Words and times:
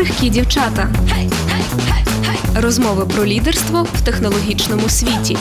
Некрихкі 0.00 0.30
дівчата. 0.30 0.88
Розмови 2.54 3.06
про 3.14 3.26
лідерство 3.26 3.82
в 3.82 4.04
технологічному 4.04 4.88
світі. 4.88 5.36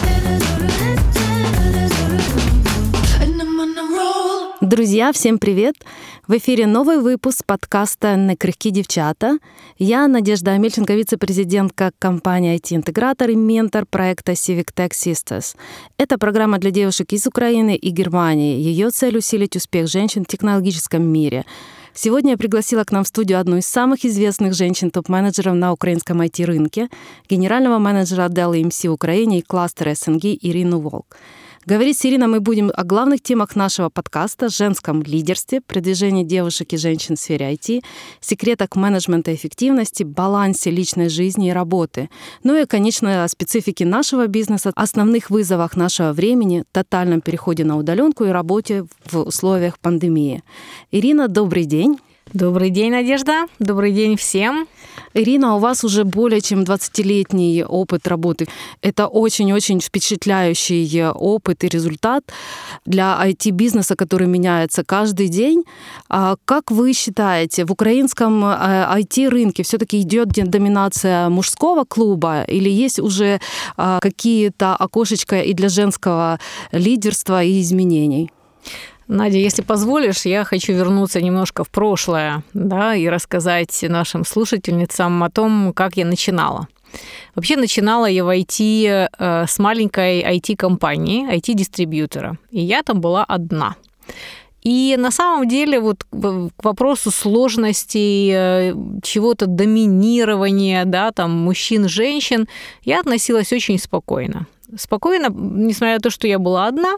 Друзья, 4.62 5.12
всем 5.12 5.37
привет! 5.37 5.76
В 6.28 6.33
эфире 6.33 6.65
новый 6.65 6.99
выпуск 7.01 7.46
подкаста 7.46 8.15
«Некрихки 8.17 8.71
девчата». 8.71 9.37
Я 9.79 10.07
Надежда 10.07 10.51
Амельченко, 10.51 10.96
вице-президентка 10.96 11.92
компании 11.99 12.55
IT-интегратор 12.55 13.29
и 13.29 13.35
ментор 13.35 13.85
проекта 13.85 14.31
Civic 14.31 14.67
Tech 14.76 14.92
Sisters. 14.92 15.55
Это 15.97 16.17
программа 16.17 16.57
для 16.57 16.71
девушек 16.71 17.13
из 17.13 17.27
Украины 17.27 17.76
и 17.76 17.89
Германии. 17.91 18.59
Ее 18.59 18.89
цель — 18.89 19.17
усилить 19.17 19.55
успех 19.55 19.88
женщин 19.88 20.23
в 20.23 20.27
технологическом 20.27 21.03
мире. 21.03 21.45
Сегодня 22.02 22.30
я 22.30 22.38
пригласила 22.38 22.82
к 22.84 22.92
нам 22.92 23.04
в 23.04 23.09
студию 23.09 23.38
одну 23.38 23.59
из 23.59 23.66
самых 23.66 24.06
известных 24.06 24.54
женщин-топ-менеджеров 24.54 25.54
на 25.54 25.70
украинском 25.70 26.23
IT-рынке, 26.23 26.88
генерального 27.28 27.78
менеджера 27.78 28.30
Dell 28.30 28.59
EMC 28.59 28.88
Украине 28.88 29.40
и 29.40 29.42
кластера 29.42 29.95
СНГ 29.95 30.24
Ирину 30.24 30.80
Волк. 30.80 31.18
Говорить 31.66 31.98
с 31.98 32.06
Ириной 32.06 32.28
мы 32.28 32.41
будем 32.41 32.73
о 32.74 32.84
главных 32.84 33.20
темах 33.20 33.55
нашего 33.55 33.91
подкаста, 33.91 34.48
женском 34.48 35.02
лидерстве, 35.02 35.60
продвижении 35.60 36.24
девушек 36.24 36.73
и 36.73 36.78
женщин 36.78 37.16
в 37.16 37.20
сфере 37.20 37.52
IT, 37.52 37.84
секретах 38.18 38.77
менеджмента 38.77 39.34
эффективности, 39.34 40.02
балансе 40.02 40.70
личной 40.70 41.10
жизни 41.10 41.51
и 41.51 41.52
работы. 41.52 42.09
Ну 42.45 42.56
и, 42.56 42.65
конечно, 42.65 43.24
о 43.24 43.28
специфике 43.28 43.84
нашего 43.84 44.27
бизнеса, 44.27 44.73
основных 44.74 45.28
вызовах 45.28 45.77
нашего 45.77 46.15
времени, 46.15 46.65
тотальном 46.73 47.20
переходе 47.20 47.65
на 47.65 47.77
удаленку 47.77 48.24
и 48.24 48.30
работе 48.30 48.87
в 49.04 49.18
условиях 49.18 49.79
пандемии. 49.79 50.42
Ирина, 50.90 51.29
добрый 51.29 51.66
день. 51.66 51.98
Добрый 52.32 52.71
день, 52.71 52.93
Надежда. 52.93 53.46
Добрый 53.59 53.93
день 53.93 54.16
всем. 54.16 54.66
Ирина, 55.14 55.56
у 55.56 55.58
вас 55.58 55.84
уже 55.84 56.04
более 56.04 56.40
чем 56.40 56.62
20-летний 56.62 57.64
опыт 57.64 58.06
работы. 58.06 58.46
Это 58.80 59.08
очень-очень 59.08 59.80
впечатляющий 59.80 61.08
опыт 61.08 61.64
и 61.64 61.68
результат 61.68 62.22
для 62.86 63.18
IT-бизнеса, 63.26 63.96
который 63.96 64.28
меняется 64.28 64.84
каждый 64.84 65.28
день. 65.28 65.64
А 66.08 66.36
как 66.44 66.70
вы 66.70 66.92
считаете, 66.92 67.64
в 67.64 67.72
украинском 67.72 68.44
IT-рынке 68.44 69.62
э, 69.62 69.64
все-таки 69.64 70.00
идет 70.00 70.28
доминация 70.28 71.28
мужского 71.28 71.84
клуба 71.84 72.42
или 72.42 72.70
есть 72.70 73.00
уже 73.00 73.41
а, 73.77 73.98
какие-то 74.00 74.77
окошечко 74.77 75.41
и 75.41 75.55
для 75.55 75.69
женского 75.69 76.38
лидерства 76.72 77.42
и 77.42 77.61
изменений? 77.61 78.31
Надя, 79.11 79.39
если 79.39 79.62
позволишь, 79.62 80.25
я 80.25 80.44
хочу 80.44 80.72
вернуться 80.72 81.20
немножко 81.20 81.64
в 81.64 81.69
прошлое, 81.69 82.44
да, 82.55 82.94
и 82.94 83.08
рассказать 83.08 83.84
нашим 83.89 84.25
слушательницам 84.25 85.25
о 85.25 85.30
том, 85.30 85.72
как 85.75 85.97
я 85.97 86.06
начинала. 86.06 86.69
Вообще 87.34 87.56
начинала 87.56 88.06
я 88.06 88.25
в 88.25 88.28
IT 88.28 89.08
э, 89.19 89.47
с 89.48 89.58
маленькой 89.58 90.22
IT-компании, 90.22 91.28
IT-дистрибьютора, 91.28 92.38
и 92.53 92.61
я 92.61 92.84
там 92.84 93.00
была 93.00 93.25
одна. 93.25 93.75
И 94.62 94.94
на 94.97 95.11
самом 95.11 95.48
деле 95.48 95.81
вот 95.81 96.05
к 96.05 96.64
вопросу 96.64 97.11
сложности 97.11 98.31
э, 98.33 98.75
чего-то 99.03 99.47
доминирования, 99.47 100.84
да, 100.84 101.11
там 101.11 101.33
мужчин, 101.33 101.88
женщин, 101.88 102.47
я 102.84 103.00
относилась 103.00 103.53
очень 103.53 103.81
спокойно 103.81 104.47
спокойно, 104.77 105.29
несмотря 105.31 105.95
на 105.95 106.01
то, 106.01 106.11
что 106.11 106.27
я 106.27 106.39
была 106.39 106.67
одна, 106.67 106.97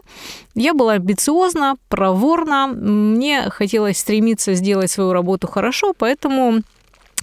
я 0.55 0.73
была 0.73 0.93
амбициозна, 0.93 1.75
проворна, 1.89 2.67
мне 2.67 3.49
хотелось 3.49 3.97
стремиться 3.97 4.53
сделать 4.53 4.91
свою 4.91 5.13
работу 5.13 5.47
хорошо, 5.47 5.93
поэтому 5.97 6.61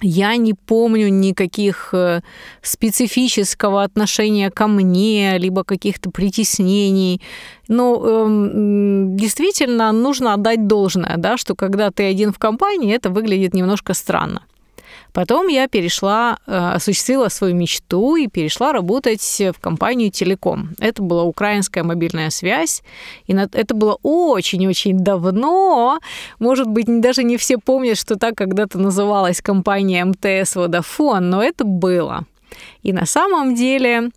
я 0.01 0.35
не 0.35 0.53
помню 0.53 1.09
никаких 1.09 1.93
э, 1.93 2.21
специфического 2.61 3.83
отношения 3.83 4.49
ко 4.49 4.67
мне, 4.67 5.37
либо 5.37 5.63
каких-то 5.63 6.09
притеснений. 6.09 7.21
Но 7.67 8.01
э, 8.03 8.25
действительно 9.15 9.91
нужно 9.91 10.33
отдать 10.33 10.67
должное, 10.67 11.17
да, 11.17 11.37
что 11.37 11.55
когда 11.55 11.91
ты 11.91 12.03
один 12.03 12.33
в 12.33 12.39
компании, 12.39 12.95
это 12.95 13.09
выглядит 13.09 13.53
немножко 13.53 13.93
странно. 13.93 14.41
Потом 15.13 15.47
я 15.47 15.67
перешла, 15.67 16.37
э, 16.47 16.57
осуществила 16.75 17.29
свою 17.29 17.55
мечту 17.55 18.15
и 18.15 18.27
перешла 18.27 18.71
работать 18.71 19.21
в 19.39 19.59
компанию 19.59 20.11
«Телеком». 20.11 20.69
Это 20.79 21.01
была 21.01 21.23
украинская 21.23 21.83
мобильная 21.83 22.29
связь, 22.29 22.81
и 23.27 23.33
это 23.33 23.73
было 23.73 23.97
очень-очень 24.03 24.99
давно. 24.99 25.99
Может 26.39 26.67
быть, 26.67 26.85
даже 26.87 27.23
не 27.23 27.37
все 27.37 27.57
помнят, 27.57 27.97
что 27.97 28.15
так 28.15 28.35
когда-то 28.35 28.77
называлась 28.77 29.41
компания 29.41 30.05
МТС 30.05 30.55
«Водофон», 30.55 31.29
но 31.29 31.43
это 31.43 31.65
было. 31.65 32.25
И 32.83 32.93
на 32.93 33.05
самом 33.05 33.55
деле 33.55 34.11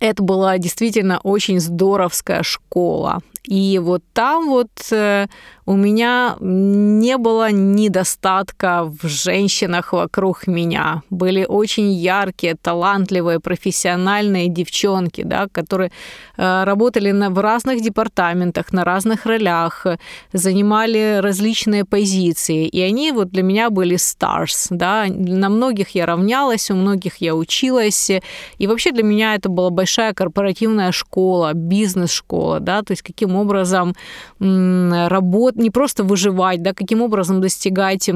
это 0.00 0.22
была 0.22 0.58
действительно 0.58 1.20
очень 1.22 1.60
здоровская 1.60 2.42
школа. 2.42 3.20
И 3.44 3.80
вот 3.82 4.02
там 4.12 4.48
вот 4.48 4.68
э, 4.90 5.26
у 5.68 5.76
меня 5.76 6.36
не 6.40 7.18
было 7.18 7.52
недостатка 7.52 8.84
в 8.84 9.06
женщинах 9.06 9.92
вокруг 9.92 10.46
меня. 10.46 11.02
Были 11.10 11.44
очень 11.44 11.92
яркие, 11.92 12.54
талантливые, 12.54 13.38
профессиональные 13.38 14.48
девчонки, 14.48 15.24
да, 15.24 15.46
которые 15.52 15.90
э, 16.38 16.64
работали 16.64 17.10
на, 17.10 17.28
в 17.28 17.38
разных 17.38 17.82
департаментах, 17.82 18.72
на 18.72 18.82
разных 18.82 19.26
ролях, 19.26 19.86
занимали 20.32 21.20
различные 21.20 21.84
позиции. 21.84 22.66
И 22.66 22.80
они 22.80 23.12
вот 23.12 23.28
для 23.28 23.42
меня 23.42 23.68
были 23.68 23.96
stars. 23.96 24.68
Да. 24.70 25.04
На 25.06 25.50
многих 25.50 25.90
я 25.90 26.06
равнялась, 26.06 26.70
у 26.70 26.76
многих 26.76 27.18
я 27.18 27.34
училась. 27.34 28.10
И 28.56 28.66
вообще 28.66 28.90
для 28.90 29.02
меня 29.02 29.34
это 29.34 29.50
была 29.50 29.68
большая 29.68 30.14
корпоративная 30.14 30.92
школа, 30.92 31.52
бизнес-школа, 31.52 32.60
да, 32.60 32.80
то 32.82 32.92
есть 32.92 33.02
каким 33.02 33.36
образом 33.36 33.94
работать, 34.40 35.57
не 35.58 35.70
просто 35.70 36.04
выживать, 36.04 36.62
да, 36.62 36.72
каким 36.72 37.02
образом 37.02 37.40
достигать 37.40 38.08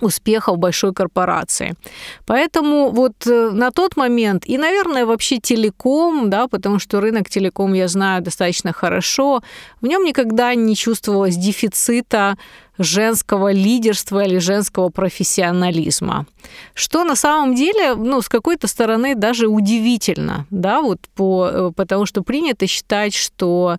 успеха 0.00 0.52
в 0.52 0.58
большой 0.58 0.92
корпорации. 0.92 1.74
Поэтому 2.26 2.90
вот 2.90 3.26
э, 3.26 3.50
на 3.50 3.70
тот 3.70 3.96
момент, 3.96 4.44
и, 4.46 4.58
наверное, 4.58 5.06
вообще 5.06 5.38
телеком, 5.38 6.28
да, 6.30 6.48
потому 6.48 6.78
что 6.78 7.00
рынок 7.00 7.28
телеком 7.30 7.74
я 7.74 7.88
знаю 7.88 8.22
достаточно 8.22 8.72
хорошо, 8.72 9.42
в 9.80 9.86
нем 9.86 10.04
никогда 10.04 10.54
не 10.54 10.76
чувствовалось 10.76 11.36
дефицита 11.36 12.36
женского 12.78 13.52
лидерства 13.52 14.24
или 14.24 14.38
женского 14.38 14.90
профессионализма. 14.90 16.26
Что 16.74 17.04
на 17.04 17.16
самом 17.16 17.54
деле, 17.54 17.94
ну, 17.94 18.20
с 18.20 18.28
какой-то 18.28 18.68
стороны 18.68 19.14
даже 19.14 19.46
удивительно, 19.46 20.46
да, 20.50 20.82
вот 20.82 20.98
по, 21.14 21.48
э, 21.50 21.70
потому 21.74 22.04
что 22.04 22.22
принято 22.22 22.66
считать, 22.66 23.14
что 23.14 23.78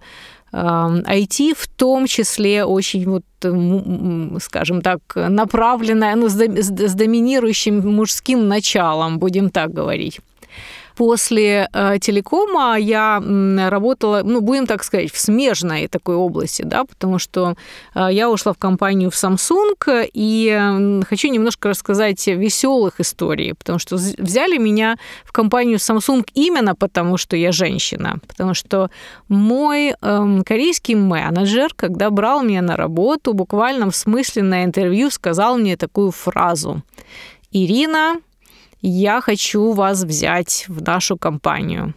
IT 0.53 1.53
в 1.55 1.67
том 1.67 2.07
числе 2.07 2.63
очень 2.63 3.05
вот, 3.05 3.23
скажем 4.43 4.81
так, 4.81 4.99
направленная, 5.15 6.15
ну, 6.15 6.29
с 6.29 6.93
доминирующим 6.95 7.79
мужским 7.95 8.47
началом, 8.47 9.19
будем 9.19 9.49
так 9.49 9.71
говорить. 9.73 10.19
После 10.97 11.69
э, 11.73 11.99
телекома 11.99 12.75
я 12.75 13.21
работала, 13.69 14.23
ну, 14.23 14.41
будем 14.41 14.65
так 14.65 14.83
сказать, 14.83 15.11
в 15.11 15.19
смежной 15.19 15.87
такой 15.87 16.15
области, 16.15 16.63
да, 16.63 16.85
потому 16.85 17.19
что 17.19 17.55
э, 17.93 18.07
я 18.11 18.31
ушла 18.31 18.53
в 18.53 18.57
компанию 18.57 19.11
в 19.11 19.13
Samsung, 19.13 20.09
и 20.11 21.01
хочу 21.07 21.27
немножко 21.27 21.69
рассказать 21.69 22.25
веселых 22.25 22.99
историй, 22.99 23.53
потому 23.53 23.77
что 23.77 23.95
взяли 23.95 24.57
меня 24.57 24.97
в 25.23 25.31
компанию 25.31 25.77
Samsung 25.77 26.25
именно 26.33 26.73
потому, 26.73 27.17
что 27.17 27.37
я 27.37 27.51
женщина, 27.51 28.17
потому 28.27 28.55
что 28.55 28.89
мой 29.27 29.93
э, 30.01 30.41
корейский 30.43 30.95
менеджер, 30.95 31.73
когда 31.75 32.09
брал 32.09 32.41
меня 32.41 32.63
на 32.63 32.75
работу, 32.75 33.33
буквально 33.33 33.91
в 33.91 33.95
смысле 33.95 34.41
на 34.41 34.63
интервью 34.63 35.11
сказал 35.11 35.57
мне 35.57 35.77
такую 35.77 36.09
фразу. 36.09 36.81
Ирина, 37.51 38.17
я 38.81 39.21
хочу 39.21 39.71
вас 39.71 40.03
взять 40.03 40.65
в 40.67 40.81
нашу 40.81 41.17
компанию. 41.17 41.93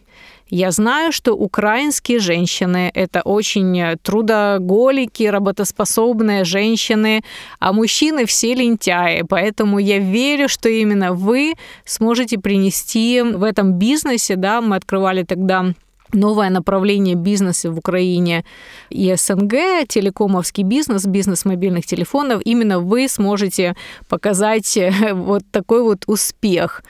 Я 0.53 0.73
знаю, 0.73 1.12
что 1.12 1.35
украинские 1.35 2.19
женщины– 2.19 2.91
это 2.94 3.21
очень 3.23 3.97
трудоголики, 4.03 5.23
работоспособные 5.23 6.44
женщины, 6.44 7.23
а 7.61 7.73
мужчины 7.73 8.27
все 8.27 8.55
лентяи. 8.55 9.23
Поэтому 9.23 9.79
я 9.79 9.99
верю, 9.99 10.49
что 10.49 10.69
именно 10.69 11.12
вы 11.12 11.55
сможете 11.85 12.38
принести 12.38 13.23
в 13.23 13.44
этом 13.44 13.75
бизнесе, 13.75 14.35
да, 14.35 14.61
мы 14.61 14.75
открывали 14.75 15.23
тогда 15.23 15.73
новое 16.15 16.51
направление 16.51 17.15
бизнеса 17.15 17.71
в 17.71 17.79
Украине 17.79 18.45
и 18.91 19.15
СНГ, 19.17 19.87
телекомовский 19.89 20.65
бизнес, 20.65 21.07
бизнес 21.07 21.45
мобильных 21.45 21.87
телефонов, 21.87 22.43
именно 22.45 22.79
вы 22.81 23.09
сможете 23.09 23.75
показать 24.09 24.77
э, 24.77 25.12
вот 25.12 25.43
такой 25.51 25.83
вот 25.83 26.05
успех. 26.07 26.83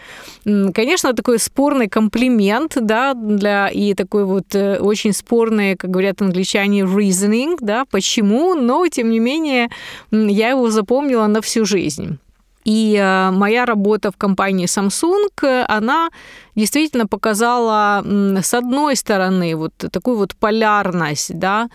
Конечно, 0.45 1.13
такой 1.13 1.39
спорный 1.39 1.89
комплимент, 1.89 2.77
да, 2.81 3.15
для 3.15 3.69
и 3.69 3.95
такой 3.95 4.25
вот 4.25 4.55
э, 4.55 4.79
очень 4.79 5.13
спорный, 5.13 5.77
как 5.77 5.91
говорят 5.91 6.23
англичане, 6.23 6.83
reasoning, 6.83 7.57
да, 7.61 7.85
почему, 7.85 8.55
но 8.55 8.87
тем 8.89 9.11
не 9.11 9.21
менее 9.21 9.69
я 10.11 10.51
его 10.51 10.71
запомнила 10.71 11.27
на 11.27 11.41
всю 11.41 11.65
жизнь. 11.65 12.19
И 12.65 12.95
э, 12.97 13.31
моя 13.31 13.65
работа 13.65 14.11
в 14.11 14.17
компании 14.17 14.67
Samsung, 14.67 15.65
она 15.69 16.11
действительно 16.57 17.07
показала, 17.07 18.03
с 18.43 18.55
одной 18.55 18.97
стороны, 18.97 19.57
вот 19.57 19.73
такую 19.93 20.17
вот 20.17 20.35
полярность, 20.37 21.39
да, 21.39 21.69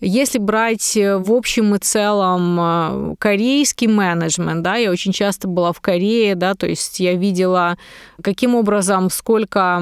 если 0.00 0.38
брать 0.38 0.96
э, 0.96 1.18
в 1.18 1.30
общем 1.32 1.74
и 1.74 1.78
целом 1.78 2.58
э, 2.58 3.14
корейский 3.18 3.86
менеджмент, 3.86 4.62
да, 4.62 4.76
я 4.76 4.90
очень 4.90 5.12
часто 5.12 5.46
была 5.46 5.72
в 5.72 5.80
Корее, 5.80 6.34
да, 6.34 6.54
то 6.54 6.66
есть 6.66 7.00
я 7.00 7.14
видела, 7.14 7.76
каким 8.22 8.54
образом, 8.54 9.10
сколько 9.10 9.78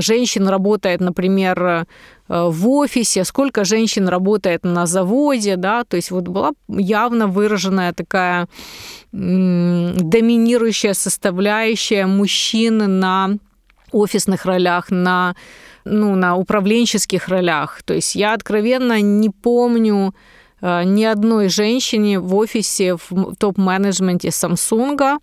женщин 0.00 0.48
работает, 0.48 1.00
например, 1.00 1.62
э, 1.62 1.84
в 2.28 2.68
офисе, 2.68 3.24
сколько 3.24 3.64
женщин 3.64 4.08
работает 4.08 4.64
на 4.64 4.86
заводе, 4.86 5.56
да, 5.56 5.84
то 5.84 5.96
есть 5.96 6.10
вот 6.10 6.28
была 6.28 6.52
явно 6.68 7.26
выраженная 7.26 7.92
такая 7.92 8.48
доминирующая 9.12 10.92
составляющая 10.92 12.06
мужчин 12.06 13.00
на 13.00 13.38
офисных 13.92 14.44
ролях, 14.44 14.90
на 14.90 15.34
ну, 15.88 16.14
на 16.14 16.36
управленческих 16.36 17.28
ролях. 17.28 17.82
То 17.84 17.94
есть 17.94 18.14
я 18.14 18.34
откровенно 18.34 19.00
не 19.00 19.30
помню 19.30 20.14
э, 20.60 20.84
ни 20.84 21.04
одной 21.04 21.48
женщине 21.48 22.18
в 22.18 22.34
офисе 22.34 22.96
в 22.96 23.34
топ-менеджменте 23.38 24.28
Samsung. 24.28 25.18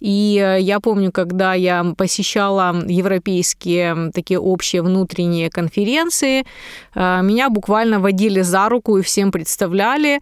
И 0.00 0.42
э, 0.42 0.60
я 0.60 0.80
помню, 0.80 1.12
когда 1.12 1.54
я 1.54 1.84
посещала 1.96 2.74
европейские 2.86 4.10
такие 4.12 4.38
общие 4.38 4.82
внутренние 4.82 5.50
конференции, 5.50 6.44
э, 6.94 7.22
меня 7.22 7.50
буквально 7.50 8.00
водили 8.00 8.42
за 8.42 8.68
руку 8.68 8.98
и 8.98 9.02
всем 9.02 9.30
представляли, 9.30 10.20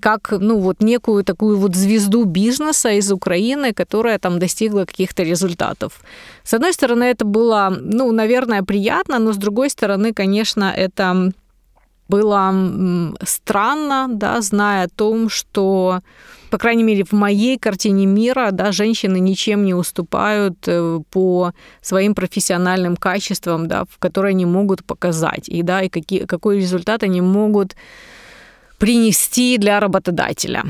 как 0.00 0.32
ну, 0.32 0.58
вот 0.58 0.82
некую 0.82 1.24
такую 1.24 1.58
вот 1.58 1.74
звезду 1.74 2.24
бизнеса 2.24 2.90
из 2.90 3.12
Украины, 3.12 3.72
которая 3.72 4.18
там 4.18 4.38
достигла 4.38 4.84
каких-то 4.84 5.22
результатов. 5.22 6.00
С 6.44 6.54
одной 6.54 6.72
стороны, 6.72 7.04
это 7.04 7.24
было, 7.24 7.76
ну, 7.80 8.12
наверное, 8.12 8.62
приятно, 8.62 9.18
но 9.18 9.32
с 9.32 9.36
другой 9.36 9.70
стороны, 9.70 10.12
конечно, 10.12 10.72
это 10.74 11.32
было 12.08 12.54
странно, 13.22 14.06
да, 14.08 14.40
зная 14.40 14.84
о 14.84 14.88
том, 14.88 15.28
что, 15.28 16.00
по 16.50 16.58
крайней 16.58 16.84
мере, 16.84 17.04
в 17.04 17.12
моей 17.12 17.58
картине 17.58 18.06
мира, 18.06 18.50
да, 18.52 18.72
женщины 18.72 19.18
ничем 19.18 19.64
не 19.64 19.74
уступают 19.74 20.56
э, 20.68 21.00
по 21.10 21.52
своим 21.82 22.14
профессиональным 22.14 22.96
качествам, 22.96 23.66
да, 23.66 23.84
которые 23.98 24.30
они 24.30 24.46
могут 24.46 24.84
показать, 24.84 25.48
и, 25.48 25.62
да, 25.62 25.82
и 25.82 25.88
какие, 25.88 26.26
какой 26.26 26.58
результат 26.58 27.02
они 27.02 27.20
могут 27.20 27.74
принести 28.78 29.58
для 29.58 29.80
работодателя. 29.80 30.64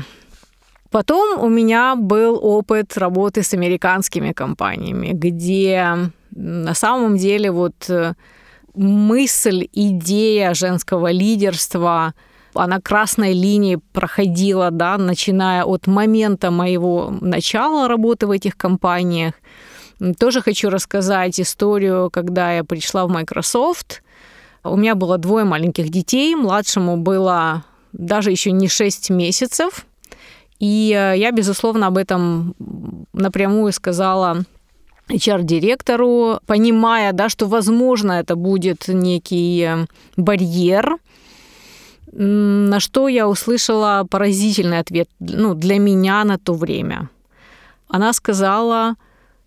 Потом 0.89 1.43
у 1.43 1.49
меня 1.49 1.95
был 1.95 2.39
опыт 2.41 2.97
работы 2.97 3.43
с 3.43 3.53
американскими 3.53 4.31
компаниями, 4.31 5.11
где 5.13 6.11
на 6.31 6.73
самом 6.73 7.17
деле 7.17 7.51
вот 7.51 7.89
э, 7.89 8.13
мысль, 8.73 9.67
идея 9.73 10.53
женского 10.53 11.11
лидерства, 11.11 12.13
она 12.53 12.79
красной 12.79 13.33
линией 13.33 13.79
проходила, 13.91 14.71
да, 14.71 14.97
начиная 14.97 15.63
от 15.63 15.87
момента 15.87 16.51
моего 16.51 17.13
начала 17.21 17.87
работы 17.87 18.27
в 18.27 18.31
этих 18.31 18.55
компаниях. 18.55 19.33
Тоже 20.19 20.41
хочу 20.41 20.69
рассказать 20.69 21.39
историю, 21.39 22.09
когда 22.11 22.53
я 22.53 22.63
пришла 22.63 23.05
в 23.05 23.09
Microsoft. 23.09 24.03
У 24.63 24.75
меня 24.75 24.95
было 24.95 25.17
двое 25.17 25.43
маленьких 25.43 25.89
детей. 25.89 26.35
Младшему 26.35 26.97
было 26.97 27.63
даже 27.93 28.31
еще 28.31 28.51
не 28.51 28.67
6 28.67 29.09
месяцев. 29.09 29.85
И 30.59 30.91
э, 30.95 31.17
я, 31.17 31.31
безусловно, 31.31 31.87
об 31.87 31.97
этом 31.97 32.55
напрямую 33.13 33.71
сказала 33.73 34.43
HR-директору, 35.09 36.39
понимая, 36.45 37.13
да, 37.13 37.29
что, 37.29 37.47
возможно, 37.47 38.13
это 38.13 38.35
будет 38.35 38.87
некий 38.87 39.61
э, 39.61 39.85
барьер, 40.15 40.97
на 42.11 42.79
что 42.79 43.07
я 43.07 43.27
услышала 43.27 44.05
поразительный 44.09 44.79
ответ 44.79 45.09
ну, 45.19 45.53
для 45.53 45.77
меня 45.77 46.23
на 46.23 46.39
то 46.39 46.53
время. 46.53 47.09
Она 47.89 48.11
сказала, 48.13 48.95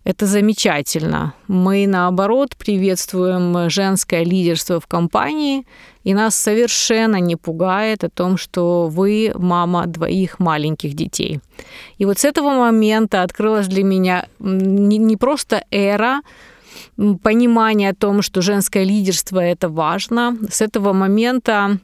это 0.03 0.25
замечательно. 0.25 1.33
Мы, 1.47 1.85
наоборот, 1.87 2.55
приветствуем 2.57 3.69
женское 3.69 4.23
лидерство 4.23 4.79
в 4.79 4.87
компании, 4.87 5.65
и 6.03 6.13
нас 6.13 6.35
совершенно 6.35 7.17
не 7.17 7.35
пугает 7.35 8.03
о 8.03 8.09
том, 8.09 8.37
что 8.37 8.87
вы 8.87 9.31
мама 9.35 9.85
двоих 9.85 10.39
маленьких 10.39 10.95
детей. 10.95 11.39
И 11.99 12.05
вот 12.05 12.17
с 12.17 12.25
этого 12.25 12.49
момента 12.49 13.21
открылась 13.21 13.67
для 13.67 13.83
меня 13.83 14.25
не 14.39 15.17
просто 15.17 15.63
эра, 15.69 16.21
понимания 17.21 17.89
о 17.89 17.95
том, 17.95 18.21
что 18.21 18.41
женское 18.41 18.83
лидерство 18.83 19.39
это 19.39 19.69
важно. 19.69 20.37
С 20.49 20.61
этого 20.61 20.93
момента 20.93 21.77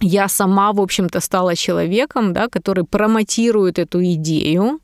я 0.00 0.28
сама, 0.28 0.72
в 0.72 0.80
общем-то, 0.80 1.20
стала 1.20 1.56
человеком, 1.56 2.32
да, 2.32 2.48
который 2.48 2.84
промотирует 2.84 3.78
эту 3.78 4.02
идею, 4.02 4.80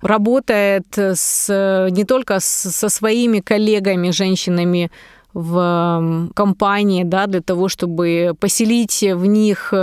работает 0.00 0.86
с, 0.96 1.88
не 1.90 2.04
только 2.04 2.40
с, 2.40 2.44
со 2.44 2.88
своими 2.88 3.40
коллегами, 3.40 4.10
женщинами 4.10 4.90
в 5.34 6.30
компании, 6.34 7.04
да, 7.04 7.26
для 7.26 7.40
того, 7.40 7.68
чтобы 7.68 8.34
поселить 8.38 9.02
в 9.02 9.26
них 9.26 9.74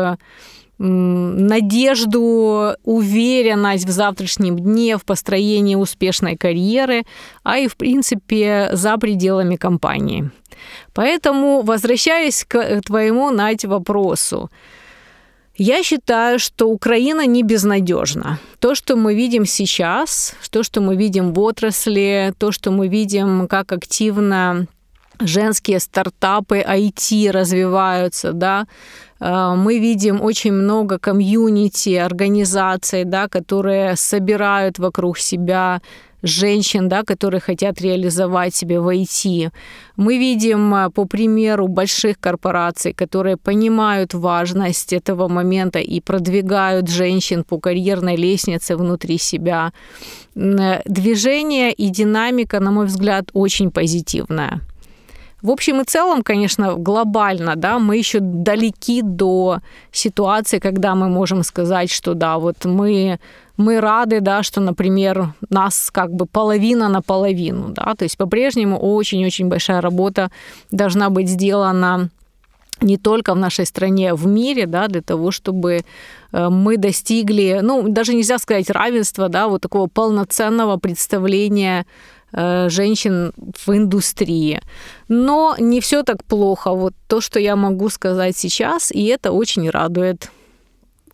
надежду, 0.83 2.75
уверенность 2.83 3.85
в 3.85 3.91
завтрашнем 3.91 4.57
дне, 4.57 4.97
в 4.97 5.05
построении 5.05 5.75
успешной 5.75 6.35
карьеры, 6.35 7.03
а 7.43 7.59
и, 7.59 7.67
в 7.67 7.75
принципе, 7.75 8.69
за 8.73 8.97
пределами 8.97 9.57
компании. 9.57 10.31
Поэтому, 10.93 11.61
возвращаясь 11.61 12.45
к 12.47 12.81
твоему, 12.81 13.29
Надь, 13.29 13.65
вопросу, 13.65 14.49
я 15.55 15.83
считаю, 15.83 16.39
что 16.39 16.69
Украина 16.69 17.27
не 17.27 17.43
безнадежна. 17.43 18.39
То, 18.59 18.73
что 18.73 18.95
мы 18.95 19.13
видим 19.13 19.45
сейчас, 19.45 20.35
то, 20.49 20.63
что 20.63 20.81
мы 20.81 20.95
видим 20.95 21.33
в 21.33 21.39
отрасли, 21.39 22.33
то, 22.39 22.51
что 22.51 22.71
мы 22.71 22.87
видим, 22.87 23.47
как 23.47 23.71
активно 23.71 24.65
женские 25.25 25.79
стартапы 25.79 26.59
IT 26.59 27.31
развиваются, 27.31 28.33
да, 28.33 28.65
э, 29.19 29.55
мы 29.55 29.79
видим 29.79 30.21
очень 30.21 30.53
много 30.53 30.97
комьюнити, 30.99 31.95
организаций, 31.95 33.05
да, 33.05 33.27
которые 33.27 33.95
собирают 33.95 34.79
вокруг 34.79 35.17
себя 35.17 35.81
женщин, 36.23 36.89
да, 36.89 37.03
которые 37.03 37.41
хотят 37.41 37.81
реализовать 37.81 38.55
себя 38.55 38.79
в 38.79 38.87
IT. 38.87 39.51
Мы 39.97 40.17
видим 40.17 40.73
э, 40.75 40.89
по 40.89 41.05
примеру 41.05 41.67
больших 41.67 42.19
корпораций, 42.19 42.93
которые 42.93 43.37
понимают 43.37 44.13
важность 44.13 44.93
этого 44.93 45.27
момента 45.27 45.79
и 45.79 46.01
продвигают 46.01 46.89
женщин 46.89 47.43
по 47.43 47.59
карьерной 47.59 48.15
лестнице 48.15 48.75
внутри 48.75 49.17
себя. 49.17 49.71
Э, 50.35 50.81
движение 50.85 51.73
и 51.73 51.89
динамика, 51.89 52.59
на 52.59 52.71
мой 52.71 52.85
взгляд, 52.85 53.29
очень 53.33 53.71
позитивная. 53.71 54.61
В 55.41 55.49
общем 55.49 55.81
и 55.81 55.83
целом, 55.85 56.21
конечно, 56.23 56.75
глобально, 56.75 57.55
да, 57.55 57.79
мы 57.79 57.97
еще 57.97 58.19
далеки 58.19 59.01
до 59.01 59.59
ситуации, 59.91 60.59
когда 60.59 60.93
мы 60.93 61.09
можем 61.09 61.43
сказать, 61.43 61.91
что 61.91 62.13
да, 62.13 62.37
вот 62.37 62.65
мы 62.65 63.19
мы 63.57 63.79
рады, 63.79 64.21
да, 64.21 64.43
что, 64.43 64.61
например, 64.61 65.33
нас 65.49 65.91
как 65.91 66.11
бы 66.11 66.25
половина 66.25 66.89
на 66.89 67.01
половину, 67.01 67.69
да, 67.69 67.93
то 67.95 68.03
есть 68.03 68.17
по-прежнему 68.17 68.77
очень-очень 68.77 69.49
большая 69.49 69.81
работа 69.81 70.31
должна 70.71 71.09
быть 71.09 71.29
сделана 71.29 72.09
не 72.81 72.97
только 72.97 73.33
в 73.33 73.37
нашей 73.37 73.65
стране, 73.65 74.11
а 74.11 74.15
в 74.15 74.25
мире, 74.27 74.65
да, 74.65 74.87
для 74.87 75.01
того, 75.01 75.31
чтобы 75.31 75.81
э, 76.31 76.49
мы 76.49 76.77
достигли, 76.77 77.59
ну, 77.61 77.87
даже 77.87 78.13
нельзя 78.13 78.39
сказать 78.39 78.69
равенства, 78.69 79.29
да, 79.29 79.47
вот 79.47 79.61
такого 79.61 79.87
полноценного 79.87 80.77
представления 80.77 81.85
женщин 82.33 83.33
в 83.37 83.69
индустрии. 83.69 84.61
Но 85.07 85.55
не 85.59 85.79
все 85.81 86.03
так 86.03 86.23
плохо. 86.23 86.71
Вот 86.71 86.93
то, 87.07 87.21
что 87.21 87.39
я 87.39 87.55
могу 87.55 87.89
сказать 87.89 88.37
сейчас, 88.37 88.91
и 88.91 89.05
это 89.05 89.31
очень 89.31 89.69
радует. 89.69 90.31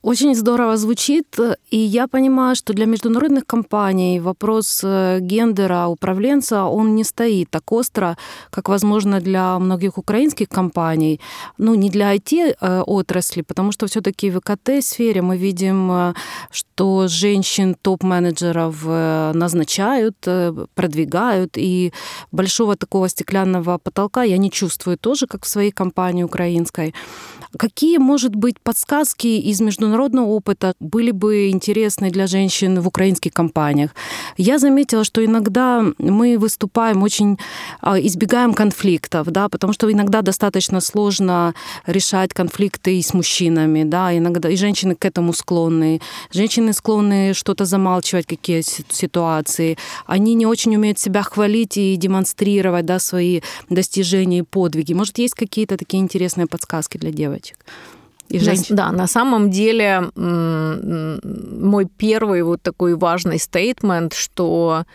Очень 0.07 0.35
здорово 0.35 0.77
звучит, 0.77 1.37
и 1.73 1.77
я 1.77 2.07
понимаю, 2.07 2.55
что 2.55 2.73
для 2.73 2.85
международных 2.85 3.45
компаний 3.45 4.21
вопрос 4.21 4.81
э, 4.83 5.19
гендера 5.21 5.87
управленца, 5.87 6.63
он 6.63 6.95
не 6.95 7.03
стоит 7.03 7.49
так 7.49 7.71
остро, 7.71 8.15
как, 8.49 8.69
возможно, 8.69 9.19
для 9.19 9.59
многих 9.59 9.97
украинских 9.97 10.47
компаний. 10.47 11.19
Ну, 11.57 11.75
не 11.75 11.89
для 11.89 12.15
IT-отрасли, 12.15 13.41
потому 13.41 13.73
что 13.73 13.85
все 13.85 13.99
таки 13.99 14.31
в 14.31 14.37
ИКТ-сфере 14.37 15.21
мы 15.21 15.35
видим, 15.35 15.91
э, 15.91 16.13
что 16.51 17.07
женщин 17.09 17.75
топ-менеджеров 17.81 18.75
э, 18.85 19.31
назначают, 19.33 20.15
продвигают, 20.73 21.57
и 21.57 21.91
большого 22.31 22.75
такого 22.75 23.09
стеклянного 23.09 23.77
потолка 23.77 24.23
я 24.23 24.37
не 24.37 24.49
чувствую 24.49 24.97
тоже, 24.97 25.27
как 25.27 25.43
в 25.43 25.47
своей 25.47 25.71
компании 25.71 26.23
украинской. 26.23 26.93
Какие, 27.57 27.97
может 27.97 28.35
быть, 28.35 28.55
подсказки 28.63 29.27
из 29.27 29.61
международных 29.61 29.97
международного 29.98 30.27
опыта 30.27 30.74
были 30.80 31.12
бы 31.12 31.50
интересны 31.50 32.12
для 32.12 32.27
женщин 32.27 32.80
в 32.80 32.88
украинских 32.88 33.34
компаниях. 33.34 33.96
Я 34.38 34.60
заметила, 34.60 35.04
что 35.04 35.22
иногда 35.22 35.84
мы 35.98 36.38
выступаем 36.38 37.04
очень, 37.04 37.38
а, 37.82 38.00
избегаем 38.00 38.54
конфликтов, 38.54 39.27
да, 39.27 39.50
потому 39.50 39.74
что 39.74 39.92
иногда 39.92 40.22
достаточно 40.22 40.82
сложно 40.82 41.54
решать 41.88 42.34
конфликты 42.34 42.98
и 42.98 43.01
с 43.01 43.13
мужчинами, 43.13 43.84
да, 43.86 44.16
иногда 44.18 44.50
и 44.50 44.56
женщины 44.56 44.96
к 44.96 45.06
этому 45.06 45.34
склонны. 45.34 46.00
Женщины 46.32 46.74
склонны 46.74 47.34
что-то 47.34 47.66
замалчивать, 47.66 48.25
какие 48.27 48.62
ситуации. 48.62 49.77
Они 50.06 50.36
не 50.36 50.46
очень 50.46 50.75
умеют 50.75 51.00
себя 51.00 51.24
хвалить 51.24 51.77
и 51.77 51.98
демонстрировать, 51.98 52.86
да, 52.86 53.00
свои 53.00 53.42
достижения 53.70 54.39
и 54.39 54.44
подвиги. 54.44 54.94
Может, 54.94 55.20
есть 55.20 55.34
какие-то 55.34 55.77
такие 55.77 56.04
интересные 56.04 56.46
подсказки 56.46 56.98
для 57.00 57.12
девочек? 57.12 57.58
И 58.29 58.39
женщин. 58.39 58.75
Да, 58.75 58.91
на 58.91 59.07
самом 59.07 59.50
деле 59.50 60.10
мой 60.15 61.88
первый 61.98 62.43
вот 62.43 62.62
такой 62.62 62.96
важный 62.96 63.39
стейтмент, 63.39 64.13
что 64.13 64.86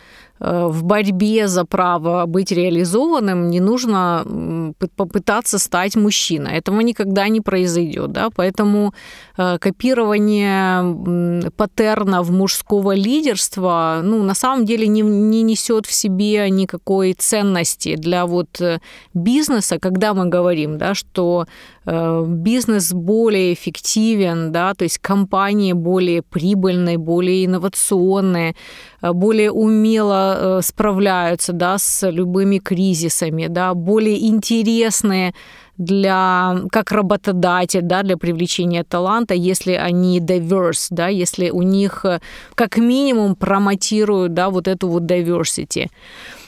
Э, 0.42 0.66
в 0.66 0.82
борьбе 0.82 1.46
за 1.46 1.64
право 1.64 2.26
быть 2.26 2.50
реализованным 2.50 3.48
не 3.48 3.60
нужно 3.60 4.74
попытаться 4.96 5.58
стать 5.58 5.96
мужчиной. 5.96 6.58
Этого 6.58 6.80
никогда 6.80 7.28
не 7.28 7.40
произойдет. 7.40 8.10
Да? 8.12 8.28
Поэтому 8.34 8.92
э, 9.36 9.58
копирование 9.58 11.50
паттернов 11.56 12.30
мужского 12.30 12.94
лидерства 12.94 14.00
ну, 14.02 14.22
на 14.24 14.34
самом 14.34 14.64
деле 14.64 14.88
не, 14.88 15.02
не 15.02 15.42
несет 15.42 15.86
в 15.86 15.92
себе 15.92 16.50
никакой 16.50 17.12
ценности 17.12 17.94
для 17.96 18.26
вот 18.26 18.60
э, 18.60 18.80
бизнеса, 19.14 19.78
когда 19.78 20.12
мы 20.12 20.26
говорим, 20.26 20.76
да, 20.76 20.94
что 20.94 21.46
бизнес 21.84 22.92
более 22.92 23.54
эффективен, 23.54 24.52
да, 24.52 24.74
то 24.74 24.84
есть 24.84 24.98
компании 24.98 25.72
более 25.72 26.22
прибыльные, 26.22 26.98
более 26.98 27.44
инновационные, 27.44 28.54
более 29.00 29.50
умело 29.50 30.32
Э, 30.42 30.60
справляются 30.62 31.52
да, 31.52 31.78
с 31.78 32.10
любыми 32.10 32.58
кризисами, 32.58 33.46
да, 33.48 33.74
более 33.74 34.26
интересные 34.26 35.34
для, 35.78 36.56
как 36.70 36.92
работодатель, 36.92 37.82
да, 37.82 38.02
для 38.02 38.16
привлечения 38.16 38.84
таланта, 38.84 39.34
если 39.34 39.72
они 39.72 40.20
diverse, 40.20 40.88
да, 40.90 41.08
если 41.08 41.50
у 41.50 41.62
них 41.62 42.04
э, 42.04 42.20
как 42.54 42.78
минимум 42.78 43.34
промотируют, 43.36 44.34
да, 44.34 44.50
вот 44.50 44.68
эту 44.68 44.88
вот 44.88 45.02
diversity. 45.02 45.88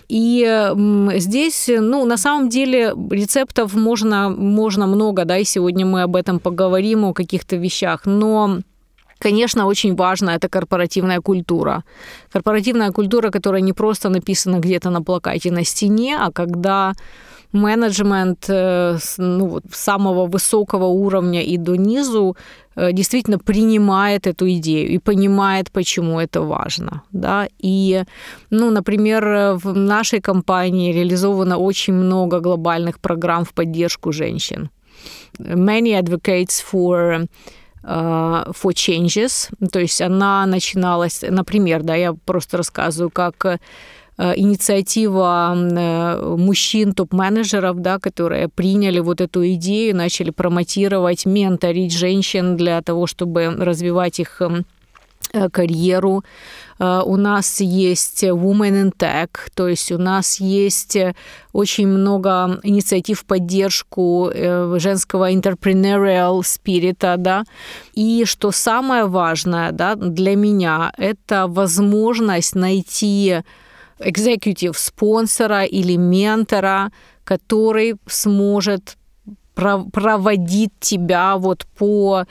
И 0.08 0.72
здесь, 1.16 1.68
ну, 1.68 2.04
на 2.04 2.16
самом 2.16 2.48
деле 2.48 2.94
рецептов 3.10 3.74
можно, 3.74 4.30
можно 4.30 4.86
много, 4.86 5.24
да, 5.24 5.38
и 5.38 5.44
сегодня 5.44 5.86
мы 5.86 6.02
об 6.02 6.16
этом 6.16 6.38
поговорим, 6.38 7.04
о 7.04 7.12
каких-то 7.12 7.56
вещах, 7.56 8.06
но 8.06 8.60
Конечно, 9.18 9.66
очень 9.66 9.94
важно 9.94 10.30
это 10.30 10.48
корпоративная 10.50 11.20
культура. 11.20 11.84
Корпоративная 12.32 12.90
культура, 12.90 13.30
которая 13.30 13.62
не 13.62 13.72
просто 13.72 14.10
написана 14.10 14.58
где-то 14.58 14.90
на 14.90 15.02
плакате 15.02 15.50
на 15.50 15.64
стене, 15.64 16.18
а 16.20 16.30
когда 16.30 16.92
менеджмент 17.54 18.44
э, 18.48 18.98
ну, 19.18 19.46
вот, 19.46 19.64
самого 19.72 20.26
высокого 20.26 20.86
уровня 20.86 21.42
и 21.42 21.56
до 21.56 21.76
низу 21.76 22.36
э, 22.76 22.92
действительно 22.92 23.38
принимает 23.38 24.26
эту 24.26 24.48
идею 24.48 24.88
и 24.88 24.98
понимает, 24.98 25.70
почему 25.70 26.20
это 26.20 26.42
важно. 26.42 27.02
Да? 27.12 27.48
И, 27.62 28.04
ну, 28.50 28.70
например, 28.70 29.54
в 29.56 29.76
нашей 29.76 30.20
компании 30.20 30.92
реализовано 30.92 31.58
очень 31.58 31.94
много 31.94 32.40
глобальных 32.40 32.98
программ 32.98 33.44
в 33.44 33.52
поддержку 33.52 34.12
женщин. 34.12 34.70
Many 35.38 36.00
advocates 36.00 36.62
for 36.72 37.26
Э, 37.86 38.44
for 38.52 38.72
Changes. 38.72 39.50
То 39.70 39.78
есть 39.78 40.00
она 40.00 40.46
начиналась, 40.46 41.22
например, 41.22 41.82
да, 41.82 41.94
я 41.94 42.14
просто 42.14 42.56
рассказываю, 42.56 43.10
как 43.10 43.44
э, 43.44 43.58
инициатива 44.16 45.54
э, 45.54 46.36
мужчин, 46.36 46.92
топ-менеджеров, 46.92 47.80
да, 47.80 47.98
которые 47.98 48.48
приняли 48.48 49.00
вот 49.00 49.20
эту 49.20 49.46
идею, 49.54 49.96
начали 49.96 50.30
промотировать, 50.30 51.26
менторить 51.26 51.92
женщин 51.92 52.56
для 52.56 52.80
того, 52.82 53.06
чтобы 53.06 53.46
развивать 53.58 54.20
их 54.20 54.40
карьеру. 55.52 56.24
Э, 56.78 57.02
у 57.04 57.16
нас 57.16 57.60
есть 57.60 58.24
Women 58.24 58.84
in 58.84 58.92
Tech, 58.96 59.28
то 59.54 59.68
есть 59.68 59.92
у 59.92 59.98
нас 59.98 60.40
есть 60.40 60.96
очень 61.52 61.88
много 61.88 62.60
инициатив 62.62 63.20
в 63.20 63.24
поддержку 63.24 64.30
э, 64.32 64.76
женского 64.78 65.32
entrepreneurial 65.32 66.42
спирита, 66.44 67.16
да. 67.18 67.44
И 67.94 68.24
что 68.26 68.52
самое 68.52 69.06
важное, 69.06 69.72
да, 69.72 69.94
для 69.96 70.36
меня, 70.36 70.92
это 70.96 71.46
возможность 71.48 72.54
найти 72.54 73.42
executive 73.98 74.74
спонсора 74.76 75.64
или 75.64 75.96
ментора, 75.96 76.92
который 77.24 77.96
сможет 78.06 78.96
проводить 79.54 80.72
тебя 80.80 81.36
вот 81.36 81.64
по 81.78 82.24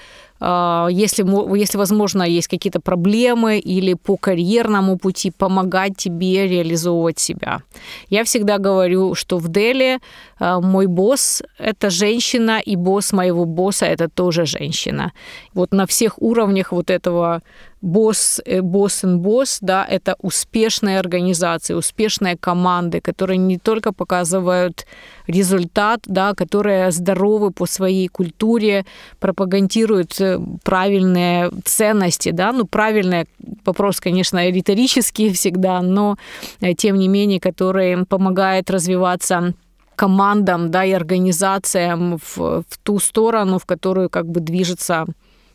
а, 0.46 0.88
если, 0.92 1.24
если, 1.58 1.78
возможно, 1.78 2.24
есть 2.24 2.50
какие-то 2.50 2.82
проблемы 2.82 3.60
или 3.60 3.94
по 3.94 4.18
карьерному 4.18 4.98
пути, 4.98 5.32
помогать 5.32 5.96
тебе 5.96 6.48
реализовывать 6.50 7.18
себя. 7.18 7.62
Я 8.10 8.26
всегда 8.26 8.58
говорю, 8.58 9.16
что 9.16 9.38
в 9.38 9.48
Дели 9.48 10.00
а, 10.40 10.60
мой 10.60 10.88
босс– 10.88 11.44
это 11.58 11.90
женщина, 11.90 12.60
и 12.60 12.76
босс 12.76 13.14
моего 13.14 13.46
босса– 13.46 13.86
это 13.88 14.10
тоже 14.10 14.46
женщина. 14.46 15.14
Вот 15.54 15.72
на 15.72 15.86
всех 15.86 16.22
уровнях 16.22 16.74
вот 16.74 16.90
этого 16.90 17.42
босс, 17.84 18.42
э, 18.46 18.62
босс 18.62 19.04
и 19.04 19.08
босс, 19.08 19.60
да, 19.62 19.86
это 19.86 20.16
успешные 20.22 21.00
организации, 21.00 21.76
успешные 21.76 22.38
команды, 22.38 23.02
которые 23.02 23.38
не 23.38 23.58
только 23.58 23.92
показывают 23.92 24.86
результат, 25.28 26.00
да, 26.06 26.34
которые 26.34 26.92
здоровы 26.92 27.52
по 27.52 27.66
своей 27.66 28.08
культуре, 28.08 28.86
пропагандируют 29.20 30.22
э, 30.22 30.40
правильные 30.64 31.52
ценности, 31.66 32.32
да, 32.32 32.54
ну, 32.54 32.66
правильные, 32.66 33.26
вопрос, 33.66 34.00
конечно, 34.00 34.50
риторический 34.50 35.30
всегда, 35.34 35.82
но 35.82 36.18
э, 36.62 36.74
тем 36.74 36.98
не 36.98 37.10
менее, 37.10 37.40
которые 37.40 38.06
помогают 38.06 38.70
развиваться 38.72 39.54
командам, 39.96 40.72
да, 40.72 40.86
и 40.86 40.92
организациям 40.92 42.18
в, 42.18 42.38
в 42.38 42.78
ту 42.84 43.00
сторону, 43.00 43.60
в 43.60 43.66
которую 43.66 44.10
как 44.10 44.26
бы 44.26 44.40
движется 44.40 45.06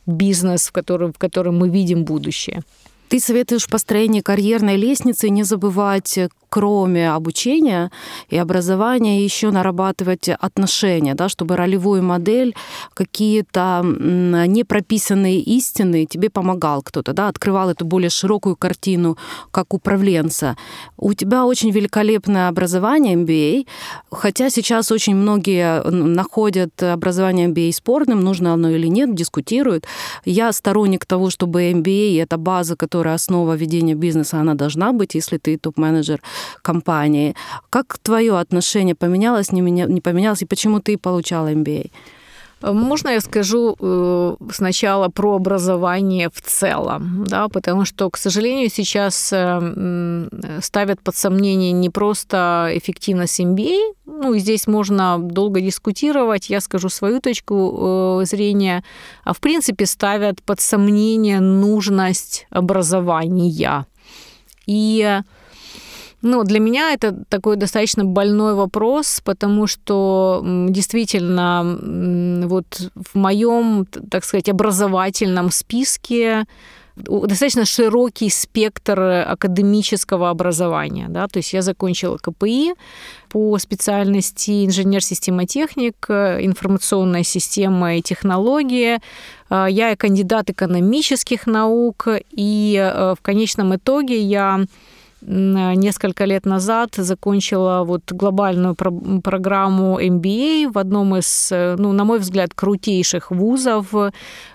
бизнес, 0.08 0.68
в 0.68 0.72
котором, 0.72 1.12
в 1.12 1.18
котором 1.18 1.58
мы 1.58 1.68
видим 1.68 2.04
будущее. 2.04 2.62
Ты 3.08 3.20
советуешь 3.20 3.64
в 3.64 3.70
построении 3.70 4.20
карьерной 4.20 4.76
лестницы 4.76 5.30
не 5.30 5.42
забывать 5.42 6.18
кроме 6.48 7.10
обучения 7.12 7.90
и 8.30 8.36
образования, 8.36 9.24
еще 9.24 9.50
нарабатывать 9.50 10.28
отношения, 10.28 11.14
да, 11.14 11.28
чтобы 11.28 11.56
ролевую 11.56 12.02
модель, 12.02 12.54
какие-то 12.94 13.82
непрописанные 13.84 15.40
истины 15.40 16.06
тебе 16.06 16.30
помогал 16.30 16.82
кто-то, 16.82 17.12
да, 17.12 17.28
открывал 17.28 17.70
эту 17.70 17.84
более 17.84 18.10
широкую 18.10 18.56
картину 18.56 19.18
как 19.50 19.74
управленца. 19.74 20.56
У 20.96 21.12
тебя 21.14 21.44
очень 21.44 21.70
великолепное 21.70 22.48
образование 22.48 23.14
MBA, 23.14 23.66
хотя 24.10 24.50
сейчас 24.50 24.90
очень 24.90 25.16
многие 25.16 25.82
находят 25.90 26.82
образование 26.82 27.48
MBA 27.48 27.72
спорным, 27.72 28.20
нужно 28.20 28.54
оно 28.54 28.70
или 28.70 28.86
нет, 28.86 29.14
дискутируют. 29.14 29.86
Я 30.24 30.52
сторонник 30.52 31.04
того, 31.04 31.30
чтобы 31.30 31.70
MBA— 31.72 32.22
это 32.22 32.38
база, 32.38 32.76
которая 32.76 32.97
основа 33.06 33.54
ведения 33.54 33.94
бизнеса, 33.94 34.40
она 34.40 34.54
должна 34.54 34.92
быть, 34.92 35.14
если 35.14 35.38
ты 35.38 35.56
топ-менеджер 35.56 36.20
компании. 36.62 37.34
Как 37.70 37.98
твое 37.98 38.38
отношение 38.38 38.94
поменялось, 38.94 39.52
не, 39.52 39.60
меня, 39.60 39.86
поменялось, 40.00 40.42
и 40.42 40.46
почему 40.46 40.80
ты 40.80 40.98
получала 40.98 41.52
MBA? 41.52 41.90
Можно 42.60 43.10
я 43.10 43.20
скажу 43.20 43.76
э, 43.78 44.36
сначала 44.52 45.08
про 45.08 45.36
образование 45.36 46.28
в 46.32 46.40
целом, 46.40 47.24
да, 47.24 47.48
потому 47.48 47.84
что, 47.84 48.10
к 48.10 48.16
сожалению, 48.16 48.68
сейчас 48.68 49.30
э, 49.32 50.28
ставят 50.60 51.00
под 51.00 51.14
сомнение 51.14 51.70
не 51.72 51.88
просто 51.88 52.70
эффективность 52.74 53.38
MBA, 53.40 53.94
ну, 54.06 54.34
и 54.34 54.40
здесь 54.40 54.66
можно 54.66 55.18
долго 55.18 55.60
дискутировать, 55.60 56.50
я 56.50 56.60
скажу 56.60 56.88
свою 56.88 57.20
точку 57.20 58.20
э, 58.22 58.24
зрения, 58.24 58.82
а 59.24 59.32
в 59.32 59.40
принципе 59.40 59.86
ставят 59.86 60.42
под 60.42 60.60
сомнение 60.60 61.40
нужность 61.40 62.46
образования. 62.50 63.86
И 64.66 65.20
ну, 66.22 66.44
для 66.44 66.58
меня 66.58 66.92
это 66.92 67.14
такой 67.28 67.56
достаточно 67.56 68.04
больной 68.04 68.54
вопрос, 68.54 69.20
потому 69.24 69.66
что 69.66 70.42
действительно 70.68 71.78
вот 72.46 72.90
в 72.94 73.14
моем, 73.14 73.86
так 74.10 74.24
сказать, 74.24 74.48
образовательном 74.48 75.50
списке 75.50 76.46
достаточно 76.96 77.64
широкий 77.64 78.30
спектр 78.30 79.00
академического 79.00 80.30
образования. 80.30 81.06
Да? 81.08 81.28
То 81.28 81.38
есть 81.38 81.52
я 81.52 81.62
закончила 81.62 82.16
КПИ 82.16 82.74
по 83.28 83.56
специальности 83.58 84.66
инженер-системотехник, 84.66 86.10
информационная 86.10 87.22
система 87.22 87.96
и 87.96 88.02
технологии. 88.02 88.98
Я 89.50 89.96
кандидат 89.96 90.50
экономических 90.50 91.46
наук, 91.46 92.08
и 92.30 92.76
э, 92.76 93.14
в 93.18 93.22
конечном 93.22 93.76
итоге 93.76 94.20
я 94.20 94.60
несколько 95.20 96.24
лет 96.24 96.46
назад 96.46 96.94
закончила 96.96 97.82
вот 97.84 98.12
глобальную 98.12 98.74
про- 98.74 99.20
программу 99.22 100.00
MBA 100.00 100.70
в 100.72 100.78
одном 100.78 101.16
из, 101.16 101.50
ну, 101.50 101.92
на 101.92 102.04
мой 102.04 102.18
взгляд, 102.18 102.54
крутейших 102.54 103.30
вузов 103.30 103.94
э, 103.94 104.10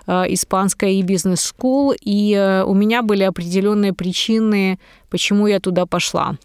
испанской 0.06 1.02
бизнес-скул, 1.02 1.94
и 2.00 2.34
э, 2.34 2.64
у 2.64 2.74
меня 2.74 3.02
были 3.02 3.24
определенные 3.24 3.92
причины, 3.92 4.78
почему 5.10 5.46
я 5.46 5.60
туда 5.60 5.86
пошла. 5.86 6.36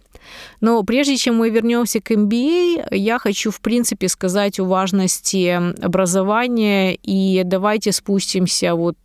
Но 0.61 0.83
прежде 0.83 1.17
чем 1.17 1.37
мы 1.37 1.49
вернемся 1.49 1.99
к 2.01 2.11
MBA, 2.11 2.95
я 2.95 3.19
хочу, 3.19 3.51
в 3.51 3.61
принципе, 3.61 4.07
сказать 4.07 4.59
о 4.59 4.65
важности 4.65 5.59
образования, 5.83 6.95
и 6.95 7.43
давайте 7.45 7.91
спустимся 7.91 8.75
вот 8.75 8.97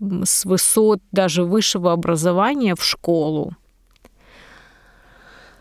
с 0.00 0.44
высот 0.44 1.00
даже 1.12 1.44
высшего 1.44 1.92
образования 1.92 2.74
в 2.74 2.84
школу. 2.84 3.54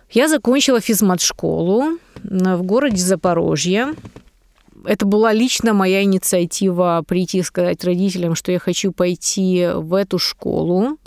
Я 0.09 0.27
закончила 0.29 0.79
физмат-школу 0.79 1.99
в 2.23 2.63
городе 2.63 2.97
Запорожье. 2.97 3.93
Это 4.85 5.05
была 5.05 5.33
лично 5.33 5.73
моя 5.73 6.03
инициатива 6.03 7.03
прийти 7.05 7.39
и 7.39 7.43
сказать 7.43 7.83
родителям, 7.83 8.35
что 8.35 8.51
я 8.51 8.59
хочу 8.59 8.91
пойти 8.93 9.67
в 9.73 9.93
эту 9.93 10.17
школу. 10.17 10.97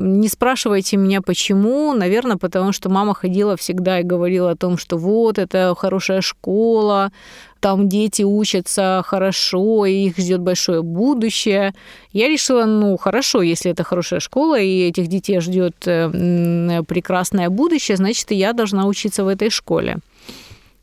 Не 0.00 0.28
спрашивайте 0.28 0.96
меня, 0.96 1.20
почему. 1.20 1.92
Наверное, 1.92 2.36
потому 2.36 2.72
что 2.72 2.88
мама 2.88 3.14
ходила 3.14 3.56
всегда 3.56 4.00
и 4.00 4.02
говорила 4.02 4.52
о 4.52 4.56
том, 4.56 4.78
что 4.78 4.96
вот, 4.96 5.38
это 5.38 5.74
хорошая 5.76 6.22
школа, 6.22 7.12
там 7.60 7.88
дети 7.88 8.22
учатся 8.22 9.02
хорошо, 9.04 9.84
и 9.84 10.06
их 10.06 10.16
ждет 10.16 10.40
большое 10.40 10.82
будущее. 10.82 11.74
Я 12.12 12.28
решила, 12.28 12.64
ну, 12.64 12.96
хорошо, 12.96 13.42
если 13.42 13.70
это 13.70 13.84
хорошая 13.84 14.20
школа, 14.20 14.58
и 14.58 14.88
этих 14.88 15.08
детей 15.08 15.40
ждет 15.40 15.76
э, 15.86 16.82
прекрасное 16.88 17.50
будущее, 17.50 17.98
значит, 17.98 18.32
и 18.32 18.36
я 18.36 18.54
должна 18.54 18.86
учиться 18.86 19.22
в 19.24 19.28
этой 19.28 19.50
школе. 19.50 19.98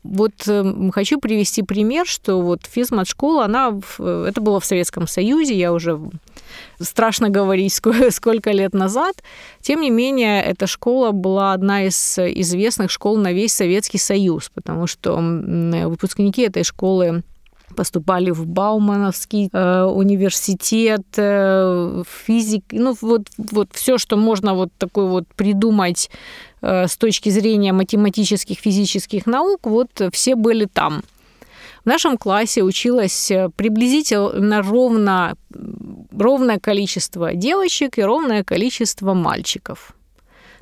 Вот 0.02 0.32
э, 0.46 0.90
хочу 0.94 1.18
привести 1.20 1.62
пример, 1.62 2.06
что 2.06 2.40
вот 2.40 2.66
физмат-школа, 2.66 3.44
она, 3.44 3.78
это 3.98 4.40
было 4.40 4.60
в 4.60 4.64
Советском 4.64 5.06
Союзе, 5.06 5.54
я 5.54 5.72
уже 5.72 6.00
страшно 6.80 7.28
говорить, 7.28 7.72
сколько, 7.72 8.10
сколько 8.10 8.50
лет 8.52 8.74
назад. 8.74 9.16
Тем 9.60 9.80
не 9.80 9.90
менее, 9.90 10.42
эта 10.42 10.66
школа 10.66 11.10
была 11.10 11.52
одна 11.52 11.84
из 11.84 12.18
известных 12.18 12.90
школ 12.90 13.16
на 13.16 13.32
весь 13.32 13.52
Советский 13.52 13.98
Союз, 13.98 14.50
потому 14.54 14.86
что 14.86 15.16
выпускники 15.16 16.42
этой 16.42 16.64
школы 16.64 17.22
поступали 17.76 18.30
в 18.30 18.46
Баумановский 18.46 19.50
э, 19.52 19.82
университет, 19.84 21.04
э, 21.16 22.02
физик, 22.26 22.64
ну 22.72 22.96
вот, 23.00 23.22
вот 23.36 23.68
все, 23.72 23.98
что 23.98 24.16
можно 24.16 24.54
вот 24.54 24.70
такое 24.78 25.06
вот 25.06 25.26
придумать 25.36 26.10
э, 26.10 26.47
с 26.60 26.96
точки 26.96 27.28
зрения 27.30 27.72
математических, 27.72 28.58
физических 28.58 29.26
наук, 29.26 29.66
вот 29.66 29.90
все 30.12 30.34
были 30.34 30.66
там. 30.66 31.02
В 31.84 31.86
нашем 31.86 32.18
классе 32.18 32.62
училось 32.62 33.30
э, 33.30 33.48
приблизительно 33.56 34.62
ровно, 34.62 35.36
ровное 36.10 36.58
количество 36.58 37.34
девочек 37.34 37.98
и 37.98 38.02
ровное 38.02 38.44
количество 38.44 39.14
мальчиков. 39.14 39.94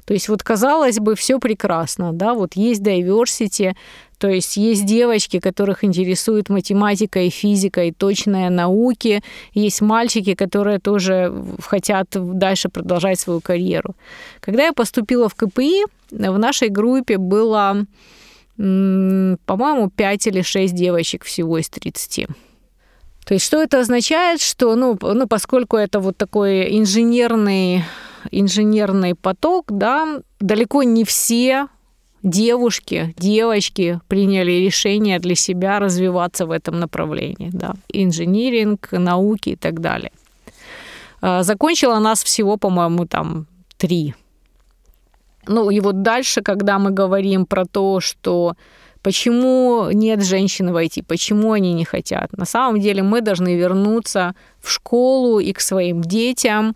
То 0.07 0.15
есть 0.15 0.29
вот 0.29 0.43
казалось 0.43 0.99
бы, 0.99 1.15
все 1.17 1.39
прекрасно, 1.39 2.13
да, 2.13 2.33
вот 2.35 2.55
есть 2.55 2.81
diversity, 2.81 3.75
то 4.19 4.29
есть 4.29 4.57
есть 4.57 4.87
девочки, 4.87 5.41
которых 5.41 5.85
интересует 5.85 6.49
математика 6.49 7.21
и 7.21 7.29
физика 7.29 7.85
и 7.85 7.93
точные 7.93 8.49
науки, 8.49 9.23
есть 9.53 9.83
мальчики, 9.83 10.35
которые 10.35 10.79
тоже 10.79 11.35
хотят 11.61 12.07
дальше 12.13 12.69
продолжать 12.69 13.21
свою 13.21 13.41
карьеру. 13.41 13.95
Когда 14.41 14.67
я 14.67 14.73
поступила 14.73 15.29
в 15.29 15.35
КПИ, 15.35 15.85
в 16.11 16.39
нашей 16.39 16.69
группе 16.69 17.19
было 17.19 17.85
по-моему, 18.57 19.91
5 19.91 20.27
или 20.29 20.41
6 20.41 20.75
девочек 20.75 21.25
всего 21.25 21.59
из 21.59 21.69
30. 21.69 22.27
То 23.27 23.35
есть 23.35 23.45
что 23.45 23.61
это 23.61 23.81
означает, 23.81 24.41
что, 24.41 24.75
ну, 24.77 24.97
ну 25.03 25.27
поскольку 25.27 25.77
это 25.77 26.01
вот 26.01 26.17
такой 26.17 26.79
инженерный, 26.79 27.85
инженерный 28.31 29.15
поток, 29.15 29.67
да, 29.69 30.21
далеко 30.41 30.83
не 30.83 31.05
все 31.05 31.69
девушки, 32.23 33.15
девочки 33.19 34.01
приняли 34.09 34.53
решение 34.53 35.19
для 35.19 35.35
себя 35.35 35.79
развиваться 35.79 36.47
в 36.47 36.51
этом 36.51 36.81
направлении, 36.81 37.51
да, 37.53 37.75
инжиниринг, 37.93 38.89
науки 38.93 39.51
и 39.51 39.57
так 39.57 39.81
далее. 39.81 40.11
А, 41.21 41.43
закончила 41.43 41.99
нас 41.99 42.23
всего, 42.23 42.57
по-моему, 42.57 43.07
там 43.07 43.47
три. 43.77 44.15
Ну 45.47 45.71
и 45.71 45.81
вот 45.81 46.03
дальше, 46.03 46.43
когда 46.43 46.79
мы 46.79 46.91
говорим 46.91 47.47
про 47.47 47.65
то, 47.65 48.01
что 48.01 48.55
почему 49.03 49.91
нет 49.93 50.25
женщин 50.25 50.73
в 50.73 50.77
IT, 50.77 51.05
почему 51.07 51.53
они 51.53 51.73
не 51.73 51.85
хотят, 51.85 52.33
на 52.33 52.45
самом 52.45 52.81
деле 52.81 53.03
мы 53.03 53.21
должны 53.21 53.55
вернуться 53.55 54.35
в 54.61 54.71
школу 54.71 55.39
и 55.39 55.53
к 55.53 55.61
своим 55.61 56.03
детям, 56.03 56.75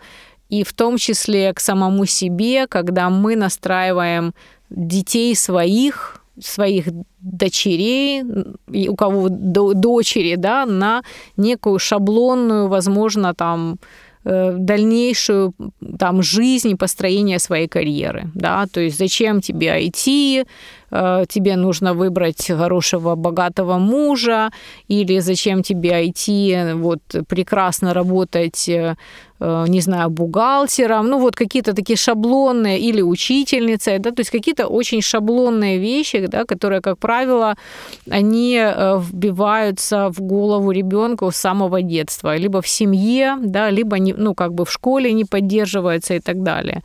и 0.51 0.65
в 0.65 0.73
том 0.73 0.99
числе 0.99 1.53
к 1.55 1.61
самому 1.61 2.07
себе, 2.07 2.67
когда 2.67 3.09
мы 3.09 3.37
настраиваем 3.37 4.35
детей 4.69 5.35
своих, 5.35 6.23
своих 6.41 6.87
дочерей, 7.21 8.23
у 8.89 8.97
кого 8.97 9.29
дочери, 9.29 10.37
да, 10.37 10.67
на 10.67 11.03
некую 11.37 11.79
шаблонную, 11.79 12.69
возможно, 12.69 13.35
там, 13.35 13.79
Э, 14.23 14.53
дальнейшую 14.59 15.55
там 15.99 16.23
жизнь, 16.23 16.77
построение 16.77 17.39
своей 17.39 17.69
карьеры, 17.69 18.31
да, 18.35 18.67
то 18.71 18.79
есть 18.79 18.99
зачем 18.99 19.41
тебе 19.41 19.69
IT, 19.69 20.47
тебе 20.91 21.57
нужно 21.57 21.95
выбрать 21.95 22.47
хорошего, 22.49 23.15
богатого 23.15 23.79
мужа, 23.79 24.51
или 24.89 25.21
зачем 25.21 25.63
тебе 25.63 26.09
IT, 26.09 26.75
вот, 26.75 27.01
прекрасно 27.29 27.95
работать 27.95 28.69
э, 28.69 28.97
Э, 29.43 29.65
не 29.69 29.81
знаю, 29.81 30.11
бухгалтером, 30.11 31.07
ну 31.07 31.19
вот 31.19 31.35
какие-то 31.35 31.73
такие 31.73 31.97
шаблонные, 31.97 32.79
или 32.79 33.03
учительницей, 33.03 33.99
да, 33.99 34.11
то 34.11 34.21
есть 34.21 34.31
какие-то 34.31 34.67
очень 34.67 35.01
шаблонные 35.01 35.79
вещи, 35.79 36.27
да, 36.27 36.45
которые, 36.45 36.83
как 36.83 36.99
правило, 36.99 37.55
они 38.11 38.59
э, 38.59 38.99
вбиваются 39.01 40.11
в 40.11 40.21
голову 40.21 40.73
ребенка 40.73 41.31
с 41.31 41.37
самого 41.37 41.81
детства, 41.81 42.37
либо 42.37 42.61
в 42.61 42.69
семье, 42.69 43.39
да, 43.43 43.71
либо, 43.71 43.99
не, 43.99 44.13
ну, 44.13 44.35
как 44.35 44.53
бы 44.53 44.65
в 44.65 44.71
школе 44.71 45.13
не 45.13 45.25
поддерживается 45.25 46.15
и 46.15 46.21
так 46.21 46.43
далее. 46.43 46.83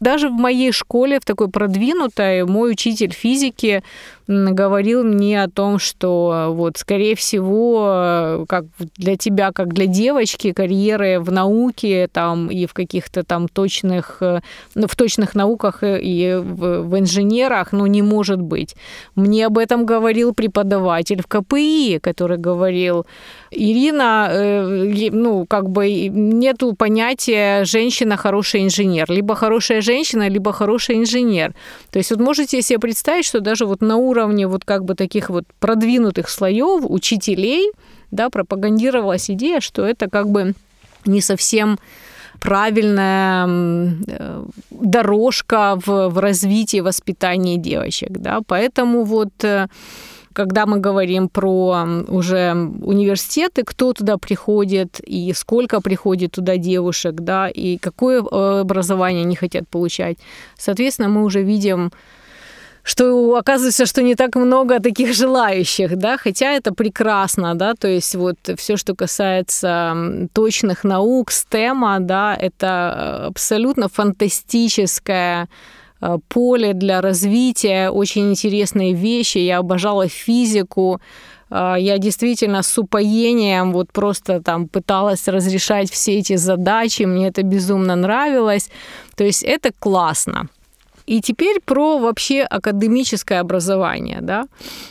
Даже 0.00 0.28
в 0.28 0.32
моей 0.32 0.72
школе, 0.72 1.20
в 1.20 1.24
такой 1.24 1.48
продвинутой, 1.48 2.44
мой 2.44 2.72
учитель 2.72 3.12
физики 3.12 3.82
говорил 4.28 5.04
мне 5.04 5.42
о 5.42 5.48
том, 5.48 5.78
что 5.78 6.52
вот, 6.52 6.78
скорее 6.78 7.14
всего, 7.14 8.44
как 8.48 8.64
для 8.96 9.16
тебя, 9.16 9.52
как 9.52 9.72
для 9.72 9.86
девочки, 9.86 10.52
карьеры 10.52 11.20
в 11.20 11.30
науке 11.30 12.08
там, 12.12 12.48
и 12.48 12.66
в 12.66 12.74
каких-то 12.74 13.22
там 13.22 13.48
точных, 13.48 14.20
ну, 14.74 14.86
в 14.86 14.96
точных 14.96 15.34
науках 15.34 15.78
и 15.82 16.38
в, 16.42 16.82
в 16.82 16.98
инженерах, 16.98 17.72
ну, 17.72 17.86
не 17.86 18.02
может 18.02 18.40
быть. 18.40 18.74
Мне 19.14 19.46
об 19.46 19.58
этом 19.58 19.86
говорил 19.86 20.34
преподаватель 20.34 21.22
в 21.22 21.26
КПИ, 21.26 21.98
который 22.00 22.38
говорил, 22.38 23.06
Ирина, 23.50 24.28
э, 24.30 25.10
ну, 25.12 25.46
как 25.46 25.70
бы 25.70 26.08
нету 26.08 26.74
понятия 26.74 27.64
женщина 27.64 28.16
хороший 28.16 28.64
инженер. 28.64 29.06
Либо 29.08 29.34
хорошая 29.34 29.80
женщина, 29.80 30.28
либо 30.28 30.52
хороший 30.52 30.96
инженер. 30.96 31.54
То 31.90 31.98
есть 31.98 32.10
вот 32.10 32.20
можете 32.20 32.60
себе 32.62 32.78
представить, 32.78 33.24
что 33.24 33.40
даже 33.40 33.66
вот 33.66 33.80
на 33.80 33.96
уровне 33.96 34.15
вот 34.24 34.64
как 34.64 34.84
бы 34.84 34.94
таких 34.94 35.30
вот 35.30 35.44
продвинутых 35.60 36.28
слоев 36.28 36.84
учителей, 36.88 37.72
да, 38.10 38.30
пропагандировалась 38.30 39.30
идея, 39.30 39.60
что 39.60 39.84
это 39.84 40.08
как 40.08 40.28
бы 40.28 40.54
не 41.04 41.20
совсем 41.20 41.78
правильная 42.40 43.48
э, 44.08 44.44
дорожка 44.70 45.78
в, 45.84 46.08
в 46.08 46.18
развитии 46.18 46.80
воспитания 46.80 47.56
девочек, 47.56 48.10
да, 48.10 48.40
поэтому 48.46 49.04
вот 49.04 49.32
э, 49.42 49.68
когда 50.36 50.66
мы 50.66 50.80
говорим 50.80 51.30
про 51.30 51.86
уже 52.08 52.52
университеты, 52.82 53.62
кто 53.64 53.94
туда 53.94 54.18
приходит 54.18 55.00
и 55.00 55.32
сколько 55.34 55.80
приходит 55.80 56.32
туда 56.32 56.58
девушек, 56.58 57.14
да, 57.14 57.48
и 57.48 57.78
какое 57.78 58.22
э, 58.22 58.60
образование 58.60 59.22
они 59.22 59.34
хотят 59.34 59.66
получать. 59.66 60.18
Соответственно, 60.58 61.08
мы 61.08 61.24
уже 61.24 61.42
видим 61.42 61.90
что 62.86 63.34
оказывается, 63.34 63.84
что 63.84 64.00
не 64.02 64.14
так 64.14 64.36
много 64.36 64.78
таких 64.78 65.12
желающих, 65.12 65.96
да, 65.96 66.16
хотя 66.16 66.52
это 66.52 66.72
прекрасно, 66.72 67.56
да, 67.56 67.74
то 67.74 67.88
есть 67.88 68.14
вот 68.14 68.36
все, 68.56 68.76
что 68.76 68.94
касается 68.94 70.28
точных 70.32 70.84
наук, 70.84 71.32
стема, 71.32 71.98
да, 71.98 72.36
это 72.40 73.26
абсолютно 73.26 73.88
фантастическое 73.88 75.48
э, 76.00 76.18
поле 76.28 76.74
для 76.74 77.00
развития, 77.00 77.90
очень 77.90 78.30
интересные 78.30 78.92
вещи. 78.94 79.38
Я 79.38 79.58
обожала 79.58 80.06
физику, 80.06 81.00
э, 81.50 81.74
я 81.78 81.98
действительно 81.98 82.62
с 82.62 82.78
упоением 82.78 83.72
вот 83.72 83.90
просто 83.90 84.40
там 84.40 84.68
пыталась 84.68 85.26
разрешать 85.26 85.90
все 85.90 86.18
эти 86.20 86.36
задачи, 86.36 87.02
мне 87.02 87.26
это 87.26 87.42
безумно 87.42 87.96
нравилось. 87.96 88.70
То 89.16 89.24
есть 89.24 89.42
это 89.42 89.72
классно. 89.76 90.48
И 91.06 91.20
теперь 91.20 91.60
про 91.60 91.98
вообще 91.98 92.42
академическое 92.42 93.40
образование. 93.40 94.18
Да? 94.20 94.46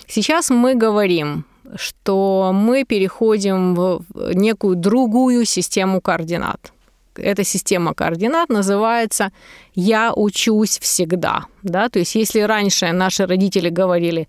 Сейчас 0.07 0.49
мы 0.49 0.75
говорим, 0.75 1.43
что 1.75 2.51
мы 2.53 2.85
переходим 2.85 3.75
в 3.75 4.03
некую 4.33 4.75
другую 4.75 5.45
систему 5.45 6.01
координат. 6.01 6.71
Эта 7.17 7.43
система 7.43 7.93
координат 7.93 8.49
называется 8.49 9.31
«я 9.73 10.13
учусь 10.13 10.79
всегда». 10.79 11.45
Да? 11.63 11.89
То 11.89 11.99
есть 11.99 12.15
если 12.15 12.41
раньше 12.41 12.91
наши 12.91 13.25
родители 13.25 13.69
говорили 13.69 14.27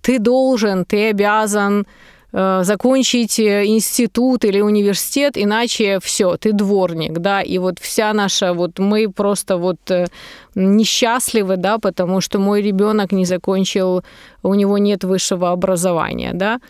«ты 0.00 0.18
должен, 0.18 0.84
ты 0.84 1.10
обязан», 1.10 1.86
закончить 2.32 3.38
э, 3.38 3.64
институт 3.66 4.44
или 4.44 4.60
университет, 4.60 5.38
иначе 5.38 5.98
все, 6.02 6.36
ты 6.36 6.52
дворник, 6.52 7.18
да, 7.18 7.40
и 7.40 7.58
вот 7.58 7.78
вся 7.78 8.12
наша, 8.12 8.52
вот 8.52 8.78
мы 8.78 9.08
просто 9.08 9.56
вот 9.56 9.90
э, 9.90 10.06
несчастливы, 10.54 11.56
да, 11.56 11.78
потому 11.78 12.20
что 12.20 12.38
мой 12.38 12.62
ребенок 12.62 13.12
не 13.12 13.24
закончил, 13.24 14.02
у 14.42 14.54
него 14.54 14.78
нет 14.78 15.04
высшего 15.04 15.50
образования, 15.50 16.32
да. 16.34 16.60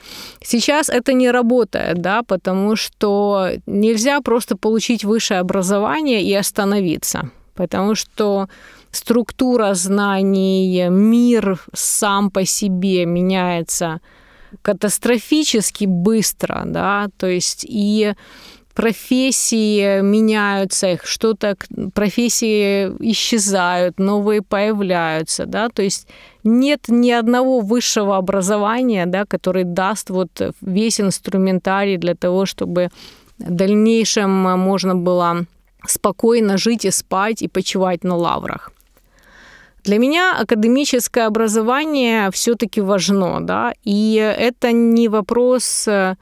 Сейчас 0.42 0.88
это 0.88 1.12
не 1.14 1.30
работает, 1.30 2.00
да, 2.00 2.22
потому 2.22 2.76
что 2.76 3.48
нельзя 3.66 4.20
просто 4.20 4.56
получить 4.56 5.04
высшее 5.04 5.40
образование 5.40 6.22
и 6.22 6.34
остановиться, 6.34 7.30
потому 7.54 7.94
что 7.94 8.48
структура 8.90 9.74
знаний, 9.74 10.88
мир 10.90 11.58
сам 11.72 12.30
по 12.30 12.44
себе 12.44 13.06
меняется 13.06 14.00
катастрофически 14.62 15.84
быстро, 15.84 16.62
да, 16.66 17.08
то 17.16 17.26
есть 17.26 17.66
и 17.68 18.14
профессии 18.74 20.02
меняются, 20.02 20.92
их 20.92 21.06
что-то, 21.06 21.56
профессии 21.94 22.88
исчезают, 23.10 23.98
новые 23.98 24.42
появляются, 24.42 25.46
да, 25.46 25.70
то 25.70 25.82
есть 25.82 26.06
нет 26.44 26.84
ни 26.88 27.10
одного 27.10 27.60
высшего 27.60 28.18
образования, 28.18 29.06
да, 29.06 29.24
который 29.24 29.64
даст 29.64 30.10
вот 30.10 30.54
весь 30.60 31.00
инструментарий 31.00 31.96
для 31.96 32.14
того, 32.14 32.44
чтобы 32.44 32.90
в 33.38 33.50
дальнейшем 33.50 34.30
можно 34.30 34.94
было 34.94 35.46
спокойно 35.86 36.58
жить 36.58 36.84
и 36.84 36.90
спать 36.90 37.42
и 37.42 37.48
почивать 37.48 38.04
на 38.04 38.16
лаврах. 38.16 38.72
Для 39.86 39.98
меня 39.98 40.36
академическое 40.36 41.26
образование 41.26 42.30
все-таки 42.32 42.80
важно, 42.80 43.40
да, 43.40 43.72
и 43.84 44.14
это 44.38 44.72
не 44.72 45.08
вопрос 45.08 45.86
э, 45.86 46.16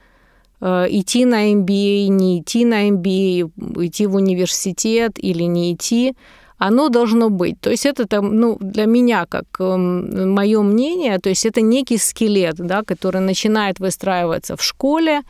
идти 0.61 1.25
на 1.25 1.51
MBA, 1.51 2.07
не 2.09 2.39
идти 2.39 2.63
на 2.63 2.87
MBA, 2.89 3.51
идти 3.87 4.05
в 4.05 4.15
университет 4.15 5.13
или 5.17 5.47
не 5.47 5.73
идти, 5.73 6.13
оно 6.59 6.89
должно 6.89 7.29
быть. 7.31 7.59
То 7.59 7.71
есть 7.71 7.87
это 7.87 8.21
ну, 8.21 8.57
для 8.61 8.85
меня, 8.85 9.25
как 9.25 9.45
эм, 9.59 10.31
мое 10.33 10.61
мнение, 10.61 11.17
то 11.17 11.29
есть 11.29 11.45
это 11.47 11.61
некий 11.61 11.97
скелет, 11.97 12.57
да, 12.57 12.83
который 12.83 13.21
начинает 13.21 13.79
выстраиваться 13.79 14.55
в 14.55 14.61
школе, 14.61 15.21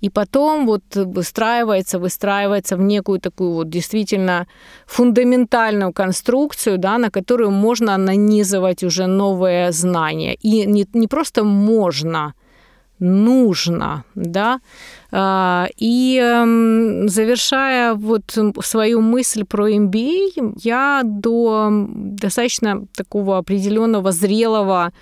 и 0.00 0.10
потом 0.10 0.66
вот 0.66 0.82
выстраивается, 0.94 1.98
выстраивается 1.98 2.76
в 2.76 2.80
некую 2.80 3.18
такую 3.18 3.52
вот 3.52 3.68
действительно 3.68 4.46
фундаментальную 4.86 5.92
конструкцию, 5.92 6.78
да, 6.78 6.98
на 6.98 7.10
которую 7.10 7.50
можно 7.50 7.96
нанизывать 7.96 8.84
уже 8.84 9.06
новые 9.06 9.72
знания. 9.72 10.34
И 10.34 10.66
не, 10.66 10.86
не 10.92 11.06
просто 11.08 11.44
можно, 11.44 12.34
нужно, 12.98 14.04
да. 14.14 14.60
А, 15.12 15.66
и 15.76 16.18
эм, 16.22 17.08
завершая 17.08 17.94
вот 17.94 18.38
свою 18.62 19.00
мысль 19.00 19.44
про 19.44 19.70
MBA, 19.70 20.54
я 20.62 21.02
до 21.04 21.70
достаточно 21.70 22.86
такого 22.96 23.38
определенного 23.38 24.12
зрелого 24.12 24.92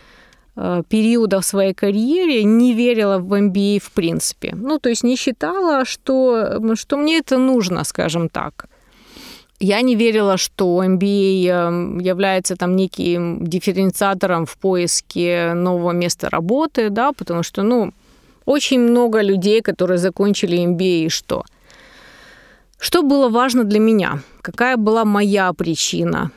периода 0.89 1.41
в 1.41 1.45
своей 1.45 1.75
карьере 1.75 2.45
не 2.45 2.75
верила 2.75 3.19
в 3.19 3.33
MBA 3.33 3.81
в 3.81 3.91
принципе. 3.91 4.55
Ну, 4.55 4.79
то 4.79 4.89
есть 4.89 5.05
не 5.05 5.17
считала, 5.17 5.85
что, 5.85 6.61
что 6.77 6.97
мне 6.97 7.19
это 7.19 7.39
нужно, 7.39 7.85
скажем 7.85 8.29
так. 8.29 8.67
Я 9.61 9.83
не 9.83 9.97
верила, 9.97 10.37
что 10.37 10.85
MBA 10.85 11.47
эм, 11.47 11.99
является 11.99 12.57
там 12.57 12.77
неким 12.77 13.47
дифференциатором 13.47 14.47
в 14.47 14.57
поиске 14.57 15.55
нового 15.55 15.93
места 15.93 16.29
работы, 16.29 16.91
да, 16.91 17.13
потому 17.13 17.43
что, 17.43 17.63
ну, 17.63 17.93
очень 18.47 18.81
много 18.81 19.23
людей, 19.23 19.63
которые 19.63 19.99
закончили 19.99 20.59
MBA, 20.59 21.07
и 21.07 21.09
что? 21.09 21.45
Что 22.79 23.03
было 23.03 23.29
важно 23.29 23.65
для 23.65 23.79
меня? 23.79 24.19
Какая 24.43 24.77
была 24.77 25.05
моя 25.05 25.53
причина? 25.53 26.31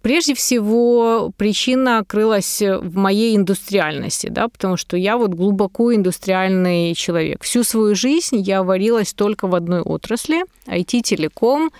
Прежде 0.00 0.34
всего, 0.34 1.30
причина 1.36 2.04
крылась 2.06 2.62
в 2.62 2.96
моей 2.96 3.36
индустриальности, 3.36 4.28
да, 4.28 4.48
потому 4.48 4.78
что 4.78 4.96
я 4.96 5.18
вот 5.18 5.34
глубоко 5.34 5.94
индустриальный 5.94 6.94
человек. 6.94 7.42
Всю 7.42 7.64
свою 7.64 7.94
жизнь 7.94 8.40
я 8.40 8.62
варилась 8.62 9.12
только 9.12 9.46
в 9.46 9.54
одной 9.54 9.82
отрасли, 9.82 10.44
IT-телеком, 10.66 11.70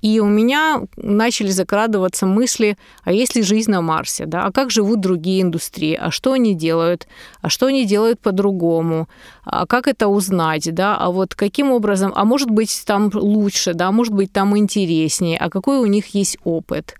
и 0.00 0.20
у 0.20 0.26
меня 0.26 0.82
начали 0.96 1.48
закрадываться 1.48 2.24
мысли, 2.24 2.78
а 3.02 3.12
есть 3.12 3.34
ли 3.34 3.42
жизнь 3.42 3.72
на 3.72 3.82
Марсе, 3.82 4.26
да, 4.26 4.44
а 4.44 4.52
как 4.52 4.70
живут 4.70 5.00
другие 5.00 5.42
индустрии, 5.42 5.98
а 6.00 6.12
что 6.12 6.34
они 6.34 6.54
делают, 6.54 7.08
а 7.42 7.48
что 7.48 7.66
они 7.66 7.84
делают 7.84 8.20
по-другому, 8.20 9.08
а 9.44 9.66
как 9.66 9.88
это 9.88 10.06
узнать, 10.06 10.72
да, 10.72 10.96
а 10.96 11.10
вот 11.10 11.34
каким 11.34 11.72
образом, 11.72 12.12
а 12.14 12.24
может 12.24 12.48
быть 12.48 12.84
там 12.86 13.10
лучше, 13.12 13.74
да, 13.74 13.90
может 13.90 14.14
быть 14.14 14.32
там 14.32 14.56
интереснее, 14.56 15.36
а 15.36 15.50
какой 15.50 15.78
у 15.78 15.86
них 15.86 16.14
есть 16.14 16.38
опыт. 16.44 16.94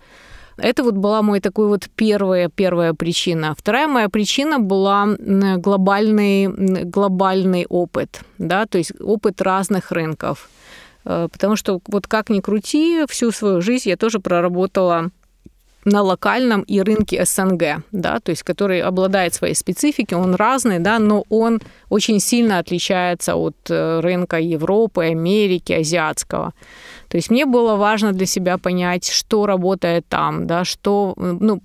Это 0.63 0.83
вот 0.83 0.95
была 0.95 1.23
мой 1.23 1.41
такой 1.41 1.69
вот 1.69 1.89
первая, 1.97 2.49
первая 2.49 2.95
причина. 2.95 3.55
Вторая 3.57 3.89
моя 3.89 4.09
причина 4.09 4.59
была 4.59 5.07
глобальный, 5.17 6.49
глобальный 6.85 7.67
опыт, 7.69 8.21
да, 8.39 8.67
то 8.67 8.79
есть 8.79 8.93
опыт 9.01 9.41
разных 9.43 9.93
рынков. 9.93 10.49
Э, 11.05 11.29
потому 11.33 11.57
что 11.57 11.81
вот 11.89 12.07
как 12.07 12.31
ни 12.31 12.41
крути, 12.41 13.05
всю 13.09 13.33
свою 13.33 13.61
жизнь 13.63 13.89
я 13.89 13.97
тоже 13.97 14.21
проработала 14.21 15.11
на 15.85 16.03
локальном 16.03 16.63
и 16.63 16.81
рынке 16.83 17.25
СНГ, 17.25 17.83
да, 17.93 18.21
то 18.21 18.31
есть 18.31 18.43
который 18.43 18.83
обладает 18.83 19.35
своей 19.35 19.55
спецификой, 19.55 20.19
он 20.19 20.35
разный, 20.35 20.79
да, 20.79 20.99
но 20.99 21.25
он 21.31 21.61
очень 21.89 22.21
сильно 22.21 22.59
отличается 22.59 23.35
от 23.35 23.57
э, 23.71 24.01
рынка 24.01 24.39
Европы, 24.39 25.05
Америки, 25.05 25.73
азиатского. 25.73 26.53
То 27.11 27.17
есть 27.17 27.31
мне 27.31 27.45
было 27.45 27.75
важно 27.75 28.13
для 28.13 28.27
себя 28.27 28.57
понять, 28.57 29.11
что 29.11 29.45
работает 29.47 30.07
там, 30.09 30.47
да, 30.47 30.65
что, 30.65 31.15
ну, 31.17 31.61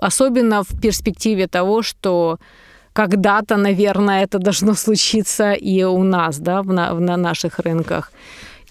особенно 0.00 0.64
в 0.64 0.80
перспективе 0.80 1.46
того, 1.46 1.82
что 1.82 2.38
когда-то, 2.92 3.56
наверное, 3.56 4.24
это 4.24 4.40
должно 4.40 4.74
случиться 4.74 5.52
и 5.52 5.84
у 5.84 6.02
нас, 6.02 6.40
да, 6.40 6.62
в 6.62 6.72
на, 6.72 6.92
на 6.94 7.16
наших 7.16 7.60
рынках. 7.60 8.12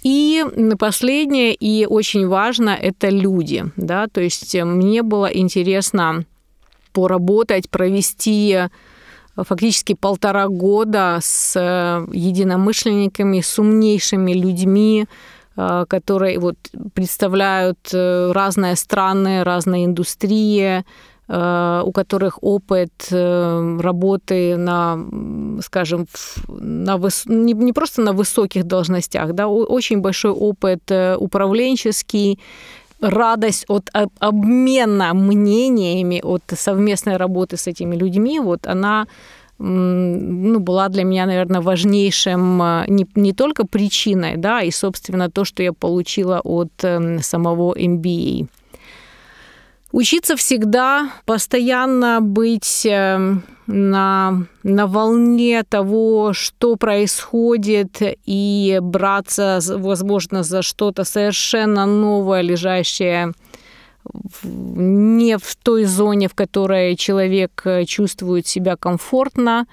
И 0.04 0.44
последнее 0.78 1.54
и 1.54 1.86
очень 1.86 2.28
важно– 2.28 2.70
это 2.82 3.08
люди, 3.08 3.64
да, 3.78 4.08
то 4.08 4.20
есть 4.20 4.54
мне 4.56 5.02
было 5.02 5.28
интересно 5.28 6.26
поработать, 6.92 7.70
провести 7.70 8.58
фактически 9.38 9.94
полтора 9.94 10.50
года 10.50 11.20
с 11.22 11.58
единомышленниками, 12.12 13.40
с 13.40 13.60
умнейшими 13.60 14.34
людьми, 14.34 15.06
которые 15.56 16.40
вот 16.40 16.58
представляют 16.94 17.80
э, 17.94 18.32
разные 18.32 18.76
страны, 18.76 19.44
разные 19.44 19.86
индустрии, 19.86 20.84
э, 21.28 21.82
у 21.86 21.92
которых 21.92 22.40
опыт 22.42 22.92
работы 23.12 24.58
на, 24.58 24.98
скажем, 25.62 26.08
на 26.48 26.98
выс... 26.98 27.26
не 27.26 27.74
просто 27.74 28.02
на 28.02 28.14
высоких 28.14 28.64
должностях, 28.64 29.34
да, 29.34 29.48
очень 29.48 30.02
большой 30.02 30.32
опыт 30.32 30.92
управленческий, 31.18 32.40
радость 33.02 33.66
от 33.68 33.90
обмена 34.20 35.14
мнениями, 35.14 36.22
от 36.24 36.44
совместной 36.56 37.18
работы 37.18 37.58
с 37.58 37.68
этими 37.68 37.96
людьми, 37.96 38.40
вот 38.40 38.68
она 38.68 39.08
ну, 39.60 40.60
была 40.60 40.88
для 40.90 41.04
меня, 41.04 41.26
наверное, 41.26 41.62
важнейшим 41.62 42.62
а, 42.62 42.86
не, 42.88 43.06
не 43.16 43.34
только 43.34 43.68
причиной, 43.68 44.38
да, 44.38 44.62
и, 44.62 44.72
собственно, 44.72 45.30
то, 45.30 45.44
что 45.44 45.62
я 45.62 45.74
получила 45.74 46.40
от 46.44 46.72
эм, 46.84 47.22
самого 47.22 47.76
MBA. 47.78 48.48
Учиться 49.92 50.36
всегда, 50.36 51.10
постоянно 51.26 52.22
быть 52.22 52.86
эм, 52.86 53.44
на, 53.68 54.46
на 54.64 54.88
волне 54.88 55.64
того, 55.64 56.32
что 56.34 56.76
происходит, 56.76 58.02
и 58.26 58.80
браться, 58.82 59.60
возможно, 59.78 60.44
за 60.44 60.62
что-то 60.62 61.04
совершенно 61.04 61.86
новое, 61.86 62.42
лежащее 62.42 63.34
не 64.44 65.38
в 65.38 65.56
той 65.56 65.86
зоне, 65.86 66.28
в 66.28 66.34
которой 66.34 66.96
человек 66.96 67.62
э, 67.66 67.86
чувствует 67.86 68.48
себя 68.48 68.76
комфортно, 68.76 69.66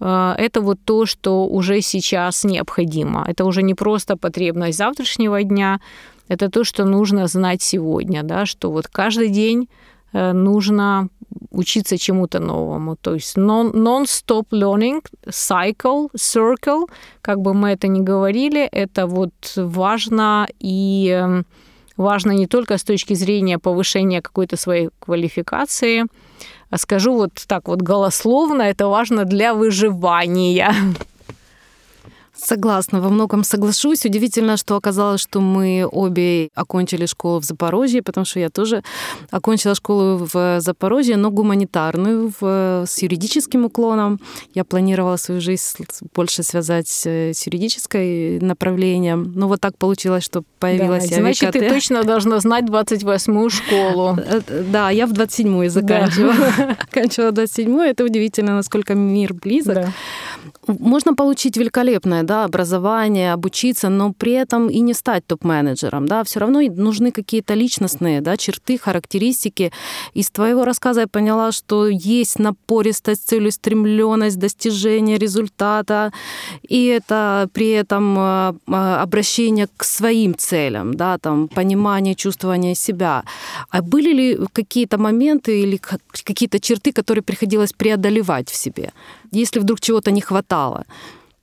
э, 0.00 0.34
это 0.38 0.60
вот 0.60 0.78
то, 0.84 1.06
что 1.06 1.46
уже 1.46 1.80
сейчас 1.82 2.44
необходимо. 2.44 3.24
Это 3.28 3.44
уже 3.44 3.62
не 3.62 3.74
просто 3.74 4.16
потребность 4.16 4.78
завтрашнего 4.78 5.42
дня, 5.42 5.80
это 6.28 6.48
то, 6.48 6.64
что 6.64 6.84
нужно 6.84 7.26
знать 7.26 7.62
сегодня, 7.62 8.22
да, 8.22 8.46
что 8.46 8.70
вот 8.70 8.88
каждый 8.88 9.28
день 9.28 9.68
э, 10.12 10.32
нужно 10.32 11.08
учиться 11.50 11.98
чему-то 11.98 12.38
новому. 12.38 12.96
То 12.96 13.14
есть 13.14 13.36
non-stop 13.36 14.46
learning, 14.50 15.02
cycle, 15.26 16.08
circle, 16.16 16.86
как 17.20 17.40
бы 17.40 17.54
мы 17.54 17.70
это 17.70 17.88
ни 17.88 18.00
говорили, 18.00 18.64
это 18.64 19.06
вот 19.06 19.32
важно 19.56 20.48
и 20.58 21.08
эм, 21.08 21.44
важно 22.02 22.32
не 22.32 22.46
только 22.46 22.76
с 22.76 22.84
точки 22.84 23.14
зрения 23.14 23.58
повышения 23.58 24.20
какой-то 24.20 24.56
своей 24.56 24.90
квалификации, 24.98 26.04
а 26.70 26.78
скажу 26.78 27.14
вот 27.14 27.32
так 27.46 27.68
вот 27.68 27.82
голословно, 27.82 28.62
это 28.62 28.86
важно 28.88 29.24
для 29.24 29.54
выживания. 29.54 30.74
Согласна, 32.44 33.00
во 33.00 33.08
многом 33.08 33.44
соглашусь. 33.44 34.04
Удивительно, 34.04 34.56
что 34.56 34.74
оказалось, 34.74 35.20
что 35.20 35.40
мы 35.40 35.86
обе 35.90 36.48
окончили 36.54 37.06
школу 37.06 37.38
в 37.38 37.44
Запорожье, 37.44 38.02
потому 38.02 38.24
что 38.24 38.40
я 38.40 38.50
тоже 38.50 38.82
окончила 39.30 39.76
школу 39.76 40.28
в 40.32 40.60
Запорожье, 40.60 41.16
но 41.16 41.30
гуманитарную, 41.30 42.32
в, 42.40 42.84
с 42.86 43.02
юридическим 43.02 43.64
уклоном. 43.64 44.18
Я 44.54 44.64
планировала 44.64 45.16
свою 45.18 45.40
жизнь 45.40 45.86
больше 46.14 46.42
связать 46.42 46.88
с 46.88 47.46
юридической 47.46 48.40
направлением. 48.40 49.32
Но 49.36 49.46
вот 49.46 49.60
так 49.60 49.78
получилось, 49.78 50.24
что 50.24 50.42
появилась 50.58 51.08
да, 51.08 51.16
Значит, 51.16 51.52
ты 51.52 51.68
точно 51.68 52.02
должна 52.02 52.40
знать 52.40 52.64
28-ю 52.64 53.50
школу. 53.50 54.18
Э, 54.32 54.40
э, 54.46 54.64
да, 54.70 54.90
я 54.90 55.06
в 55.06 55.12
27-ю 55.12 55.68
заканчивала. 55.68 56.76
Оканчивала 56.78 57.30
27-ю. 57.32 57.80
Это 57.80 58.04
удивительно, 58.04 58.54
насколько 58.54 58.94
мир 58.94 59.34
близок. 59.34 59.88
Можно 60.66 61.14
получить 61.14 61.56
великолепное 61.56 62.22
да, 62.31 62.31
образование, 62.32 63.32
обучиться, 63.32 63.88
но 63.88 64.12
при 64.12 64.32
этом 64.32 64.68
и 64.68 64.80
не 64.80 64.94
стать 64.94 65.26
топ-менеджером. 65.26 66.06
Да. 66.06 66.22
Все 66.24 66.40
равно 66.40 66.60
нужны 66.60 67.12
какие-то 67.12 67.54
личностные 67.54 68.20
да, 68.20 68.36
черты, 68.36 68.78
характеристики. 68.78 69.72
Из 70.14 70.30
твоего 70.30 70.64
рассказа 70.64 71.00
я 71.02 71.06
поняла, 71.06 71.52
что 71.52 71.88
есть 71.88 72.38
напористость, 72.38 73.28
целеустремленность, 73.28 74.38
достижение 74.38 75.18
результата, 75.18 76.12
и 76.68 76.86
это 76.86 77.48
при 77.52 77.70
этом 77.70 78.16
а, 78.18 78.54
а, 78.66 79.02
обращение 79.02 79.68
к 79.76 79.84
своим 79.84 80.34
целям, 80.36 80.94
да, 80.94 81.18
там, 81.18 81.48
понимание, 81.48 82.14
чувствование 82.14 82.74
себя. 82.74 83.24
А 83.70 83.82
были 83.82 84.12
ли 84.12 84.38
какие-то 84.52 84.98
моменты 84.98 85.62
или 85.62 85.80
какие-то 86.24 86.60
черты, 86.60 86.92
которые 86.92 87.22
приходилось 87.22 87.72
преодолевать 87.72 88.50
в 88.50 88.56
себе? 88.56 88.92
если 89.32 89.60
вдруг 89.60 89.80
чего-то 89.80 90.10
не 90.10 90.20
хватало? 90.20 90.84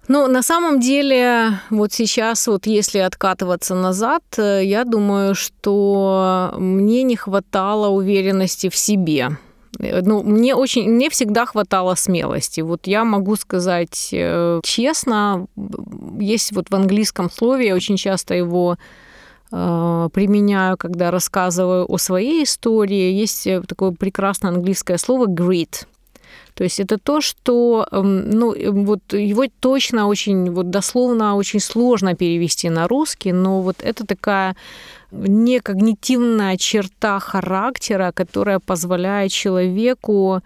Ну, 0.10 0.28
на 0.28 0.41
самом 0.41 0.80
деле, 0.80 1.60
вот 1.69 1.93
сейчас, 1.93 2.48
вот 2.48 2.65
если 2.65 2.98
откатываться 2.98 3.76
назад, 3.76 4.24
э, 4.38 4.65
я 4.65 4.84
думаю, 4.84 5.36
что 5.36 6.56
мне 6.58 7.04
не 7.04 7.15
хватало 7.15 7.89
уверенности 7.89 8.69
в 8.69 8.76
себе. 8.76 9.38
Э, 9.80 10.02
ну, 10.02 10.24
мне 10.24 10.56
очень, 10.56 10.89
мне 10.89 11.12
всегда 11.12 11.45
хватало 11.45 11.93
смелости. 11.93 12.62
Вот 12.62 12.88
я 12.88 13.06
могу 13.06 13.36
сказать 13.36 14.10
э, 14.12 14.62
честно, 14.63 15.45
есть 16.19 16.54
вот 16.54 16.72
в 16.72 16.76
английском 16.76 17.30
слове, 17.30 17.67
я 17.67 17.76
очень 17.76 17.98
часто 17.98 18.34
его 18.34 18.78
применяю, 19.52 20.78
когда 20.78 21.10
рассказываю 21.10 21.91
о 21.91 21.98
своей 21.98 22.43
истории. 22.43 23.12
Есть 23.12 23.48
такое 23.67 23.91
прекрасное 23.91 24.52
английское 24.52 25.00
слово 25.00 25.26
grit. 25.26 25.88
То 26.60 26.65
есть 26.65 26.82
это 26.82 26.98
то, 26.98 27.22
что, 27.22 27.88
эм, 27.89 28.32
ну, 28.32 28.54
эм, 28.54 28.84
вот 28.86 29.13
его 29.13 29.45
точно 29.62 30.08
очень, 30.08 30.52
вот 30.52 30.69
дословно 30.69 31.38
очень 31.38 31.62
сложно 31.62 32.15
перевести 32.15 32.69
на 32.69 32.86
русский, 32.86 33.32
но 33.32 33.62
вот 33.62 33.78
это 33.82 34.06
такая 34.06 34.58
некогнитивная 35.10 36.58
черта 36.58 37.19
характера, 37.19 38.12
которая 38.13 38.60
позволяет 38.60 39.32
человеку 39.32 40.41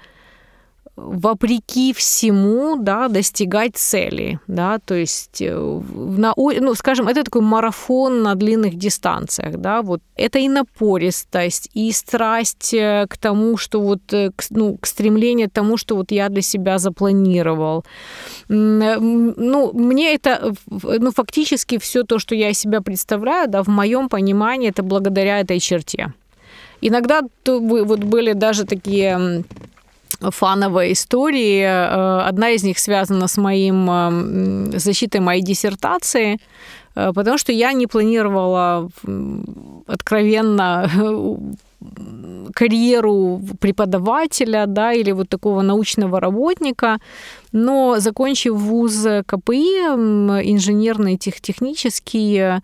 вопреки 0.95 1.91
всему, 1.91 2.77
да, 2.77 3.07
достигать 3.07 3.75
цели, 3.77 4.39
да, 4.47 4.77
то 4.77 4.93
есть, 4.93 5.41
э, 5.41 5.81
на, 5.91 6.33
ну, 6.37 6.75
скажем, 6.75 7.07
это 7.07 7.23
такой 7.23 7.41
марафон 7.41 8.21
на 8.21 8.35
длинных 8.35 8.75
дистанциях, 8.75 9.57
да, 9.57 9.81
вот 9.81 10.01
это 10.15 10.37
и 10.37 10.47
напористость, 10.47 11.69
и 11.73 11.91
страсть 11.91 12.73
э, 12.75 13.07
к 13.09 13.17
тому, 13.17 13.57
что 13.57 13.81
вот, 13.81 14.13
э, 14.13 14.29
к, 14.35 14.43
ну, 14.51 14.77
к 14.77 14.85
стремлению 14.85 15.49
к 15.49 15.53
тому, 15.53 15.77
что 15.77 15.95
вот 15.95 16.11
я 16.11 16.29
для 16.29 16.43
себя 16.43 16.77
запланировал. 16.77 17.83
Ну, 18.47 19.71
мне 19.73 20.13
это, 20.13 20.53
ну, 20.69 21.11
фактически 21.11 21.79
все 21.79 22.03
то, 22.03 22.19
что 22.19 22.35
я 22.35 22.53
себя 22.53 22.81
представляю, 22.81 23.49
да, 23.49 23.63
в 23.63 23.67
моем 23.67 24.09
понимании, 24.09 24.69
это 24.69 24.83
благодаря 24.83 25.39
этой 25.39 25.59
черте. 25.59 26.13
Иногда 26.81 27.21
вот 27.45 28.03
были 28.03 28.33
даже 28.33 28.65
такие 28.65 29.43
фановые 30.31 30.93
истории. 30.93 31.61
Э, 31.61 32.27
одна 32.29 32.49
из 32.49 32.63
них 32.63 32.79
связана 32.79 33.27
с 33.27 33.37
моим 33.37 33.89
э, 33.89 34.79
защитой 34.79 35.21
моей 35.21 35.41
диссертации, 35.41 36.39
э, 36.95 37.11
потому 37.13 37.37
что 37.37 37.51
я 37.51 37.73
не 37.73 37.87
планировала 37.87 38.89
откровенно 39.87 40.89
карьеру 42.53 43.41
преподавателя, 43.59 44.65
да, 44.67 44.93
или 44.93 45.11
вот 45.11 45.29
такого 45.29 45.61
научного 45.61 46.19
работника, 46.19 46.99
но 47.51 47.99
закончив 47.99 48.53
вуз 48.53 49.05
КПИ, 49.25 49.79
инженерный, 50.45 51.17
тех, 51.17 51.41
технический, 51.41 52.61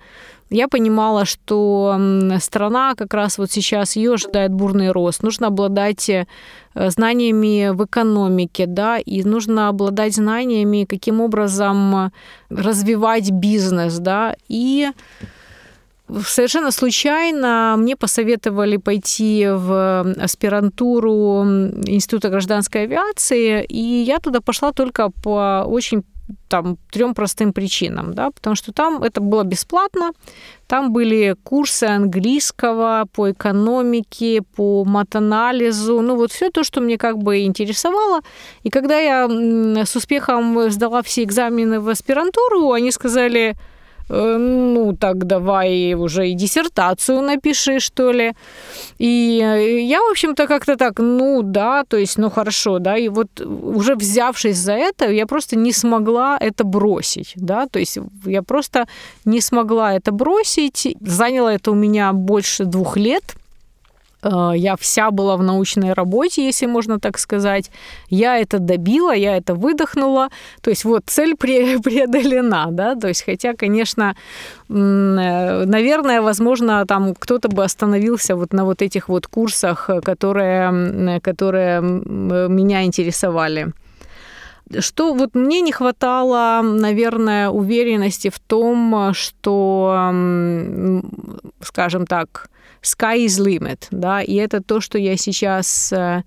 я 0.50 0.68
понимала, 0.68 1.26
что 1.26 2.00
страна 2.40 2.96
как 2.96 3.14
раз 3.14 3.38
вот 3.38 3.52
сейчас 3.52 3.96
ее 3.96 4.14
ожидает 4.14 4.52
бурный 4.52 4.92
рост. 4.92 5.24
Нужно 5.24 5.48
обладать 5.48 6.10
э, 6.10 6.26
знаниями 6.76 7.70
в 7.74 7.86
экономике, 7.86 8.66
да, 8.66 8.98
и 8.98 9.24
нужно 9.24 9.70
обладать 9.70 10.16
знаниями, 10.16 10.86
каким 10.86 11.22
образом 11.22 12.12
развивать 12.50 13.32
бизнес, 13.32 14.00
да, 14.00 14.36
и 14.48 14.92
Совершенно 16.26 16.72
случайно 16.72 17.76
мне 17.78 17.96
посоветовали 17.96 18.78
пойти 18.78 19.48
в 19.48 20.16
аспирантуру 20.20 21.44
Института 21.86 22.30
гражданской 22.30 22.84
авиации, 22.84 23.64
и 23.66 24.04
я 24.04 24.18
туда 24.18 24.42
пошла 24.42 24.72
только 24.72 25.12
по 25.24 25.66
очень 25.68 26.04
там 26.48 26.78
трем 26.92 27.14
простым 27.14 27.54
причинам, 27.54 28.14
да, 28.14 28.32
потому 28.32 28.56
что 28.56 28.72
там 28.72 29.04
это 29.04 29.22
было 29.22 29.44
бесплатно, 29.44 30.12
там 30.68 30.94
были 30.94 31.36
курсы 31.44 31.86
английского 31.86 33.06
по 33.14 33.32
экономике, 33.32 34.42
по 34.56 34.84
матанализу, 34.86 36.02
ну 36.02 36.16
вот 36.16 36.32
все 36.32 36.50
то, 36.50 36.64
что 36.64 36.82
мне 36.82 36.98
как 36.98 37.18
бы 37.18 37.42
интересовало. 37.42 38.22
И 38.64 38.70
когда 38.70 39.00
я 39.00 39.28
с 39.86 39.96
успехом 39.96 40.70
сдала 40.72 41.02
все 41.02 41.24
экзамены 41.24 41.80
в 41.80 41.90
аспирантуру, 41.90 42.72
они 42.72 42.92
сказали, 42.92 43.56
ну, 44.10 44.96
так 45.00 45.26
давай 45.26 45.94
уже 45.94 46.30
и 46.30 46.34
диссертацию 46.34 47.22
напиши, 47.22 47.80
что 47.80 48.12
ли. 48.12 48.34
И 48.98 49.40
э, 49.44 49.80
я, 49.82 50.02
в 50.02 50.12
общем-то, 50.12 50.48
как-то 50.48 50.76
так, 50.76 51.00
ну, 51.00 51.42
да, 51.44 51.84
то 51.84 51.98
есть, 51.98 52.18
ну, 52.18 52.30
хорошо, 52.30 52.80
да, 52.80 52.98
и 52.98 53.10
вот 53.10 53.42
уже 53.42 53.96
взявшись 53.96 54.58
за 54.58 54.74
это, 54.74 55.12
я 55.12 55.26
просто 55.26 55.56
не 55.56 55.72
смогла 55.72 56.38
это 56.40 56.64
бросить, 56.64 57.34
да, 57.36 57.68
то 57.68 57.80
есть 57.80 58.00
я 58.26 58.42
просто 58.42 58.88
не 59.26 59.42
смогла 59.42 59.94
это 59.94 60.12
бросить, 60.12 60.96
заняло 61.02 61.50
это 61.50 61.72
у 61.72 61.76
меня 61.76 62.14
больше 62.14 62.66
двух 62.66 62.98
лет, 62.98 63.24
Э, 63.24 63.39
я 64.24 64.76
вся 64.76 65.12
была 65.12 65.38
в 65.38 65.44
научной 65.44 65.94
работе, 65.94 66.46
если 66.46 66.66
можно 66.66 67.00
так 67.00 67.18
сказать. 67.18 67.72
Я 68.10 68.38
это 68.38 68.60
добила, 68.60 69.16
я 69.16 69.38
это 69.38 69.56
выдохнула. 69.56 70.30
То 70.62 70.70
есть 70.70 70.86
вот 70.86 71.04
цель 71.06 71.36
преодолена, 71.38 72.68
да, 72.72 72.96
то 72.96 73.08
есть 73.08 73.24
хотя, 73.26 73.54
конечно, 73.54 74.16
э, 74.70 74.74
наверное, 74.74 76.22
возможно, 76.22 76.86
там 76.86 77.16
кто-то 77.16 77.48
бы 77.50 77.64
остановился 77.64 78.36
вот 78.36 78.54
на 78.54 78.66
вот 78.66 78.82
этих 78.82 79.10
вот 79.10 79.28
курсах, 79.28 79.90
которые, 80.04 81.20
которые 81.22 81.82
меня 81.82 82.84
интересовали. 82.84 83.72
Что 84.80 85.14
вот 85.14 85.34
мне 85.34 85.62
не 85.62 85.72
хватало, 85.72 86.62
наверное, 86.62 87.50
уверенности 87.50 88.30
в 88.30 88.40
том, 88.40 89.14
что 89.14 91.02
скажем 91.62 92.06
так, 92.06 92.50
sky 92.82 93.26
is 93.26 93.40
limit, 93.40 93.88
да, 93.92 94.22
и 94.22 94.36
это 94.36 94.62
то, 94.62 94.82
что 94.82 94.98
я 94.98 95.18
сейчас 95.18 95.92
э, 95.92 96.24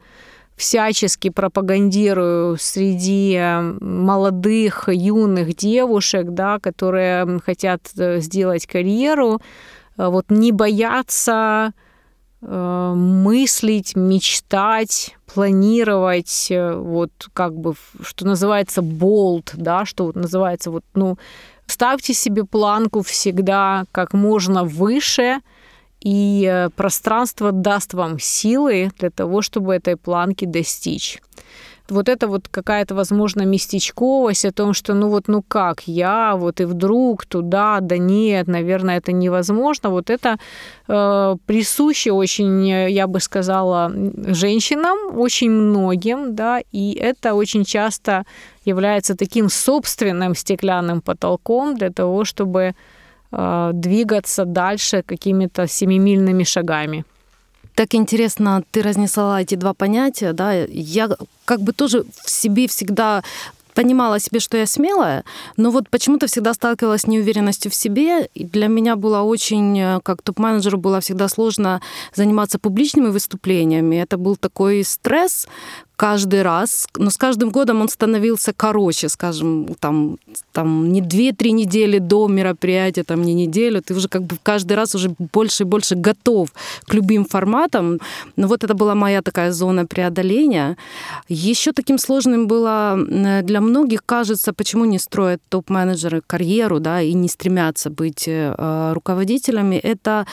всячески 0.56 1.30
пропагандирую 1.30 2.56
среди 2.58 3.38
молодых, 3.80 4.88
юных 4.88 5.54
девушек, 5.56 6.26
да, 6.30 6.58
которые 6.58 7.40
хотят 7.40 7.80
э, 7.96 8.20
сделать 8.20 8.66
карьеру, 8.66 9.40
э, 9.96 10.06
вот 10.06 10.26
не 10.30 10.52
бояться 10.52 11.72
мыслить, 12.44 13.94
мечтать, 13.94 15.16
планировать, 15.32 16.48
вот 16.50 17.12
как 17.32 17.54
бы, 17.54 17.74
что 18.02 18.26
называется, 18.26 18.82
болт, 18.82 19.52
да, 19.54 19.84
что 19.84 20.06
вот 20.06 20.16
называется 20.16 20.72
вот, 20.72 20.82
ну, 20.94 21.18
ставьте 21.68 22.14
себе 22.14 22.44
планку 22.44 23.02
всегда 23.02 23.84
как 23.92 24.12
можно 24.12 24.64
выше, 24.64 25.38
и 26.02 26.48
э, 26.50 26.70
пространство 26.70 27.52
даст 27.52 27.94
вам 27.94 28.18
силы 28.18 28.90
для 28.98 29.10
того, 29.10 29.42
чтобы 29.42 29.74
этой 29.74 29.96
планки 29.96 30.46
достичь. 30.46 31.20
Вот 31.88 32.08
это 32.08 32.26
вот 32.28 32.48
какая-то, 32.48 32.94
возможно, 32.94 33.42
местечковость 33.42 34.44
о 34.44 34.52
том, 34.52 34.72
что 34.72 34.94
ну 34.94 35.08
вот 35.08 35.28
ну 35.28 35.42
как 35.42 35.82
я, 35.86 36.36
вот 36.36 36.60
и 36.60 36.64
вдруг 36.64 37.26
туда, 37.26 37.80
да 37.80 37.98
нет, 37.98 38.48
наверное, 38.48 38.98
это 38.98 39.12
невозможно. 39.12 39.90
Вот 39.90 40.10
это 40.10 40.38
э, 40.88 41.36
присуще 41.46 42.12
очень, 42.12 42.68
я 42.68 43.06
бы 43.06 43.20
сказала, 43.20 43.92
женщинам, 44.28 45.18
очень 45.18 45.50
многим, 45.50 46.34
да, 46.34 46.60
и 46.72 46.92
это 46.94 47.34
очень 47.34 47.64
часто 47.64 48.24
является 48.64 49.14
таким 49.16 49.48
собственным 49.48 50.34
стеклянным 50.34 51.00
потолком 51.00 51.76
для 51.76 51.90
того, 51.90 52.24
чтобы 52.24 52.60
э, 52.60 52.74
двигаться 53.72 54.44
дальше 54.44 55.02
какими-то 55.02 55.66
семимильными 55.66 56.44
шагами. 56.44 57.04
Так 57.74 57.94
интересно, 57.94 58.62
ты 58.70 58.82
разнесла 58.82 59.40
эти 59.40 59.54
два 59.54 59.72
понятия, 59.72 60.32
да? 60.32 60.52
Я 60.52 61.08
как 61.44 61.60
бы 61.60 61.72
тоже 61.72 62.04
в 62.24 62.30
себе 62.30 62.68
всегда 62.68 63.22
понимала 63.74 64.20
себе, 64.20 64.40
что 64.40 64.56
я 64.56 64.66
смелая, 64.66 65.24
но 65.56 65.70
вот 65.70 65.88
почему-то 65.88 66.26
всегда 66.26 66.54
сталкивалась 66.54 67.02
с 67.02 67.06
неуверенностью 67.06 67.70
в 67.70 67.74
себе. 67.74 68.26
И 68.34 68.44
для 68.44 68.68
меня 68.68 68.96
было 68.96 69.22
очень, 69.22 69.78
э, 69.78 70.00
как 70.02 70.22
топ-менеджеру, 70.22 70.78
было 70.78 71.00
всегда 71.00 71.28
сложно 71.28 71.80
заниматься 72.14 72.58
публичными 72.58 73.08
выступлениями. 73.08 73.96
Это 73.96 74.18
был 74.18 74.36
такой 74.36 74.84
стресс, 74.84 75.48
каждый 76.02 76.42
раз, 76.42 76.88
но 76.98 77.10
с 77.10 77.16
каждым 77.16 77.50
годом 77.50 77.80
он 77.80 77.88
становился 77.88 78.52
короче, 78.52 79.08
скажем, 79.08 79.66
там, 79.78 80.18
там 80.52 80.92
не 80.92 81.00
2-3 81.00 81.52
недели 81.52 81.98
до 81.98 82.26
мероприятия, 82.26 83.04
там 83.04 83.22
не 83.22 83.34
неделю, 83.34 83.80
ты 83.80 83.94
уже 83.94 84.08
как 84.08 84.22
бы 84.22 84.36
каждый 84.42 84.72
раз 84.72 84.96
уже 84.96 85.14
больше 85.32 85.62
и 85.62 85.66
больше 85.66 85.94
готов 85.94 86.48
к 86.88 86.94
любым 86.94 87.24
форматам. 87.24 88.00
Но 88.36 88.48
вот 88.48 88.64
это 88.64 88.74
была 88.74 88.94
моя 88.94 89.22
такая 89.22 89.52
зона 89.52 89.86
преодоления. 89.86 90.76
Еще 91.28 91.72
таким 91.72 91.98
сложным 91.98 92.48
было 92.48 92.98
для 93.42 93.60
многих, 93.60 94.02
кажется, 94.04 94.52
почему 94.52 94.86
не 94.86 94.98
строят 94.98 95.40
топ-менеджеры 95.48 96.20
карьеру, 96.26 96.80
да, 96.80 97.00
и 97.00 97.14
не 97.14 97.28
стремятся 97.28 97.90
быть 97.90 98.24
э, 98.26 98.92
руководителями, 98.92 99.76
это 99.76 100.26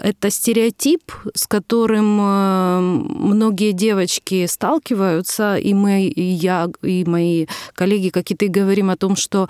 это 0.00 0.30
стереотип, 0.30 1.12
с 1.34 1.46
которым 1.46 2.18
э, 2.20 2.80
многие 2.80 3.72
девочки 3.72 4.46
сталкиваются, 4.46 5.56
и 5.56 5.74
мы, 5.74 6.04
и 6.04 6.22
я, 6.22 6.68
и 6.82 7.04
мои 7.04 7.46
коллеги, 7.74 8.08
как 8.08 8.30
и 8.30 8.34
ты, 8.34 8.48
говорим 8.48 8.90
о 8.90 8.96
том, 8.96 9.14
что 9.16 9.48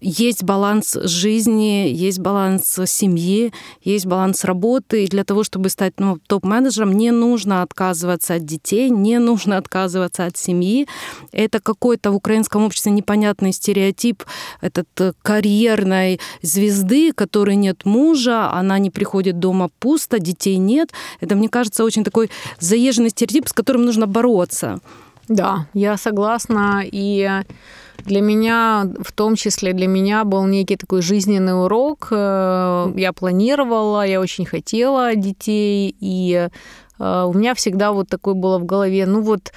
есть 0.00 0.44
баланс 0.44 0.96
жизни, 1.02 1.88
есть 1.92 2.20
баланс 2.20 2.78
семьи, 2.86 3.52
есть 3.82 4.06
баланс 4.06 4.44
работы, 4.44 5.04
и 5.04 5.08
для 5.08 5.24
того, 5.24 5.42
чтобы 5.42 5.68
стать 5.68 5.94
ну, 5.98 6.18
топ-менеджером, 6.28 6.92
не 6.92 7.10
нужно 7.10 7.62
отказываться 7.62 8.34
от 8.34 8.44
детей, 8.44 8.90
не 8.90 9.18
нужно 9.18 9.56
отказываться 9.56 10.26
от 10.26 10.36
семьи. 10.36 10.86
Это 11.32 11.60
какой-то 11.60 12.12
в 12.12 12.14
украинском 12.14 12.64
обществе 12.64 12.92
непонятный 12.92 13.52
стереотип 13.52 14.22
этот 14.60 14.88
э, 15.00 15.12
карьерной 15.22 16.20
звезды, 16.42 17.12
которой 17.12 17.56
нет 17.56 17.84
мужа, 17.84 18.50
она 18.52 18.78
не 18.78 18.90
приходит 18.90 19.40
дома 19.40 19.70
пусто, 19.88 20.18
детей 20.18 20.58
нет. 20.58 20.92
Это, 21.22 21.34
мне 21.34 21.48
кажется, 21.48 21.84
очень 21.84 22.04
такой 22.04 22.30
заезженный 22.60 23.08
стереотип, 23.08 23.48
с 23.48 23.52
которым 23.52 23.86
нужно 23.86 24.06
бороться. 24.06 24.80
Да, 25.28 25.66
я 25.74 25.96
согласна. 25.96 26.82
И 26.84 27.26
для 28.04 28.20
меня, 28.20 28.86
в 29.02 29.12
том 29.12 29.34
числе 29.34 29.72
для 29.72 29.86
меня, 29.86 30.24
был 30.24 30.46
некий 30.46 30.76
такой 30.76 31.00
жизненный 31.00 31.54
урок. 31.64 32.08
Э, 32.10 32.92
я 32.96 33.12
планировала, 33.12 34.06
я 34.06 34.20
очень 34.20 34.44
хотела 34.44 35.14
детей, 35.14 35.96
и 36.00 36.48
э, 36.98 37.24
у 37.26 37.32
меня 37.32 37.54
всегда 37.54 37.92
вот 37.92 38.08
такое 38.08 38.34
было 38.34 38.58
в 38.58 38.66
голове, 38.66 39.06
ну 39.06 39.22
вот 39.22 39.52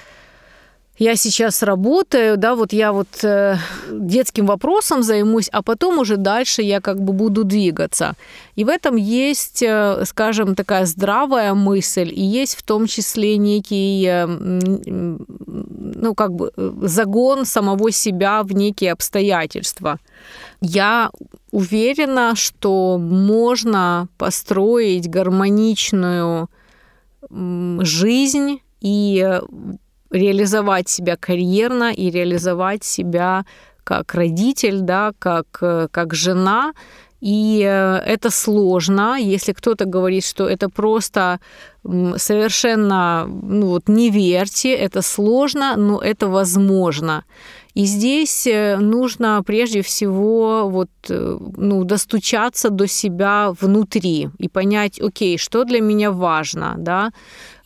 я 1.02 1.16
сейчас 1.16 1.64
работаю, 1.64 2.38
да, 2.38 2.54
вот 2.54 2.74
я 2.74 2.92
вот 2.92 3.24
э, 3.24 3.58
детским 3.92 4.46
вопросом 4.46 5.02
займусь, 5.02 5.50
а 5.52 5.64
потом 5.64 5.98
уже 5.98 6.16
дальше 6.16 6.62
я 6.62 6.80
как 6.80 7.02
бы 7.02 7.12
буду 7.12 7.44
двигаться. 7.44 8.14
И 8.56 8.64
в 8.64 8.70
этом 8.70 8.98
есть, 8.98 9.64
э, 9.64 10.04
скажем, 10.06 10.54
такая 10.54 10.86
здравая 10.86 11.56
мысль, 11.56 12.12
и 12.14 12.22
есть 12.22 12.56
в 12.56 12.62
том 12.62 12.86
числе 12.86 13.38
некий, 13.38 14.06
э, 14.06 14.28
ну, 14.28 16.14
как 16.14 16.34
бы 16.34 16.52
загон 16.84 17.46
самого 17.46 17.90
себя 17.92 18.44
в 18.44 18.54
некие 18.54 18.92
обстоятельства. 18.92 19.98
Я 20.62 21.10
уверена, 21.50 22.36
что 22.36 23.00
можно 23.00 24.08
построить 24.20 25.10
гармоничную 25.10 26.48
жизнь 27.32 28.62
и 28.82 29.42
реализовать 30.12 30.90
себя 30.90 31.16
карьерно 31.18 31.92
и 31.92 32.12
реализовать 32.12 32.84
себя 32.84 33.46
как 33.84 34.14
родитель, 34.14 34.82
да, 34.82 35.12
как, 35.20 35.46
э, 35.62 35.88
как 35.92 36.14
жена. 36.14 36.74
И 37.20 37.64
э, 37.64 37.98
это 37.98 38.32
сложно, 38.32 39.18
если 39.20 39.54
кто-то 39.54 39.86
говорит, 39.86 40.26
что 40.26 40.48
это 40.48 40.70
просто 40.70 41.40
совершенно, 42.18 43.26
ну 43.28 43.68
вот 43.68 43.90
не 43.90 44.10
верьте, 44.10 44.74
это 44.74 45.02
сложно, 45.02 45.76
но 45.78 46.00
это 46.00 46.28
возможно. 46.28 47.24
И 47.74 47.86
здесь 47.86 48.48
э, 48.48 48.78
нужно 48.78 49.44
прежде 49.46 49.82
всего 49.82 50.70
вот, 50.70 50.90
ну, 51.10 51.84
достучаться 51.84 52.70
до 52.70 52.88
себя 52.88 53.54
внутри 53.62 54.30
и 54.40 54.48
понять, 54.50 55.00
окей, 55.02 55.38
что 55.38 55.64
для 55.64 55.82
меня 55.82 56.12
важно, 56.12 56.76
да, 56.78 57.12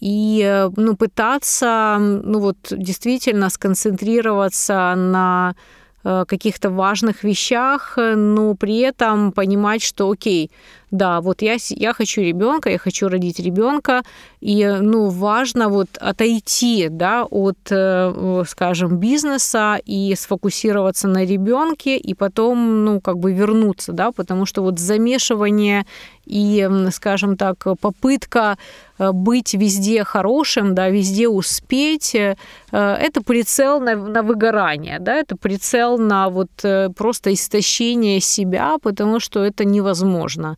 и 0.05 0.43
э, 0.45 0.69
ну, 0.77 0.95
пытаться 0.95 1.97
ну, 1.99 2.39
вот, 2.39 2.57
действительно 2.69 3.49
сконцентрироваться 3.49 4.93
на 4.95 5.55
э, 6.03 6.25
каких-то 6.27 6.69
важных 6.69 7.23
вещах, 7.23 7.97
но 7.97 8.53
при 8.53 8.81
этом 8.81 9.31
понимать, 9.31 9.81
что 9.81 10.11
окей, 10.11 10.51
да, 10.91 11.21
вот 11.21 11.41
я, 11.41 11.57
я 11.69 11.93
хочу 11.93 12.21
ребенка, 12.21 12.69
я 12.69 12.77
хочу 12.77 13.07
родить 13.07 13.39
ребенка, 13.39 14.03
и, 14.41 14.65
ну, 14.81 15.09
важно 15.09 15.69
вот 15.69 15.89
отойти, 15.99 16.87
да, 16.89 17.25
от, 17.25 17.57
э, 17.71 18.43
скажем, 18.47 18.97
бизнеса 18.97 19.79
и 19.85 20.13
сфокусироваться 20.15 21.07
на 21.07 21.25
ребенке, 21.25 21.97
и 21.97 22.13
потом, 22.13 22.85
ну, 22.85 23.01
как 23.01 23.17
бы 23.17 23.33
вернуться, 23.33 23.91
да, 23.91 24.11
потому 24.11 24.45
что 24.45 24.61
вот 24.61 24.79
замешивание 24.79 25.85
и, 26.25 26.67
скажем 26.91 27.37
так, 27.37 27.65
попытка 27.81 28.57
э, 28.99 29.11
быть 29.11 29.53
везде 29.53 30.03
хорошим, 30.03 30.75
да, 30.75 30.89
везде 30.89 31.27
успеть, 31.27 32.15
э, 32.15 32.35
это 32.71 33.21
прицел 33.21 33.79
на, 33.79 33.95
на 33.95 34.21
выгорание, 34.21 34.99
да, 34.99 35.15
это 35.15 35.35
прицел 35.35 35.97
на 35.97 36.29
вот 36.29 36.49
просто 36.95 37.33
истощение 37.33 38.19
себя, 38.19 38.77
потому 38.81 39.19
что 39.19 39.43
это 39.43 39.65
невозможно 39.65 40.57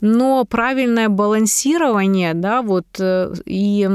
но 0.00 0.44
правильное 0.44 1.08
балансирование, 1.08 2.34
да, 2.34 2.62
вот 2.62 2.86
э, 2.98 3.32
и, 3.44 3.88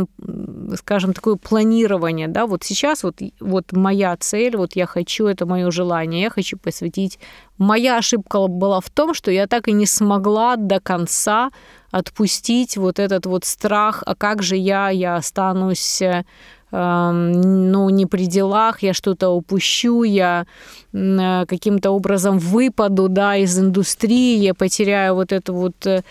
скажем, 0.76 1.14
такое 1.14 1.36
планирование, 1.36 2.28
да, 2.28 2.46
вот 2.46 2.64
сейчас 2.64 3.04
вот, 3.04 3.22
вот 3.40 3.72
моя 3.72 4.16
цель, 4.18 4.58
вот 4.58 4.76
я 4.76 4.86
хочу, 4.86 5.28
это 5.28 5.46
мое 5.46 5.72
желание, 5.72 6.24
я 6.24 6.30
хочу 6.30 6.58
посвятить. 6.58 7.20
Моя 7.58 7.98
ошибка 7.98 8.48
была 8.48 8.82
в 8.82 8.90
том, 8.90 9.14
что 9.14 9.32
я 9.32 9.48
так 9.48 9.68
и 9.68 9.72
не 9.72 9.86
смогла 9.86 10.56
до 10.56 10.80
конца 10.80 11.50
отпустить 11.92 12.76
вот 12.76 13.00
этот 13.00 13.26
вот 13.26 13.46
страх, 13.46 14.04
а 14.06 14.16
как 14.16 14.42
же 14.42 14.56
я, 14.56 14.90
я 14.90 15.16
останусь 15.16 16.02
э, 16.02 16.26
ну, 16.74 17.90
не 17.90 18.08
при 18.08 18.26
делах, 18.26 18.82
я 18.82 18.94
что-то 18.94 19.30
упущу, 19.30 20.04
я 20.04 20.46
э, 20.92 21.46
каким-то 21.46 21.92
образом 21.92 22.40
выпаду, 22.40 23.10
да, 23.10 23.36
из 23.36 23.60
индустрии, 23.60 24.38
я 24.38 24.56
потеряю 24.56 25.14
вот 25.14 25.32
эту 25.32 25.54
вот 25.54 25.86
э, 25.86 26.02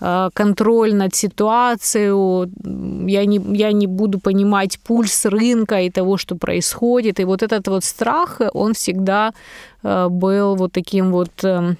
а, 0.00 0.30
контроль 0.32 0.94
над 0.94 1.14
ситуацией, 1.14 2.50
я 3.10 3.24
не, 3.24 3.40
я 3.56 3.72
не 3.72 3.86
буду 3.86 4.20
понимать 4.20 4.78
пульс 4.78 5.26
рынка 5.26 5.80
и 5.80 5.90
того, 5.90 6.16
что 6.18 6.36
происходит. 6.36 7.18
И 7.18 7.24
вот 7.24 7.42
этот 7.42 7.66
вот 7.68 7.84
страх, 7.84 8.40
он 8.54 8.74
всегда 8.74 9.32
э, 9.82 10.08
был 10.08 10.54
вот 10.54 10.72
таким 10.72 11.10
вот 11.10 11.32
эм, 11.44 11.76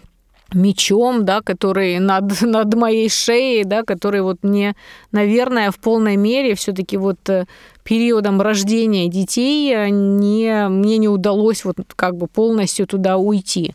мечом, 0.54 1.24
да, 1.24 1.40
который 1.40 1.98
над, 1.98 2.40
над 2.42 2.74
моей 2.74 3.08
шеей, 3.08 3.64
да, 3.64 3.82
который 3.82 4.22
вот 4.22 4.38
мне, 4.42 4.74
наверное, 5.12 5.70
в 5.70 5.78
полной 5.78 6.16
мере 6.16 6.54
все-таки 6.54 6.96
вот 6.96 7.28
э, 7.28 7.46
периодом 7.84 8.40
рождения 8.40 9.08
детей 9.08 9.74
э, 9.74 9.88
не, 9.90 10.68
мне 10.68 10.98
не 10.98 11.08
удалось 11.08 11.64
вот 11.64 11.76
как 11.96 12.16
бы 12.16 12.26
полностью 12.26 12.86
туда 12.86 13.16
уйти. 13.16 13.74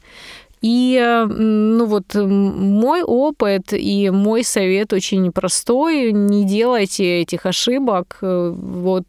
И, 0.62 1.00
э, 1.00 1.26
ну 1.26 1.86
вот, 1.86 2.16
мой 2.16 3.04
опыт 3.04 3.74
и 3.74 4.10
мой 4.10 4.44
совет 4.44 4.94
очень 4.94 5.32
простой. 5.32 6.12
Не 6.12 6.46
делайте 6.46 7.22
этих 7.22 7.46
ошибок. 7.46 8.18
Вот, 8.22 9.06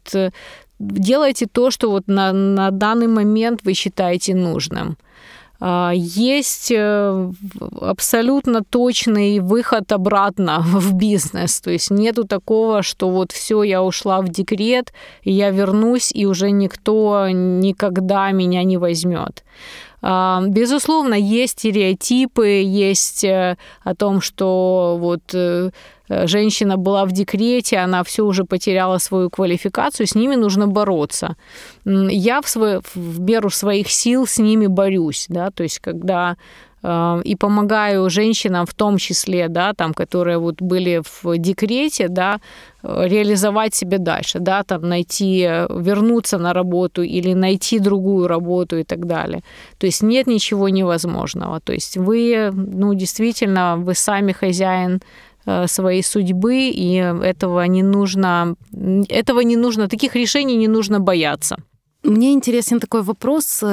делайте 0.79 1.47
то, 1.51 1.71
что 1.71 1.89
вот 1.89 2.07
на, 2.07 2.31
на 2.31 2.71
данный 2.71 3.07
момент 3.07 3.61
вы 3.63 3.73
считаете 3.73 4.35
нужным. 4.35 4.97
А, 5.61 5.91
есть 5.93 6.71
э, 6.71 7.31
абсолютно 7.81 8.63
точный 8.63 9.39
выход 9.39 9.91
обратно 9.91 10.61
в 10.65 10.93
бизнес. 10.93 11.59
То 11.61 11.71
есть 11.71 11.91
нету 11.91 12.25
такого, 12.25 12.81
что 12.81 13.09
вот 13.09 13.31
все, 13.31 13.63
я 13.63 13.83
ушла 13.83 14.21
в 14.21 14.29
декрет, 14.29 14.93
я 15.23 15.49
вернусь, 15.49 16.11
и 16.13 16.25
уже 16.25 16.51
никто 16.51 17.27
никогда 17.29 18.31
меня 18.31 18.63
не 18.63 18.77
возьмет. 18.77 19.43
А, 20.01 20.41
безусловно, 20.47 21.13
есть 21.13 21.59
стереотипы, 21.59 22.47
есть 22.47 23.23
э, 23.23 23.57
о 23.83 23.95
том, 23.95 24.21
что 24.21 24.97
вот 24.99 25.33
э, 25.33 25.71
женщина 26.07 26.77
была 26.77 27.05
в 27.05 27.11
декрете, 27.11 27.77
она 27.77 28.03
все 28.03 28.23
уже 28.23 28.45
потеряла 28.45 28.97
свою 28.97 29.29
квалификацию, 29.29 30.07
с 30.07 30.15
ними 30.15 30.35
нужно 30.35 30.67
бороться. 30.67 31.35
Я 31.85 32.41
в, 32.41 32.47
свой, 32.47 32.81
в 32.95 33.19
меру 33.19 33.49
своих 33.49 33.91
сил 33.91 34.25
с 34.25 34.37
ними 34.37 34.67
борюсь, 34.67 35.25
да, 35.29 35.51
то 35.51 35.63
есть 35.63 35.79
когда 35.79 36.31
э, 36.31 36.35
и 36.81 37.35
помогаю 37.35 38.09
женщинам 38.09 38.65
в 38.65 38.73
том 38.73 38.97
числе, 38.97 39.49
да, 39.49 39.73
там, 39.73 39.93
которые 39.93 40.37
вот 40.37 40.61
были 40.61 41.01
в 41.03 41.37
декрете, 41.37 42.07
да, 42.07 42.39
реализовать 42.83 43.75
себя 43.75 43.97
дальше, 43.97 44.39
да, 44.39 44.63
там 44.63 44.87
найти, 44.87 45.41
вернуться 45.69 46.37
на 46.37 46.53
работу 46.53 47.03
или 47.03 47.33
найти 47.33 47.79
другую 47.79 48.27
работу 48.27 48.77
и 48.77 48.83
так 48.83 49.05
далее. 49.05 49.41
То 49.77 49.87
есть 49.87 50.03
нет 50.03 50.27
ничего 50.27 50.69
невозможного. 50.69 51.59
То 51.59 51.73
есть 51.73 51.97
вы, 51.97 52.49
ну, 52.53 52.93
действительно, 52.93 53.75
вы 53.77 53.93
сами 53.93 54.31
хозяин 54.31 55.01
Э, 55.49 55.67
своей 55.67 56.03
судьбы, 56.03 56.69
и 56.69 56.95
этого 57.23 57.63
не 57.67 57.81
нужно, 57.81 58.55
этого 59.09 59.39
не 59.39 59.55
нужно, 59.55 59.87
таких 59.87 60.15
решений 60.15 60.57
не 60.57 60.67
нужно 60.67 60.99
бояться. 60.99 61.57
Мне 62.03 62.31
интересен 62.31 62.79
такой 62.79 63.01
вопрос. 63.01 63.61
У 63.61 63.65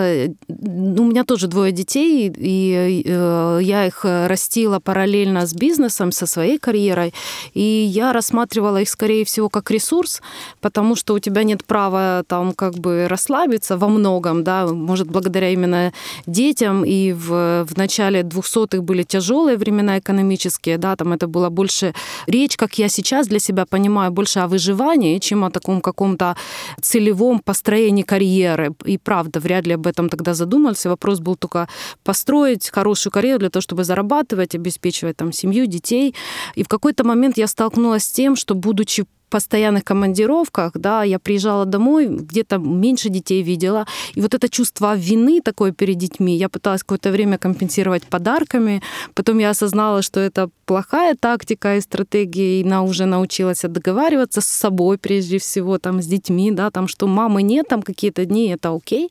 меня 1.04 1.22
тоже 1.22 1.46
двое 1.46 1.70
детей, 1.70 2.32
и 2.36 3.02
э, 3.06 3.60
я 3.62 3.86
их 3.86 4.04
растила 4.04 4.80
параллельно 4.80 5.46
с 5.46 5.54
бизнесом, 5.54 6.10
со 6.10 6.26
своей 6.26 6.58
карьерой. 6.58 7.14
И 7.54 7.60
я 7.60 8.12
рассматривала 8.12 8.80
их, 8.82 8.88
скорее 8.88 9.24
всего, 9.24 9.48
как 9.48 9.70
ресурс, 9.70 10.22
потому 10.60 10.96
что 10.96 11.14
у 11.14 11.20
тебя 11.20 11.44
нет 11.44 11.64
права 11.64 12.24
там 12.26 12.52
как 12.52 12.74
бы 12.74 13.06
расслабиться 13.08 13.76
во 13.76 13.88
многом, 13.88 14.42
да, 14.42 14.66
может, 14.66 15.06
благодаря 15.06 15.50
именно 15.50 15.92
детям. 16.26 16.84
И 16.84 17.12
в, 17.12 17.64
в 17.64 17.76
начале 17.76 18.22
200-х 18.22 18.82
были 18.82 19.04
тяжелые 19.04 19.56
времена 19.56 20.00
экономические, 20.00 20.78
да, 20.78 20.96
там 20.96 21.12
это 21.12 21.28
было 21.28 21.48
больше 21.48 21.94
речь, 22.26 22.56
как 22.56 22.76
я 22.76 22.88
сейчас 22.88 23.28
для 23.28 23.38
себя 23.38 23.66
понимаю, 23.66 24.10
больше 24.10 24.40
о 24.40 24.48
выживании, 24.48 25.20
чем 25.20 25.44
о 25.44 25.50
таком 25.50 25.80
каком-то 25.80 26.36
целевом 26.82 27.38
построении 27.38 28.02
карьеры 28.02 28.15
карьеры. 28.16 28.74
И 28.86 28.98
правда, 28.98 29.40
вряд 29.40 29.66
ли 29.66 29.74
об 29.74 29.86
этом 29.86 30.08
тогда 30.08 30.34
задумался. 30.34 30.88
Вопрос 30.88 31.20
был 31.20 31.36
только 31.36 31.68
построить 32.02 32.70
хорошую 32.70 33.12
карьеру 33.12 33.38
для 33.38 33.50
того, 33.50 33.60
чтобы 33.60 33.84
зарабатывать, 33.84 34.54
обеспечивать 34.54 35.16
там 35.16 35.32
семью, 35.32 35.66
детей. 35.66 36.14
И 36.56 36.62
в 36.62 36.68
какой-то 36.68 37.04
момент 37.04 37.38
я 37.38 37.46
столкнулась 37.46 38.04
с 38.04 38.10
тем, 38.10 38.36
что, 38.36 38.54
будучи 38.54 39.04
постоянных 39.28 39.84
командировках, 39.84 40.72
да, 40.74 41.02
я 41.02 41.18
приезжала 41.18 41.64
домой, 41.64 42.06
где-то 42.06 42.58
меньше 42.58 43.08
детей 43.08 43.42
видела, 43.42 43.86
и 44.14 44.20
вот 44.20 44.34
это 44.34 44.48
чувство 44.48 44.96
вины 44.96 45.40
такое 45.40 45.72
перед 45.72 45.98
детьми, 45.98 46.36
я 46.36 46.48
пыталась 46.48 46.82
какое-то 46.82 47.10
время 47.10 47.38
компенсировать 47.38 48.04
подарками, 48.04 48.82
потом 49.14 49.38
я 49.38 49.50
осознала, 49.50 50.02
что 50.02 50.20
это 50.20 50.48
плохая 50.64 51.14
тактика 51.18 51.76
и 51.76 51.80
стратегия, 51.80 52.60
и 52.60 52.64
она 52.64 52.82
уже 52.82 53.06
научилась 53.06 53.62
договариваться 53.62 54.40
с 54.40 54.46
собой 54.46 54.98
прежде 54.98 55.38
всего, 55.38 55.78
там, 55.78 56.02
с 56.02 56.06
детьми, 56.06 56.50
да, 56.50 56.70
там, 56.70 56.88
что 56.88 57.06
мамы 57.06 57.42
нет, 57.42 57.68
там, 57.68 57.82
какие-то 57.82 58.24
дни, 58.24 58.48
это 58.48 58.74
окей, 58.74 59.10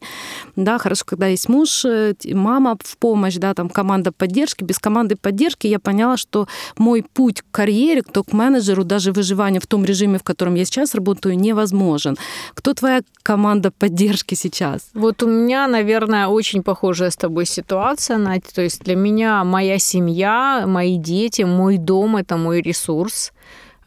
да, 0.56 0.78
хорошо, 0.78 1.04
когда 1.06 1.28
есть 1.28 1.50
муж, 1.50 1.86
э, 1.86 2.14
мама 2.32 2.78
в 2.84 2.98
помощь, 2.98 3.36
да, 3.36 3.54
там, 3.54 3.70
команда 3.70 4.12
поддержки, 4.12 4.64
без 4.64 4.80
команды 4.80 5.16
поддержки 5.16 5.68
я 5.68 5.80
поняла, 5.80 6.18
что 6.18 6.48
мой 6.78 7.04
путь 7.04 7.42
к 7.42 7.46
карьере, 7.52 8.02
к 8.02 8.12
топ-менеджеру, 8.12 8.84
даже 8.84 9.12
выживание 9.12 9.60
в 9.60 9.68
том 9.68 9.86
режиме, 9.86 10.05
режиме, 10.06 10.18
в 10.18 10.24
котором 10.24 10.56
я 10.56 10.66
сейчас 10.66 10.96
работаю, 10.96 11.38
невозможен. 11.38 12.18
Кто 12.54 12.74
твоя 12.74 13.02
команда 13.24 13.72
поддержки 13.72 14.36
сейчас? 14.36 14.90
Вот 14.94 15.24
у 15.24 15.28
меня, 15.28 15.68
наверное, 15.68 16.28
очень 16.28 16.64
похожая 16.64 17.10
с 17.10 17.16
тобой 17.16 17.46
ситуация, 17.46 18.18
Надь. 18.18 18.54
То 18.54 18.62
есть 18.62 18.84
для 18.84 18.96
меня 18.96 19.44
моя 19.44 19.80
семья, 19.80 20.66
мои 20.68 20.98
дети, 20.98 21.44
мой 21.44 21.78
дом— 21.78 22.16
это 22.18 22.38
мой 22.38 22.62
ресурс. 22.62 23.32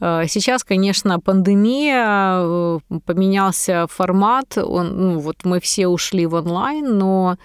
Э, 0.01 0.25
сейчас, 0.29 0.65
конечно, 0.65 1.21
пандемия, 1.21 2.41
э, 2.41 2.79
поменялся 3.05 3.87
формат, 3.87 4.59
он, 4.59 4.97
ну, 4.97 5.19
вот 5.19 5.37
мы 5.45 5.59
все 5.61 5.87
ушли 5.87 6.27
в 6.27 6.35
онлайн, 6.35 6.99
но 6.99 7.37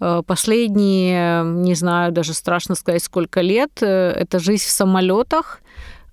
э, 0.00 0.22
последние, 0.26 1.44
не 1.44 1.74
знаю, 1.74 2.12
даже 2.12 2.32
страшно 2.32 2.74
сказать, 2.74 3.02
сколько 3.02 3.40
лет, 3.40 3.82
это 3.82 4.38
жизнь 4.38 4.64
в 4.64 4.70
самолетах, 4.70 5.60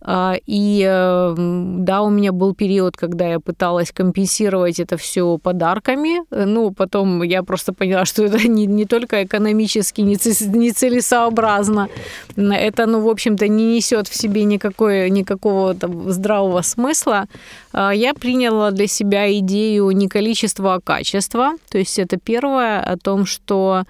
и 0.06 1.34
да, 1.38 2.02
у 2.02 2.10
меня 2.10 2.32
был 2.34 2.54
период, 2.54 2.98
когда 2.98 3.28
я 3.28 3.40
пыталась 3.40 3.92
компенсировать 3.92 4.80
это 4.80 4.98
все 4.98 5.38
подарками. 5.38 6.24
Ну, 6.30 6.72
потом 6.72 7.24
я 7.24 7.44
просто 7.44 7.74
поняла, 7.74 8.06
что 8.06 8.24
это 8.24 8.48
не, 8.48 8.66
не 8.66 8.86
только 8.86 9.24
экономически 9.24 10.02
нецелесообразно. 10.02 11.88
Это, 12.36 12.86
ну, 12.86 13.02
в 13.02 13.10
общем-то, 13.10 13.48
не 13.48 13.76
несет 13.76 14.08
в 14.08 14.16
себе 14.16 14.44
никакой, 14.44 15.10
никакого 15.10 15.74
там, 15.74 16.12
здравого 16.12 16.62
смысла. 16.62 17.28
А, 17.72 17.92
я 17.92 18.14
приняла 18.14 18.72
для 18.72 18.88
себя 18.88 19.32
идею 19.40 19.90
не 19.92 20.08
количества, 20.08 20.76
а 20.76 20.82
качества. 20.82 21.54
То 21.70 21.78
есть 21.78 21.98
это 22.00 22.18
первое 22.18 22.82
о 22.82 22.98
том, 22.98 23.26
что 23.26 23.84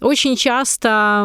очень 0.00 0.36
часто 0.36 1.24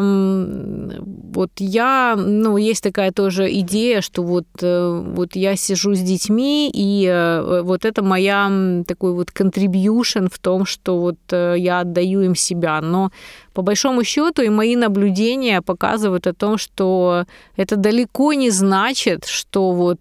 вот 1.34 1.52
я, 1.58 2.16
ну, 2.18 2.58
есть 2.58 2.84
такая 2.84 3.12
тоже 3.12 3.52
идея, 3.60 4.02
что 4.02 4.24
вот, 4.24 4.46
э, 4.62 5.04
вот 5.16 5.36
я 5.36 5.56
сижу 5.56 5.96
с 5.96 6.00
детьми, 6.00 6.70
и 6.74 7.08
э, 7.08 7.62
вот 7.64 7.86
это 7.86 8.04
моя 8.04 8.84
такой 8.88 9.14
вот 9.14 9.30
contribution 9.30 10.30
в 10.32 10.38
том, 10.40 10.66
что 10.66 11.00
вот 11.00 11.18
э, 11.32 11.56
я 11.58 11.80
отдаю 11.80 12.22
им 12.22 12.36
себя. 12.36 12.82
Но 12.82 13.12
по 13.54 13.62
большому 13.62 14.04
счету 14.04 14.42
и 14.42 14.50
мои 14.50 14.76
наблюдения 14.76 15.62
показывают 15.62 16.28
о 16.28 16.34
том, 16.34 16.58
что 16.58 17.26
это 17.58 17.76
далеко 17.76 18.34
не 18.34 18.52
значит, 18.52 19.26
что 19.26 19.72
вот 19.72 20.00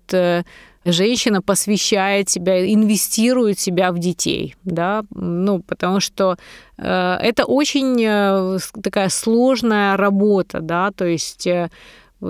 женщина 0.84 1.42
посвящает 1.42 2.28
себя, 2.28 2.72
инвестирует 2.72 3.58
себя 3.58 3.92
в 3.92 3.98
детей, 3.98 4.56
да, 4.64 5.04
ну, 5.14 5.60
потому 5.60 6.00
что 6.00 6.36
э, 6.78 7.16
это 7.20 7.44
очень 7.44 8.02
э, 8.04 8.58
такая 8.82 9.08
сложная 9.08 9.96
работа, 9.96 10.60
да, 10.60 10.90
то 10.90 11.04
есть 11.04 11.46
э, 11.46 11.68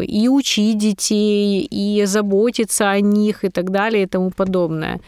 и 0.00 0.28
учить 0.28 0.78
детей, 0.78 1.66
и 1.70 2.04
заботиться 2.06 2.90
о 2.90 3.00
них 3.00 3.44
и 3.44 3.48
так 3.48 3.70
далее 3.70 4.04
и 4.04 4.06
тому 4.06 4.30
подобное. 4.30 5.00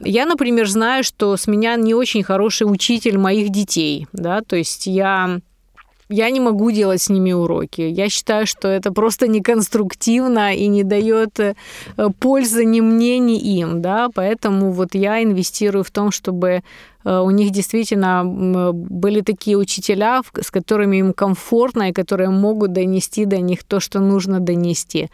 Я, 0.00 0.26
например, 0.26 0.68
знаю, 0.68 1.02
что 1.02 1.36
с 1.36 1.48
меня 1.48 1.76
не 1.76 1.94
очень 1.94 2.22
хороший 2.22 2.64
учитель 2.64 3.18
моих 3.18 3.50
детей, 3.50 4.06
да, 4.12 4.40
то 4.42 4.56
есть 4.56 4.86
я 4.86 5.40
я 6.08 6.30
не 6.30 6.40
могу 6.40 6.70
делать 6.70 7.02
с 7.02 7.10
ними 7.10 7.32
уроки. 7.32 7.82
Я 7.82 8.08
считаю, 8.08 8.46
что 8.46 8.68
это 8.68 8.92
просто 8.92 9.28
неконструктивно 9.28 10.54
и 10.54 10.66
не 10.66 10.82
дает 10.82 11.38
э, 11.38 11.54
пользы 12.18 12.64
ни 12.64 12.80
мне, 12.80 13.18
ни 13.18 13.38
им, 13.38 13.82
да, 13.82 14.08
поэтому 14.14 14.72
вот 14.72 14.94
я 14.94 15.22
инвестирую 15.22 15.84
в 15.84 15.90
том, 15.90 16.10
чтобы 16.10 16.62
у 17.08 17.30
них 17.30 17.50
действительно 17.50 18.22
были 18.24 19.20
такие 19.20 19.56
учителя, 19.56 20.22
с 20.40 20.50
которыми 20.50 20.98
им 20.98 21.12
комфортно 21.12 21.90
и 21.90 21.92
которые 21.92 22.30
могут 22.30 22.72
донести 22.72 23.24
до 23.24 23.38
них 23.38 23.64
то, 23.64 23.80
что 23.80 24.00
нужно 24.00 24.40
донести. 24.40 25.08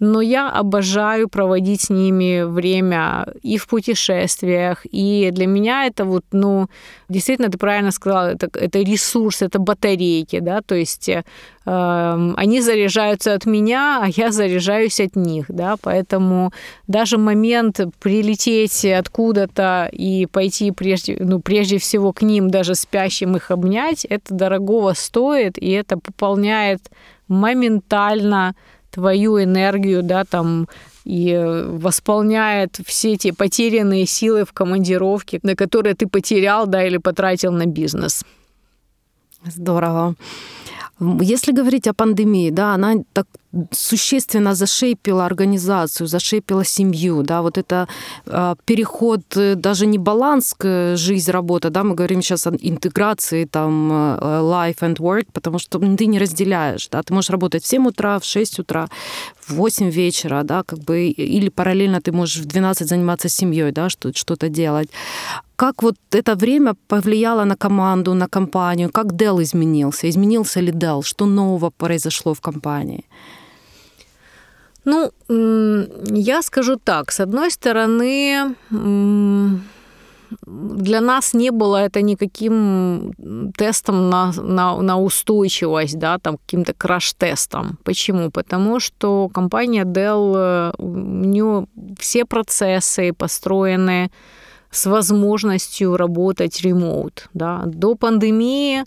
Но 0.00 0.20
я 0.20 0.50
обожаю 0.50 1.28
проводить 1.28 1.82
с 1.82 1.90
ними 1.90 2.42
время 2.42 3.26
и 3.42 3.56
в 3.58 3.66
путешествиях, 3.66 4.86
и 4.90 5.30
для 5.32 5.46
меня 5.46 5.86
это 5.86 6.04
вот, 6.04 6.24
ну, 6.32 6.68
действительно, 7.08 7.48
ты 7.48 7.58
правильно 7.58 7.90
сказала, 7.90 8.32
это, 8.32 8.48
это 8.58 8.78
ресурс, 8.80 9.42
это 9.42 9.58
батарейки, 9.58 10.40
да, 10.40 10.60
то 10.60 10.74
есть 10.74 11.08
э, 11.08 11.22
они 11.64 12.60
заряжаются 12.60 13.34
от 13.34 13.46
меня, 13.46 14.00
а 14.02 14.08
я 14.08 14.30
заряжаюсь 14.30 15.00
от 15.00 15.16
них, 15.16 15.46
да, 15.48 15.76
поэтому 15.80 16.52
даже 16.86 17.18
момент 17.18 17.80
прилететь 18.00 18.84
откуда-то 18.84 19.88
и 19.92 20.26
пойти 20.26 20.70
прежде, 20.70 21.16
ну, 21.20 21.37
прежде 21.38 21.78
всего 21.78 22.12
к 22.12 22.22
ним, 22.22 22.50
даже 22.50 22.74
спящим 22.74 23.36
их 23.36 23.50
обнять, 23.50 24.04
это 24.04 24.34
дорогого 24.34 24.92
стоит, 24.94 25.58
и 25.58 25.70
это 25.70 25.98
пополняет 25.98 26.90
моментально 27.28 28.54
твою 28.90 29.42
энергию, 29.42 30.02
да, 30.02 30.24
там 30.24 30.68
и 31.04 31.34
восполняет 31.36 32.80
все 32.84 33.14
эти 33.14 33.30
потерянные 33.30 34.06
силы 34.06 34.44
в 34.44 34.52
командировке, 34.52 35.40
на 35.42 35.54
которые 35.54 35.94
ты 35.94 36.06
потерял, 36.06 36.66
да, 36.66 36.84
или 36.84 36.98
потратил 36.98 37.52
на 37.52 37.66
бизнес. 37.66 38.24
Здорово. 39.44 40.14
Если 41.00 41.52
говорить 41.52 41.86
о 41.86 41.94
пандемии, 41.94 42.50
да, 42.50 42.74
она 42.74 42.94
так 43.12 43.26
существенно 43.72 44.54
зашейпила 44.54 45.24
организацию, 45.24 46.06
зашейпила 46.06 46.64
семью, 46.64 47.22
да, 47.22 47.40
вот 47.40 47.56
это 47.56 47.88
э, 48.26 48.54
переход, 48.64 49.20
э, 49.36 49.54
даже 49.54 49.86
не 49.86 49.98
баланс 49.98 50.54
к 50.58 50.96
жизнь, 50.96 51.30
работа, 51.30 51.70
да, 51.70 51.82
мы 51.82 51.94
говорим 51.94 52.20
сейчас 52.20 52.46
о 52.46 52.50
интеграции, 52.50 53.46
там, 53.46 53.90
э, 53.92 54.40
life 54.42 54.80
and 54.80 54.96
work, 54.96 55.26
потому 55.32 55.58
что 55.58 55.78
ты 55.78 56.06
не 56.06 56.18
разделяешь, 56.18 56.88
да, 56.88 57.02
ты 57.02 57.14
можешь 57.14 57.30
работать 57.30 57.64
в 57.64 57.66
7 57.66 57.86
утра, 57.88 58.18
в 58.18 58.24
6 58.24 58.58
утра, 58.58 58.88
в 59.40 59.54
8 59.54 59.90
вечера, 59.90 60.42
да, 60.42 60.62
как 60.62 60.80
бы, 60.80 61.08
или 61.08 61.48
параллельно 61.48 62.00
ты 62.00 62.12
можешь 62.12 62.42
в 62.42 62.46
12 62.46 62.86
заниматься 62.88 63.28
семьей, 63.28 63.72
да, 63.72 63.88
что-то 63.88 64.48
делать. 64.48 64.90
Как 65.58 65.82
вот 65.82 65.96
это 66.12 66.36
время 66.36 66.74
повлияло 66.86 67.44
на 67.44 67.56
команду, 67.56 68.14
на 68.14 68.28
компанию? 68.28 68.90
Как 68.92 69.06
Dell 69.06 69.42
изменился? 69.42 70.08
Изменился 70.08 70.60
ли 70.60 70.70
Dell? 70.70 71.02
Что 71.02 71.26
нового 71.26 71.70
произошло 71.70 72.32
в 72.32 72.40
компании? 72.40 73.04
Ну, 74.84 75.10
я 76.14 76.42
скажу 76.42 76.76
так. 76.76 77.10
С 77.10 77.18
одной 77.20 77.50
стороны, 77.50 78.54
для 80.46 81.00
нас 81.00 81.34
не 81.34 81.50
было 81.50 81.76
это 81.76 82.02
никаким 82.02 83.12
тестом 83.56 84.10
на, 84.10 84.32
на, 84.36 84.80
на 84.80 84.96
устойчивость, 84.96 85.98
да, 85.98 86.18
там 86.18 86.36
каким-то 86.36 86.72
краш-тестом. 86.72 87.78
Почему? 87.82 88.30
Потому 88.30 88.78
что 88.78 89.28
компания 89.28 89.84
Dell, 89.84 90.34
э, 90.36 90.72
у 90.78 90.88
нее 90.88 91.66
все 91.98 92.24
процессы 92.24 93.12
построены 93.12 94.10
с 94.70 94.86
возможностью 94.86 95.96
работать 95.96 96.60
ремоут. 96.62 97.28
Да. 97.34 97.62
До 97.66 97.94
пандемии 97.94 98.84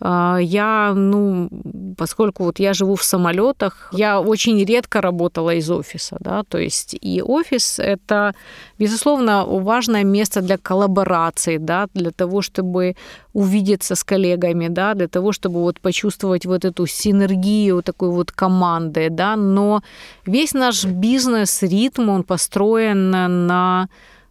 а, 0.00 0.38
я, 0.40 0.92
ну, 0.94 1.48
поскольку 1.96 2.44
вот 2.44 2.60
я 2.60 2.72
живу 2.72 2.94
в 2.94 3.02
самолетах, 3.02 3.88
я 3.92 4.20
очень 4.20 4.64
редко 4.64 5.00
работала 5.00 5.54
из 5.54 5.70
офиса, 5.70 6.16
да, 6.20 6.44
то 6.48 6.58
есть 6.58 6.96
и 7.00 7.20
офис 7.22 7.78
это, 7.80 8.34
безусловно, 8.78 9.44
важное 9.44 10.04
место 10.04 10.40
для 10.40 10.56
коллаборации, 10.56 11.56
да, 11.58 11.88
для 11.94 12.12
того, 12.12 12.42
чтобы 12.42 12.94
увидеться 13.32 13.96
с 13.96 14.04
коллегами, 14.04 14.68
да, 14.68 14.94
для 14.94 15.08
того, 15.08 15.32
чтобы 15.32 15.60
вот 15.62 15.80
почувствовать 15.80 16.46
вот 16.46 16.64
эту 16.64 16.86
синергию 16.86 17.82
такой 17.82 18.10
вот 18.10 18.30
команды, 18.30 19.08
да, 19.10 19.34
но 19.36 19.82
весь 20.26 20.54
наш 20.54 20.84
бизнес, 20.84 21.62
ритм, 21.62 22.08
он 22.08 22.22
построен 22.22 23.10
на 23.10 23.88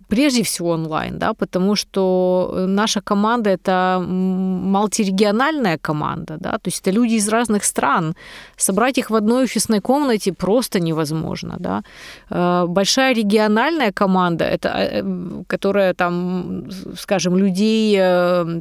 прежде 0.08 0.44
всего 0.44 0.72
онлайн, 0.72 1.20
да, 1.20 1.34
потому 1.34 1.76
что 1.76 2.54
э, 2.54 2.66
наша 2.66 3.02
команда 3.02 3.50
это 3.50 4.04
мультирегиональная 4.08 5.78
команда, 5.78 6.38
да, 6.40 6.52
то 6.52 6.68
есть 6.68 6.82
это 6.82 6.92
люди 6.92 7.16
из 7.16 7.30
разных 7.30 7.64
стран. 7.64 8.16
Собрать 8.58 8.98
их 8.98 9.10
в 9.10 9.16
одной 9.16 9.44
офисной 9.44 9.82
комнате 9.82 10.34
просто 10.34 10.80
невозможно, 10.80 11.56
да. 11.60 11.84
Э, 12.30 12.66
большая 12.68 13.14
региональная 13.14 13.92
команда, 13.92 14.46
это, 14.46 14.70
э, 14.70 15.04
которая 15.48 15.94
там, 15.94 16.66
скажем, 16.98 17.38
людей, 17.38 17.98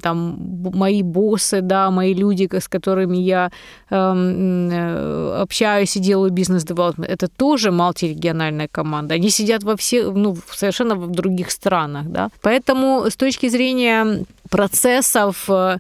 там, 0.01 0.37
мои 0.75 1.03
боссы, 1.03 1.61
да, 1.61 1.91
мои 1.91 2.15
люди, 2.15 2.49
с 2.53 2.69
которыми 2.69 3.17
я 3.19 3.51
эм, 3.91 5.43
общаюсь 5.43 5.97
и 5.97 6.01
делаю 6.01 6.31
бизнес-девелопмент, 6.31 7.11
это 7.11 7.29
тоже 7.29 7.71
мультирегиональная 7.71 8.69
команда. 8.69 9.15
Они 9.15 9.31
сидят 9.31 9.65
во 9.65 9.77
всех, 9.77 10.15
ну, 10.15 10.37
совершенно 10.51 10.95
в 10.95 11.11
других 11.11 11.36
других 11.37 11.51
странах. 11.51 12.07
Да? 12.07 12.29
Поэтому 12.43 13.05
с 13.11 13.17
точки 13.17 13.49
зрения 13.49 14.25
процессов 14.51 15.45
э, 15.49 15.79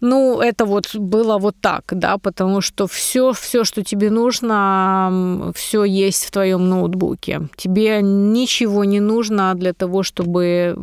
ну, 0.00 0.40
это 0.40 0.64
вот 0.64 0.94
было 0.94 1.38
вот 1.38 1.56
так, 1.60 1.84
да, 1.90 2.16
потому 2.18 2.60
что 2.60 2.86
все, 2.86 3.32
все, 3.32 3.64
что 3.64 3.82
тебе 3.82 4.10
нужно, 4.10 5.52
все 5.54 5.84
есть 5.84 6.26
в 6.26 6.30
твоем 6.30 6.68
ноутбуке. 6.68 7.40
Тебе 7.56 8.02
ничего 8.02 8.84
не 8.84 9.00
нужно 9.00 9.54
для 9.54 9.72
того, 9.72 10.02
чтобы 10.02 10.74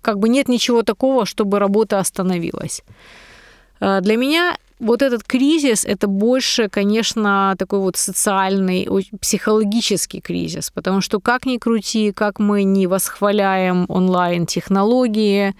как 0.00 0.18
бы 0.18 0.28
нет 0.28 0.48
ничего 0.48 0.82
такого, 0.82 1.26
чтобы 1.26 1.58
работа 1.58 1.98
остановилась. 1.98 2.82
Э, 3.80 4.00
для 4.00 4.16
меня 4.16 4.56
вот 4.78 5.02
этот 5.02 5.24
кризис, 5.24 5.84
это 5.84 6.06
больше, 6.06 6.68
конечно, 6.68 7.54
такой 7.58 7.80
вот 7.80 7.96
социальный, 7.96 8.88
психологический 9.20 10.20
кризис, 10.20 10.70
потому 10.70 11.00
что 11.00 11.20
как 11.20 11.46
ни 11.46 11.58
крути, 11.58 12.12
как 12.12 12.38
мы 12.38 12.62
не 12.62 12.86
восхваляем 12.86 13.86
онлайн-технологии, 13.88 15.54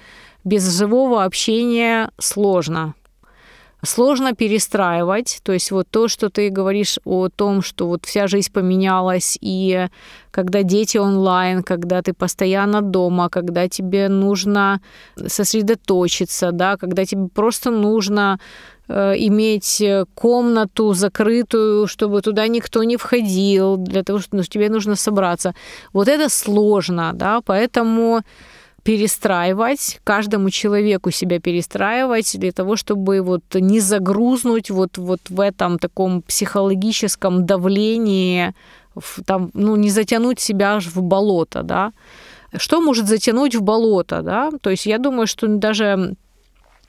без 0.45 0.79
живого 0.79 1.25
общения 1.25 2.11
сложно. 2.19 2.95
Сложно 3.85 4.35
перестраивать, 4.35 5.41
то 5.45 5.53
есть 5.53 5.71
вот 5.71 5.87
то, 5.89 6.09
что 6.09 6.31
ты 6.31 6.51
говоришь 6.51 6.99
о 7.05 7.29
том, 7.29 7.63
что 7.63 7.87
вот 7.87 8.07
вся 8.07 8.27
жизнь 8.27 8.53
поменялась, 8.53 9.39
и 9.41 9.87
когда 10.33 10.65
дети 10.65 10.99
онлайн, 10.99 11.63
когда 11.63 12.03
ты 12.03 12.13
постоянно 12.13 12.83
дома, 12.83 13.29
когда 13.29 13.69
тебе 13.69 14.09
нужно 14.09 14.81
сосредоточиться, 15.27 16.51
да, 16.51 16.77
когда 16.77 17.05
тебе 17.05 17.29
просто 17.29 17.71
нужно 17.71 18.41
Э, 18.91 19.15
иметь 19.17 19.83
комнату 20.15 20.95
закрытую, 20.95 21.87
чтобы 21.87 22.23
туда 22.23 22.49
никто 22.49 22.85
не 22.85 22.97
входил, 22.97 23.77
для 23.77 24.03
того, 24.03 24.19
что 24.19 24.37
ну, 24.37 24.43
тебе 24.43 24.71
нужно 24.71 24.97
собраться. 24.97 25.55
Вот 25.93 26.09
это 26.09 26.31
сложно, 26.31 27.13
да, 27.15 27.41
поэтому 27.45 28.23
перестраивать, 28.89 30.01
каждому 30.03 30.49
человеку 30.49 31.11
себя 31.11 31.41
перестраивать 31.41 32.41
для 32.41 32.53
того, 32.53 32.75
чтобы 32.75 33.21
вот 33.21 33.43
не 33.53 33.81
загрузнуть 33.81 34.71
вот, 34.71 34.97
вот 34.97 35.21
в 35.29 35.41
этом 35.41 35.79
таком 35.79 36.23
психологическом 36.23 37.45
давлении, 37.45 38.55
там, 39.27 39.51
ну, 39.53 39.77
не 39.77 39.91
затянуть 39.91 40.41
себя 40.41 40.81
в 40.81 41.03
болото, 41.03 41.63
да. 41.63 41.93
Что 42.57 42.81
может 42.81 43.09
затянуть 43.09 43.55
в 43.55 43.61
болото, 43.61 44.23
да? 44.23 44.51
То 44.63 44.71
есть 44.71 44.87
я 44.87 44.99
думаю, 44.99 45.27
что 45.27 45.47
даже 45.49 46.17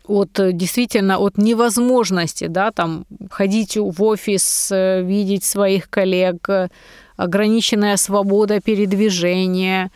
от 0.07 0.39
действительно 0.53 1.17
от 1.17 1.37
невозможности, 1.37 2.47
да, 2.47 2.71
там 2.71 3.05
ходить 3.29 3.75
в 3.75 4.03
офис, 4.03 4.71
э, 4.71 5.01
видеть 5.03 5.43
своих 5.43 5.89
коллег, 5.89 6.49
э, 6.49 6.69
ограниченная 7.17 7.97
свобода 7.97 8.61
передвижения, 8.61 9.91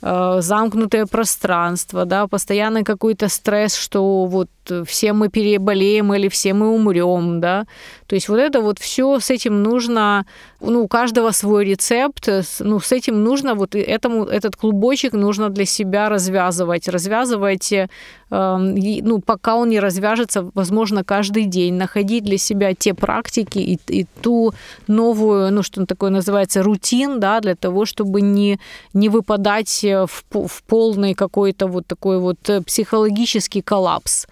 замкнутое 0.00 1.06
пространство, 1.06 2.04
да, 2.04 2.26
постоянный 2.26 2.84
какой-то 2.84 3.28
стресс, 3.28 3.74
что 3.74 4.26
вот 4.26 4.48
все 4.86 5.12
мы 5.12 5.28
переболеем 5.28 6.14
или 6.14 6.28
все 6.28 6.54
мы 6.54 6.68
умрем, 6.68 7.40
да. 7.40 7.66
То 8.08 8.14
есть 8.14 8.28
вот 8.28 8.38
это 8.38 8.60
вот 8.62 8.78
все 8.78 9.20
с 9.20 9.30
этим 9.30 9.62
нужно, 9.62 10.24
ну, 10.60 10.84
у 10.84 10.88
каждого 10.88 11.30
свой 11.32 11.66
рецепт, 11.66 12.28
ну, 12.60 12.80
с 12.80 12.90
этим 12.90 13.22
нужно 13.22 13.54
вот 13.54 13.74
этому, 13.74 14.24
этот 14.24 14.56
клубочек 14.56 15.12
нужно 15.12 15.50
для 15.50 15.66
себя 15.66 16.08
развязывать, 16.08 16.88
развязывать, 16.88 17.72
э, 17.72 17.86
ну, 18.30 19.20
пока 19.20 19.56
он 19.56 19.68
не 19.68 19.80
развяжется, 19.80 20.50
возможно, 20.54 21.04
каждый 21.04 21.44
день, 21.44 21.74
находить 21.74 22.24
для 22.24 22.38
себя 22.38 22.74
те 22.74 22.94
практики 22.94 23.58
и, 23.58 23.78
и 23.88 24.06
ту 24.22 24.54
новую, 24.86 25.52
ну, 25.52 25.62
что 25.62 25.84
такое 25.84 26.10
называется, 26.10 26.62
рутин, 26.62 27.20
да, 27.20 27.40
для 27.40 27.56
того, 27.56 27.84
чтобы 27.84 28.22
не, 28.22 28.58
не 28.94 29.10
выпадать 29.10 29.84
в, 29.84 30.08
в 30.32 30.62
полный 30.66 31.12
какой-то 31.12 31.66
вот 31.66 31.86
такой 31.86 32.18
вот 32.18 32.38
психологический 32.64 33.60
коллапс. 33.60 34.26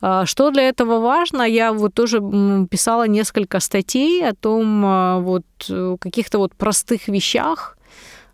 А, 0.00 0.26
что 0.26 0.50
для 0.50 0.68
этого 0.68 1.00
важно? 1.00 1.42
Я 1.42 1.72
вот 1.72 1.94
тоже 1.94 2.20
писала 2.70 3.06
несколько 3.06 3.60
статей 3.60 4.26
о 4.26 4.34
том, 4.34 4.82
а, 4.84 5.18
вот 5.18 5.44
э, 5.68 5.96
каких-то 6.00 6.38
вот 6.38 6.54
простых 6.54 7.08
вещах, 7.08 7.76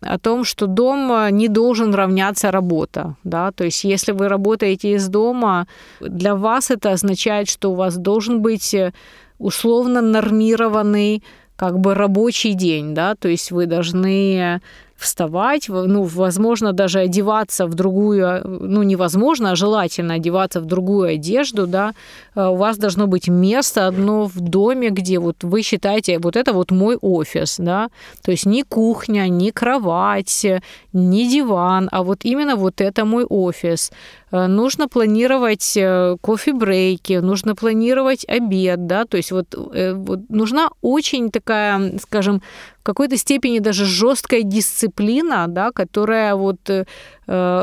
о 0.01 0.17
том, 0.17 0.43
что 0.43 0.67
дом 0.67 1.11
а, 1.11 1.29
не 1.31 1.47
должен 1.47 1.93
равняться 1.93 2.51
работа, 2.51 3.15
да, 3.23 3.51
то 3.51 3.63
есть 3.65 3.83
если 3.83 4.11
вы 4.11 4.29
работаете 4.29 4.93
из 4.93 5.07
дома, 5.09 5.67
для 5.99 6.35
вас 6.35 6.71
это 6.71 6.91
означает, 6.91 7.49
что 7.49 7.71
у 7.71 7.75
вас 7.75 7.97
должен 7.97 8.41
быть 8.41 8.73
э, 8.73 8.93
условно 9.39 10.01
нормированный 10.01 11.23
как 11.55 11.79
бы 11.79 11.95
рабочий 11.95 12.53
день, 12.53 12.93
да, 12.93 13.15
то 13.15 13.27
есть 13.27 13.51
вы 13.51 13.65
должны 13.65 14.61
вставать, 14.97 15.69
ну, 15.69 16.03
возможно, 16.03 16.73
даже 16.73 16.99
одеваться 16.99 17.67
в 17.67 17.75
другую, 17.75 18.41
ну, 18.43 18.83
невозможно, 18.83 19.51
а 19.51 19.55
желательно 19.55 20.15
одеваться 20.15 20.59
в 20.59 20.65
другую 20.65 21.09
одежду, 21.15 21.67
да, 21.67 21.93
э, 22.35 22.47
у 22.47 22.55
вас 22.55 22.77
должно 22.77 23.07
быть 23.07 23.27
место 23.27 23.87
одно 23.87 24.25
в 24.25 24.39
доме, 24.39 24.89
где 24.89 25.19
вот 25.19 25.43
вы 25.43 25.61
считаете, 25.61 26.19
вот 26.19 26.35
это 26.35 26.53
вот 26.53 26.71
мой 26.71 26.97
офис, 27.01 27.57
да, 27.59 27.89
то 28.23 28.31
есть 28.31 28.45
не 28.45 28.63
кухня, 28.63 29.29
не 29.29 29.51
кровать, 29.51 30.45
не 30.93 31.29
диван, 31.29 31.89
а 31.91 32.01
вот 32.03 32.25
именно 32.25 32.55
вот 32.55 32.81
это 32.81 33.05
мой 33.05 33.23
офис. 33.23 33.91
Э, 34.31 34.47
нужно 34.47 34.87
планировать 34.87 35.77
э, 35.77 36.17
кофе-брейки, 36.21 37.13
нужно 37.21 37.55
планировать 37.55 38.25
обед, 38.27 38.85
да, 38.85 39.05
то 39.05 39.17
есть 39.17 39.31
вот, 39.31 39.55
э, 39.73 39.93
вот 39.93 40.29
нужна 40.29 40.69
очень 40.81 41.31
такая, 41.31 41.97
скажем, 41.99 42.41
в 42.81 42.83
какой-то 42.83 43.17
степени 43.17 43.59
даже 43.59 43.85
жесткая 43.85 44.43
дисциплина, 44.43 45.45
да, 45.47 45.71
которая 45.71 46.35
вот 46.35 46.57
э, 46.69 46.85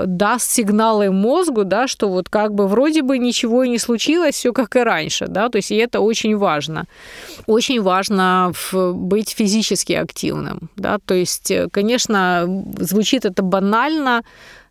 даст 0.06 0.50
сигналы 0.50 1.10
мозгу, 1.10 1.64
да, 1.64 1.86
что 1.86 2.08
вот 2.08 2.28
как 2.28 2.54
бы 2.54 2.66
вроде 2.66 3.02
бы 3.02 3.18
ничего 3.18 3.64
и 3.64 3.68
не 3.68 3.78
случилось, 3.78 4.34
все 4.34 4.52
как 4.52 4.76
и 4.76 4.80
раньше, 4.80 5.26
да, 5.26 5.48
то 5.48 5.56
есть 5.56 5.70
и 5.70 5.76
это 5.76 6.00
очень 6.00 6.36
важно. 6.36 6.84
Очень 7.46 7.82
важно 7.82 8.52
быть 8.72 9.30
физически 9.30 9.92
активным, 9.92 10.70
да, 10.76 10.98
то 11.04 11.14
есть, 11.14 11.52
конечно, 11.72 12.64
звучит 12.78 13.24
это 13.24 13.42
банально, 13.42 14.22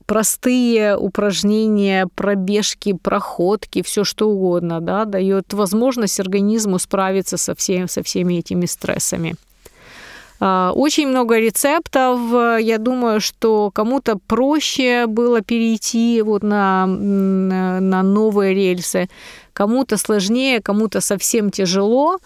простые 0.05 0.97
упражнения, 0.97 2.07
пробежки, 2.15 2.93
проходки, 2.93 3.81
все 3.81 4.03
что 4.03 4.29
угодно, 4.29 4.81
да, 4.81 5.05
дает 5.05 5.53
возможность 5.53 6.19
организму 6.19 6.79
справиться 6.79 7.37
со, 7.37 7.55
всем, 7.55 7.87
со 7.87 8.03
всеми 8.03 8.35
этими 8.35 8.65
стрессами. 8.65 9.35
А, 10.39 10.71
очень 10.75 11.07
много 11.07 11.39
рецептов. 11.39 12.19
Я 12.59 12.77
думаю, 12.77 13.21
что 13.21 13.71
кому-то 13.71 14.17
проще 14.27 15.05
было 15.07 15.41
перейти 15.41 16.21
вот 16.21 16.43
на, 16.43 16.85
на 16.85 18.03
новые 18.03 18.53
рельсы, 18.53 19.07
кому-то 19.53 19.97
сложнее, 19.97 20.61
кому-то 20.61 20.99
совсем 20.99 21.49
тяжело. 21.49 22.17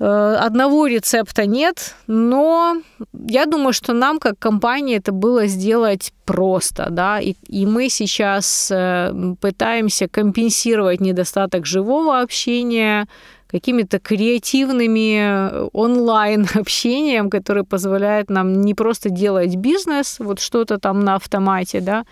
Э, 0.00 0.36
одного 0.40 0.86
рецепта 0.86 1.46
нет, 1.46 1.94
но 2.08 2.76
я 3.12 3.46
думаю, 3.46 3.72
что 3.72 3.92
нам, 3.92 4.18
как 4.18 4.38
компании, 4.38 4.96
это 4.96 5.12
было 5.12 5.46
сделать 5.46 6.12
просто, 6.24 6.88
да, 6.90 7.20
и, 7.20 7.34
и 7.46 7.64
мы 7.64 7.88
сейчас 7.88 8.72
э, 8.72 9.12
пытаемся 9.40 10.08
компенсировать 10.08 11.00
недостаток 11.00 11.64
живого 11.64 12.20
общения 12.20 13.06
какими-то 13.46 14.00
креативными 14.00 15.18
э, 15.18 15.68
онлайн 15.72 16.48
общением, 16.54 17.30
которое 17.30 17.62
позволяет 17.62 18.30
нам 18.30 18.62
не 18.62 18.74
просто 18.74 19.10
делать 19.10 19.54
бизнес, 19.54 20.16
вот 20.18 20.40
что-то 20.40 20.78
там 20.78 21.04
на 21.04 21.14
автомате, 21.14 21.80
да, 21.80 22.04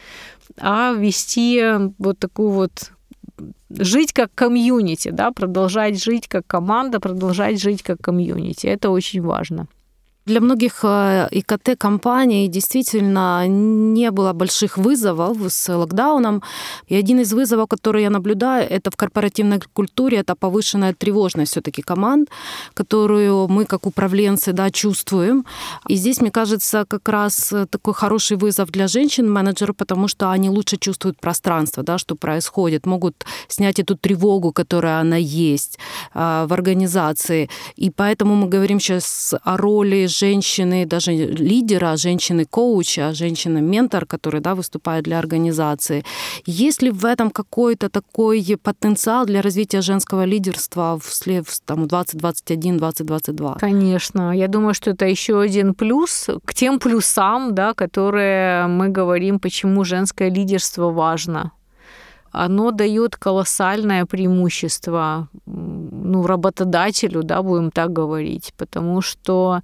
а 0.56 0.92
вести 0.92 1.60
вот 1.98 2.20
такую 2.20 2.50
вот 2.50 2.91
жить 3.78 4.12
как 4.12 4.34
комьюнити, 4.34 5.10
да, 5.10 5.30
продолжать 5.30 6.02
жить 6.02 6.28
как 6.28 6.46
команда, 6.46 7.00
продолжать 7.00 7.60
жить 7.60 7.82
как 7.82 8.00
комьюнити. 8.00 8.66
Это 8.66 8.90
очень 8.90 9.22
важно. 9.22 9.66
Для 10.24 10.40
многих 10.40 10.84
э, 10.84 11.28
ИКТ-компаний 11.32 12.46
действительно 12.48 13.48
не 13.48 14.10
было 14.12 14.32
больших 14.32 14.78
вызовов 14.78 15.36
с 15.48 15.76
локдауном. 15.76 16.42
И 16.86 16.94
один 16.94 17.20
из 17.20 17.32
вызовов, 17.32 17.68
который 17.68 18.02
я 18.02 18.10
наблюдаю, 18.10 18.68
это 18.70 18.92
в 18.92 18.96
корпоративной 18.96 19.60
культуре, 19.72 20.18
это 20.18 20.36
повышенная 20.36 20.94
тревожность 20.94 21.50
все 21.52 21.60
таки 21.60 21.82
команд, 21.82 22.28
которую 22.74 23.48
мы 23.48 23.64
как 23.64 23.86
управленцы 23.86 24.52
да, 24.52 24.70
чувствуем. 24.70 25.44
И 25.88 25.96
здесь, 25.96 26.20
мне 26.20 26.30
кажется, 26.30 26.84
как 26.86 27.08
раз 27.08 27.52
такой 27.70 27.94
хороший 27.94 28.36
вызов 28.36 28.70
для 28.70 28.86
женщин-менеджеров, 28.86 29.76
потому 29.76 30.06
что 30.06 30.30
они 30.30 30.48
лучше 30.50 30.76
чувствуют 30.76 31.18
пространство, 31.20 31.82
да, 31.82 31.98
что 31.98 32.14
происходит, 32.14 32.86
могут 32.86 33.26
снять 33.48 33.80
эту 33.80 33.96
тревогу, 33.96 34.52
которая 34.52 35.00
она 35.00 35.16
есть 35.16 35.80
э, 36.14 36.46
в 36.46 36.52
организации. 36.52 37.50
И 37.74 37.90
поэтому 37.90 38.36
мы 38.36 38.48
говорим 38.48 38.78
сейчас 38.78 39.34
о 39.42 39.56
роли 39.56 40.11
женщины, 40.12 40.86
даже 40.86 41.12
лидера, 41.12 41.96
женщины-коуча, 41.96 43.12
женщины-ментор, 43.12 44.06
который 44.06 44.40
да, 44.40 44.54
выступает 44.54 45.04
для 45.04 45.18
организации. 45.18 46.04
Есть 46.46 46.82
ли 46.82 46.90
в 46.90 47.04
этом 47.04 47.30
какой-то 47.30 47.88
такой 47.88 48.56
потенциал 48.62 49.26
для 49.26 49.42
развития 49.42 49.82
женского 49.82 50.24
лидерства 50.24 50.98
в 51.02 51.60
там, 51.64 51.88
2021, 51.88 52.78
2022? 52.78 53.54
Конечно. 53.60 54.36
Я 54.36 54.48
думаю, 54.48 54.74
что 54.74 54.90
это 54.90 55.06
еще 55.06 55.40
один 55.40 55.74
плюс 55.74 56.28
к 56.44 56.54
тем 56.54 56.78
плюсам, 56.78 57.54
да, 57.54 57.74
которые 57.74 58.66
мы 58.66 58.88
говорим, 58.88 59.38
почему 59.38 59.84
женское 59.84 60.30
лидерство 60.30 60.90
важно 60.90 61.52
оно 62.32 62.70
дает 62.70 63.16
колоссальное 63.16 64.06
преимущество 64.06 65.28
ну, 65.46 66.26
работодателю, 66.26 67.22
да, 67.22 67.42
будем 67.42 67.70
так 67.70 67.92
говорить, 67.92 68.54
потому 68.56 69.02
что 69.02 69.60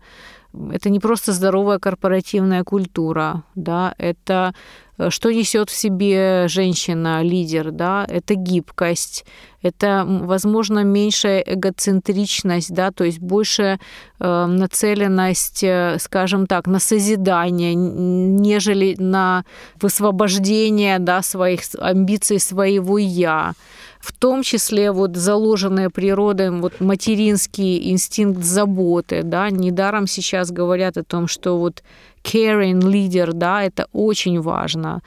это 0.72 0.90
не 0.90 1.00
просто 1.00 1.32
здоровая 1.32 1.78
корпоративная 1.78 2.64
культура, 2.64 3.44
да, 3.54 3.94
это 3.98 4.54
э, 4.98 5.10
что 5.10 5.30
несет 5.30 5.70
в 5.70 5.74
себе 5.74 6.46
женщина, 6.48 7.22
лидер, 7.22 7.70
да, 7.70 8.04
это 8.08 8.34
гибкость, 8.34 9.24
это, 9.62 10.04
возможно, 10.06 10.84
меньшая 10.84 11.40
эгоцентричность, 11.40 12.72
да, 12.72 12.90
то 12.90 13.04
есть 13.04 13.20
больше 13.20 13.78
э, 14.20 14.46
нацеленность, 14.46 15.64
скажем 15.98 16.46
так, 16.46 16.66
на 16.66 16.78
созидание, 16.80 17.74
нежели 17.74 18.96
на 18.98 19.44
высвобождение, 19.80 20.98
да, 20.98 21.22
своих 21.22 21.60
амбиций 21.78 22.40
своего 22.40 22.98
я 22.98 23.54
в 24.00 24.12
том 24.12 24.42
числе 24.42 24.92
вот 24.92 25.16
заложенные 25.16 25.90
природой 25.90 26.50
вот 26.50 26.80
материнский 26.80 27.90
инстинкт 27.90 28.42
заботы, 28.42 29.22
да, 29.22 29.50
недаром 29.50 30.06
сейчас 30.06 30.50
говорят 30.50 30.96
о 30.96 31.04
том, 31.04 31.28
что 31.28 31.58
вот 31.58 31.82
caring 32.22 32.80
leader, 32.80 33.32
да, 33.32 33.62
это 33.62 33.86
очень 33.92 34.40
важно. 34.40 35.02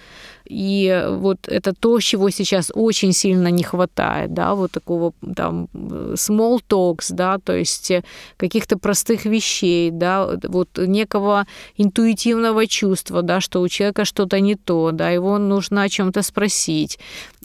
И 0.45 1.07
вот 1.09 1.47
это 1.47 1.73
то, 1.73 1.99
чего 1.99 2.29
сейчас 2.29 2.71
очень 2.73 3.13
сильно 3.13 3.47
не 3.47 3.63
хватает, 3.63 4.33
да, 4.33 4.53
вот 4.53 4.71
такого 4.71 5.13
там 5.35 5.69
small 5.73 6.59
talks, 6.67 7.07
да, 7.09 7.37
то 7.37 7.55
есть 7.55 7.91
каких-то 8.37 8.77
простых 8.77 9.25
вещей, 9.25 9.91
да, 9.91 10.37
вот 10.43 10.69
некого 10.77 11.45
интуитивного 11.77 12.67
чувства, 12.67 13.21
да, 13.21 13.39
что 13.39 13.61
у 13.61 13.67
человека 13.69 14.03
что-то 14.03 14.41
не 14.41 14.55
то, 14.55 14.91
да, 14.91 15.09
его 15.09 15.37
нужно 15.37 15.83
о 15.83 15.89
чем-то 15.89 16.21
спросить, 16.21 16.99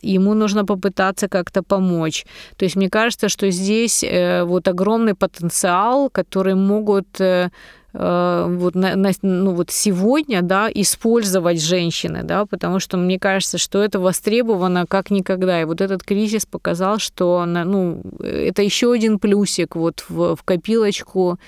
ему 0.07 0.35
нужно 0.35 0.65
попытаться 0.65 1.29
как-то 1.29 1.63
помочь. 1.63 2.27
То 2.57 2.65
есть 2.65 2.77
мне 2.77 2.89
кажется, 2.89 3.29
что 3.29 3.51
здесь 3.51 4.05
э, 4.05 4.45
вот 4.45 4.69
огромный 4.69 5.15
потенциал, 5.15 6.11
который 6.11 6.55
могут 6.55 7.21
э, 7.21 7.51
э, 7.93 8.47
вот, 8.49 8.75
на, 8.75 8.97
на, 8.97 9.11
ну, 9.23 9.53
вот 9.53 9.71
сегодня 9.71 10.43
да, 10.43 10.69
использовать 10.73 11.63
женщины, 11.63 12.23
да, 12.23 12.47
потому 12.47 12.81
что 12.81 12.97
мне 12.97 13.19
кажется, 13.19 13.59
что 13.59 13.83
это 13.83 13.99
востребовано 13.99 14.87
как 14.87 15.11
никогда. 15.11 15.61
И 15.61 15.65
вот 15.65 15.81
этот 15.81 16.03
кризис 16.03 16.47
показал, 16.47 16.99
что 16.99 17.45
ну, 17.47 18.03
это 18.21 18.63
еще 18.63 18.93
один 18.93 19.19
плюсик 19.19 19.77
вот 19.77 20.05
в, 20.09 20.37
в 20.37 20.43
копилочку 20.43 21.39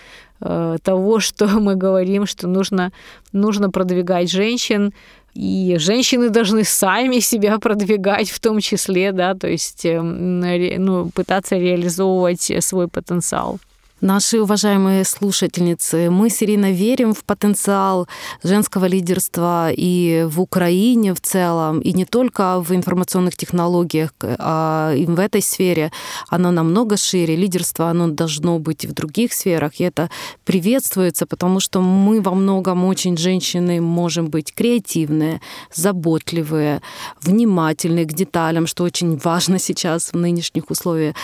того, 0.41 1.21
что 1.21 1.47
мы 1.47 1.75
говорим, 1.75 2.27
что 2.27 2.47
нужно, 2.47 2.93
нужно 3.33 3.71
продвигать 3.71 4.31
женщин, 4.31 4.93
и 5.35 5.77
женщины 5.79 6.31
должны 6.31 6.65
сами 6.65 7.21
себя 7.21 7.59
продвигать 7.59 8.31
в 8.31 8.41
том 8.41 8.61
числе, 8.61 9.13
да, 9.13 9.35
то 9.35 9.47
есть 9.47 9.85
эм, 9.85 10.41
ну, 10.41 11.11
пытаться 11.11 11.57
реализовывать 11.57 12.51
свой 12.61 12.89
потенциал. 12.89 13.59
Наши 14.01 14.41
уважаемые 14.41 15.05
слушательницы, 15.05 16.09
мы 16.09 16.31
с 16.31 16.41
Ириной 16.41 16.73
верим 16.73 17.15
в 17.15 17.25
потенциал 17.25 18.07
женского 18.45 18.85
лидерства 18.85 19.73
и 19.73 20.25
в 20.29 20.41
Украине 20.41 21.15
в 21.15 21.21
целом, 21.21 21.81
и 21.81 21.93
не 21.93 22.05
только 22.05 22.61
в 22.61 22.73
информационных 22.73 23.35
технологиях, 23.35 24.15
а 24.23 24.95
и 24.95 25.05
в 25.05 25.19
этой 25.19 25.43
сфере 25.43 25.91
оно 26.29 26.53
намного 26.53 26.97
шире. 26.97 27.35
Лидерство, 27.35 27.91
оно 27.91 28.07
должно 28.07 28.61
быть 28.61 28.85
и 28.85 28.87
в 28.87 28.93
других 28.93 29.33
сферах, 29.33 29.81
и 29.81 29.85
это 29.85 30.11
приветствуется, 30.45 31.27
потому 31.27 31.59
что 31.59 31.81
мы 31.81 32.21
во 32.21 32.35
многом 32.35 32.85
очень 32.85 33.17
женщины 33.17 33.81
можем 33.81 34.29
быть 34.29 34.55
креативные, 34.55 35.41
заботливые, 35.75 36.83
внимательные 37.21 38.05
к 38.05 38.13
деталям, 38.13 38.69
что 38.69 38.85
очень 38.85 39.17
важно 39.17 39.59
сейчас 39.59 40.13
в 40.13 40.17
нынешних 40.17 40.71
условиях, 40.71 41.17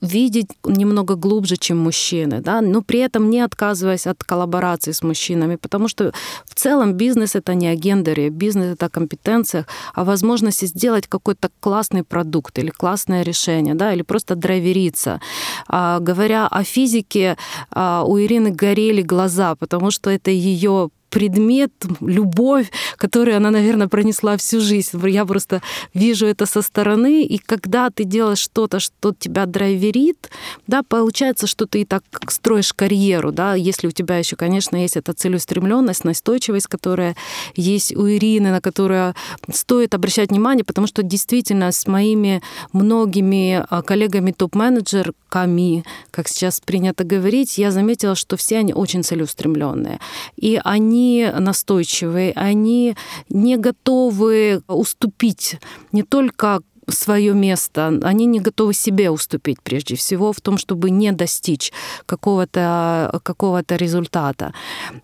видеть 0.00 0.48
немного 0.64 1.16
глубже, 1.16 1.58
чем 1.58 1.80
мужчины 1.80 2.13
мужчины, 2.14 2.40
да, 2.40 2.60
но 2.60 2.82
при 2.82 3.00
этом 3.00 3.30
не 3.30 3.44
отказываясь 3.44 4.06
от 4.06 4.24
коллаборации 4.24 4.92
с 4.92 5.02
мужчинами, 5.02 5.56
потому 5.56 5.88
что 5.88 6.12
в 6.44 6.54
целом 6.54 6.92
бизнес 6.92 7.36
это 7.36 7.54
не 7.54 7.68
о 7.68 7.74
гендере, 7.74 8.30
бизнес 8.30 8.74
это 8.74 8.86
о 8.86 8.88
компетенциях, 8.88 9.66
а 9.94 10.04
возможности 10.04 10.66
сделать 10.66 11.06
какой-то 11.06 11.48
классный 11.60 12.02
продукт 12.02 12.58
или 12.58 12.70
классное 12.70 13.24
решение, 13.24 13.74
да, 13.74 13.92
или 13.92 14.02
просто 14.02 14.34
драйвериться. 14.34 15.20
А, 15.68 15.98
говоря 16.00 16.46
о 16.46 16.62
физике, 16.62 17.36
а, 17.70 18.04
у 18.06 18.18
Ирины 18.18 18.50
горели 18.50 19.02
глаза, 19.02 19.54
потому 19.54 19.90
что 19.90 20.10
это 20.10 20.30
ее 20.30 20.90
предмет, 21.14 21.70
любовь, 22.00 22.72
которую 22.96 23.36
она, 23.36 23.50
наверное, 23.52 23.86
пронесла 23.86 24.36
всю 24.36 24.60
жизнь. 24.60 24.98
Я 25.08 25.24
просто 25.24 25.62
вижу 25.94 26.26
это 26.26 26.44
со 26.44 26.60
стороны, 26.60 27.22
и 27.22 27.38
когда 27.38 27.88
ты 27.90 28.02
делаешь 28.02 28.40
что-то, 28.40 28.80
что 28.80 29.14
тебя 29.16 29.46
драйверит, 29.46 30.28
да, 30.66 30.82
получается, 30.82 31.46
что 31.46 31.66
ты 31.66 31.82
и 31.82 31.84
так 31.84 32.02
строишь 32.28 32.72
карьеру, 32.72 33.30
да, 33.30 33.54
если 33.54 33.86
у 33.86 33.92
тебя 33.92 34.18
еще, 34.18 34.34
конечно, 34.34 34.76
есть 34.76 34.96
эта 34.96 35.12
целеустремленность, 35.12 36.04
настойчивость, 36.04 36.66
которая 36.66 37.14
есть 37.54 37.94
у 37.94 38.08
Ирины, 38.08 38.50
на 38.50 38.60
которую 38.60 39.14
стоит 39.52 39.94
обращать 39.94 40.30
внимание, 40.30 40.64
потому 40.64 40.88
что 40.88 41.04
действительно 41.04 41.70
с 41.70 41.86
моими 41.86 42.42
многими 42.72 43.64
а, 43.70 43.82
коллегами 43.82 44.32
топ-менеджерками, 44.32 45.84
как 46.10 46.26
сейчас 46.26 46.58
принято 46.58 47.04
говорить, 47.04 47.56
я 47.56 47.70
заметила, 47.70 48.16
что 48.16 48.36
все 48.36 48.58
они 48.58 48.74
очень 48.74 49.04
целеустремленные. 49.04 50.00
И 50.36 50.60
они 50.64 51.03
настойчивые, 51.38 52.32
они 52.36 52.96
не 53.28 53.56
готовы 53.56 54.62
уступить 54.68 55.58
не 55.92 56.02
только 56.02 56.60
свое 56.88 57.32
место, 57.32 58.00
они 58.02 58.26
не 58.26 58.40
готовы 58.40 58.74
себе 58.74 59.10
уступить 59.10 59.58
прежде 59.62 59.96
всего 59.96 60.32
в 60.32 60.40
том, 60.40 60.58
чтобы 60.58 60.90
не 60.90 61.12
достичь 61.12 61.72
какого-то 62.06 63.20
какого 63.22 63.62
результата. 63.68 64.52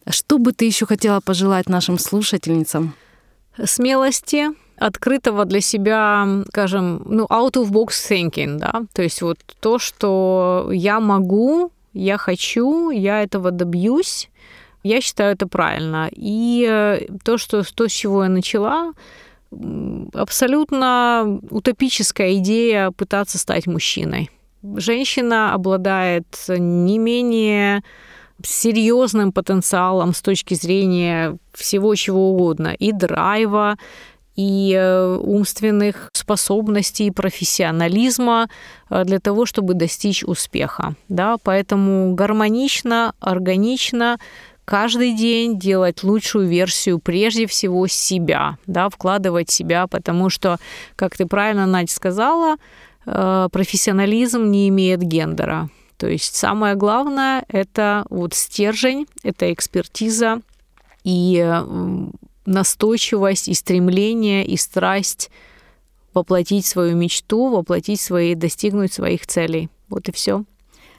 Что 0.08 0.38
бы 0.38 0.52
ты 0.52 0.66
еще 0.66 0.86
хотела 0.86 1.20
пожелать 1.20 1.68
нашим 1.68 1.98
слушательницам? 1.98 2.94
Смелости, 3.64 4.48
открытого 4.76 5.44
для 5.44 5.60
себя, 5.60 6.26
скажем, 6.48 7.02
ну, 7.04 7.26
out 7.26 7.54
of 7.54 7.70
box 7.70 7.88
thinking, 7.88 8.58
да, 8.58 8.82
то 8.92 9.02
есть 9.02 9.22
вот 9.22 9.38
то, 9.60 9.78
что 9.78 10.70
я 10.72 11.00
могу, 11.00 11.70
я 11.92 12.16
хочу, 12.16 12.90
я 12.90 13.22
этого 13.22 13.50
добьюсь, 13.50 14.29
я 14.82 15.00
считаю 15.00 15.34
это 15.34 15.46
правильно. 15.46 16.08
И 16.12 16.66
э, 16.68 17.06
то, 17.24 17.38
что, 17.38 17.62
то, 17.62 17.88
с 17.88 17.92
чего 17.92 18.24
я 18.24 18.30
начала, 18.30 18.92
абсолютно 20.14 21.40
утопическая 21.50 22.34
идея 22.34 22.90
пытаться 22.92 23.38
стать 23.38 23.66
мужчиной. 23.66 24.30
Женщина 24.62 25.54
обладает 25.54 26.26
не 26.48 26.98
менее 26.98 27.82
серьезным 28.44 29.32
потенциалом 29.32 30.14
с 30.14 30.22
точки 30.22 30.54
зрения 30.54 31.36
всего 31.52 31.94
чего 31.94 32.30
угодно, 32.30 32.68
и 32.68 32.92
драйва, 32.92 33.76
и 34.36 34.74
э, 34.74 35.16
умственных 35.16 36.08
способностей, 36.12 37.08
и 37.08 37.10
профессионализма 37.10 38.48
э, 38.88 39.04
для 39.04 39.18
того, 39.18 39.44
чтобы 39.44 39.74
достичь 39.74 40.24
успеха. 40.24 40.94
Да? 41.08 41.36
Поэтому 41.42 42.14
гармонично, 42.14 43.14
органично 43.20 44.18
каждый 44.70 45.16
день 45.16 45.58
делать 45.58 46.04
лучшую 46.04 46.46
версию 46.46 47.00
прежде 47.00 47.48
всего 47.48 47.88
себя, 47.88 48.56
да, 48.68 48.88
вкладывать 48.88 49.50
себя, 49.50 49.88
потому 49.88 50.30
что, 50.30 50.58
как 50.94 51.16
ты 51.16 51.26
правильно, 51.26 51.66
Надя, 51.66 51.92
сказала, 51.92 52.54
э, 53.04 53.48
профессионализм 53.50 54.48
не 54.48 54.68
имеет 54.68 55.02
гендера. 55.02 55.70
То 55.96 56.06
есть 56.06 56.36
самое 56.36 56.76
главное– 56.76 57.44
это 57.48 58.06
вот 58.10 58.32
стержень, 58.32 59.08
это 59.24 59.52
экспертиза 59.52 60.40
и 61.02 61.44
настойчивость, 62.46 63.48
и 63.48 63.54
стремление, 63.54 64.46
и 64.46 64.56
страсть 64.56 65.30
воплотить 66.14 66.64
свою 66.64 66.94
мечту, 66.94 67.48
воплотить 67.48 68.00
свои, 68.00 68.36
достигнуть 68.36 68.92
своих 68.92 69.26
целей. 69.26 69.68
Вот 69.88 70.08
и 70.08 70.12
все. 70.12 70.44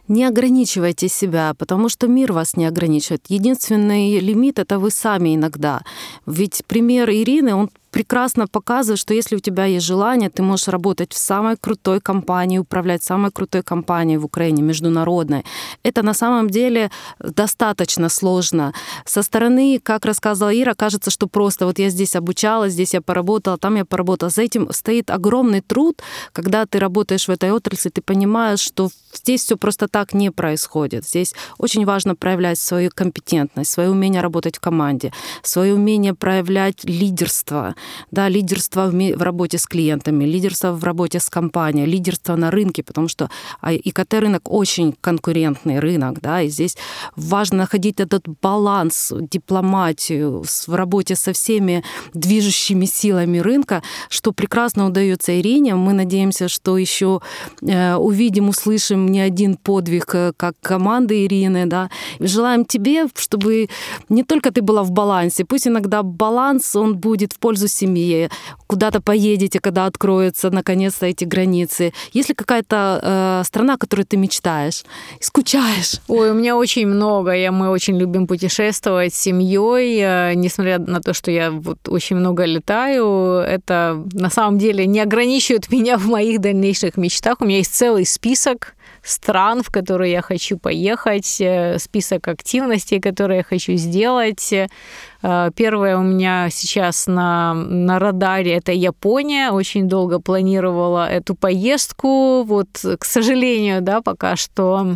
Не 0.08 0.26
ограничивайте 0.26 1.08
себя, 1.08 1.54
потому 1.58 1.90
что 1.90 2.08
мир 2.08 2.34
вас 2.34 2.58
не 2.58 2.66
ограничивает. 2.66 3.26
Единственный 3.30 4.20
лимит— 4.20 4.60
это 4.60 4.80
вы 4.80 4.92
сами 4.92 5.36
иногда. 5.36 5.82
Ведь 6.26 6.64
пример 6.68 7.10
Ирины, 7.10 7.56
он 7.56 7.70
прекрасно 7.92 8.48
показывает, 8.48 9.00
что 9.00 9.14
если 9.14 9.36
у 9.36 9.40
тебя 9.40 9.66
есть 9.66 9.86
желание, 9.86 10.30
ты 10.30 10.42
можешь 10.42 10.68
работать 10.70 11.14
в 11.14 11.18
самой 11.18 11.58
крутой 11.58 12.00
компании, 12.00 12.58
управлять 12.58 13.04
самой 13.04 13.32
крутой 13.32 13.64
компанией 13.64 14.18
в 14.18 14.26
Украине, 14.26 14.62
международной. 14.62 15.46
Это 15.84 16.02
на 16.02 16.14
самом 16.14 16.50
деле 16.50 16.90
достаточно 17.20 18.10
сложно. 18.10 18.74
Со 19.06 19.24
стороны, 19.24 19.80
как 19.84 20.06
рассказывала 20.06 20.54
Ира, 20.54 20.74
кажется, 20.74 21.12
что 21.12 21.28
просто 21.28 21.66
вот 21.66 21.80
я 21.80 21.90
здесь 21.90 22.16
обучалась, 22.16 22.74
здесь 22.74 22.94
я 22.94 23.02
поработала, 23.02 23.58
там 23.58 23.76
я 23.76 23.86
поработала. 23.86 24.30
За 24.30 24.42
этим 24.42 24.72
стоит 24.72 25.10
огромный 25.10 25.62
труд, 25.62 26.02
когда 26.32 26.66
ты 26.66 26.80
работаешь 26.80 27.28
в 27.28 27.32
этой 27.32 27.52
отрасли, 27.52 27.90
ты 27.90 28.02
понимаешь, 28.02 28.60
что 28.60 28.90
здесь 29.14 29.44
все 29.44 29.58
просто 29.58 29.88
так 29.88 30.14
не 30.14 30.32
происходит. 30.32 31.06
Здесь 31.08 31.34
очень 31.58 31.86
важно 31.86 32.16
проявлять 32.16 32.60
свою 32.60 32.90
компетентность, 32.94 33.72
свое 33.72 33.90
умение 33.90 34.22
работать 34.22 34.58
в 34.58 34.60
команде, 34.62 35.12
свое 35.44 35.74
умение 35.74 36.14
проявлять 36.14 36.86
лидерство, 36.86 37.76
да, 38.12 38.30
лидерство 38.30 38.90
в, 38.90 38.94
в 38.94 39.22
работе 39.22 39.58
с 39.58 39.66
клиентами, 39.66 40.26
лидерство 40.26 40.72
в 40.72 40.84
работе 40.84 41.20
с 41.20 41.30
компанией, 41.30 41.86
лидерство 41.86 42.36
на 42.36 42.52
рынке, 42.52 42.84
потому 42.84 43.08
что 43.08 43.30
а, 43.62 43.74
ИКТ-рынок 43.74 44.52
очень 44.52 44.96
конкурентный 45.02 45.80
рынок, 45.80 46.22
да, 46.22 46.42
и 46.42 46.50
здесь 46.50 46.78
важно 47.16 47.58
находить 47.58 48.00
этот 48.00 48.28
баланс, 48.42 49.14
дипломатию 49.20 50.44
в 50.44 50.74
работе 50.74 51.16
со 51.16 51.34
всеми 51.34 51.84
движущими 52.14 52.86
силами 52.86 53.40
рынка, 53.40 53.84
что 54.10 54.32
прекрасно 54.32 54.88
удается 54.88 55.40
Ирине. 55.40 55.76
Мы 55.76 55.94
надеемся, 55.94 56.48
что 56.48 56.78
еще 56.78 57.22
э, 57.62 57.96
увидим, 57.96 58.50
услышим 58.50 59.08
не 59.08 59.22
один 59.22 59.56
подвиг 59.56 60.16
э, 60.16 60.34
как 60.36 60.56
команды 60.62 61.26
Ирины, 61.26 61.66
да. 61.66 61.90
Желаем 62.20 62.66
тебе, 62.66 63.08
чтобы 63.16 63.70
не 64.10 64.24
только 64.24 64.52
ты 64.52 64.62
была 64.62 64.84
в 64.84 64.92
балансе, 64.92 65.46
пусть 65.46 65.68
иногда 65.68 66.04
баланс, 66.04 66.76
он 66.76 66.98
будет 66.98 67.34
в 67.34 67.40
пользу 67.40 67.68
семьи, 67.72 68.30
куда-то 68.68 69.02
поедете, 69.02 69.60
когда 69.60 69.86
откроются 69.86 70.50
наконец-то 70.50 71.06
эти 71.06 71.24
границы. 71.26 71.94
Есть 72.14 72.30
ли 72.30 72.36
какая-то 72.36 73.00
э, 73.02 73.44
страна, 73.46 73.74
о 73.74 73.78
которой 73.78 74.04
ты 74.04 74.18
мечтаешь, 74.18 74.84
скучаешь? 75.20 76.00
Ой, 76.08 76.32
у 76.32 76.34
меня 76.34 76.56
очень 76.56 76.88
много. 76.88 77.32
Я, 77.32 77.52
мы 77.52 77.70
очень 77.70 77.98
любим 77.98 78.28
путешествовать 78.28 79.14
с 79.14 79.20
семьей, 79.20 80.00
э, 80.02 80.34
несмотря 80.36 80.80
на 80.80 81.02
то, 81.02 81.14
что 81.14 81.32
я 81.32 81.52
вот 81.52 81.90
очень 81.90 82.16
много 82.16 82.46
летаю. 82.46 83.40
Это 83.40 84.04
на 84.14 84.30
самом 84.30 84.58
деле 84.58 84.86
не 84.86 85.00
ограничивает 85.00 85.72
меня 85.72 85.98
в 85.98 86.08
моих 86.08 86.40
дальнейших 86.40 86.98
мечтах. 86.98 87.38
У 87.42 87.46
меня 87.46 87.58
есть 87.58 87.74
целый 87.74 88.06
список 88.06 88.76
стран, 89.04 89.64
в 89.64 89.72
которые 89.72 90.12
я 90.12 90.22
хочу 90.22 90.58
поехать, 90.58 91.38
э, 91.40 91.80
список 91.80 92.28
активностей, 92.28 93.00
которые 93.00 93.38
я 93.38 93.44
хочу 93.44 93.74
сделать. 93.74 94.54
Э, 94.54 95.50
первое 95.56 95.98
у 95.98 96.04
меня 96.04 96.50
сейчас 96.52 97.08
на, 97.08 97.54
на 97.54 98.00
радаре 98.00 98.56
это 98.56 98.72
Япония. 98.72 99.52
Очень 99.52 99.88
долго 99.88 100.20
планировала 100.20 101.10
эту 101.10 101.36
поездку. 101.36 102.44
Вот, 102.44 102.68
к 103.00 103.06
сожалению, 103.06 103.82
да, 103.82 104.02
пока 104.02 104.36
что 104.36 104.96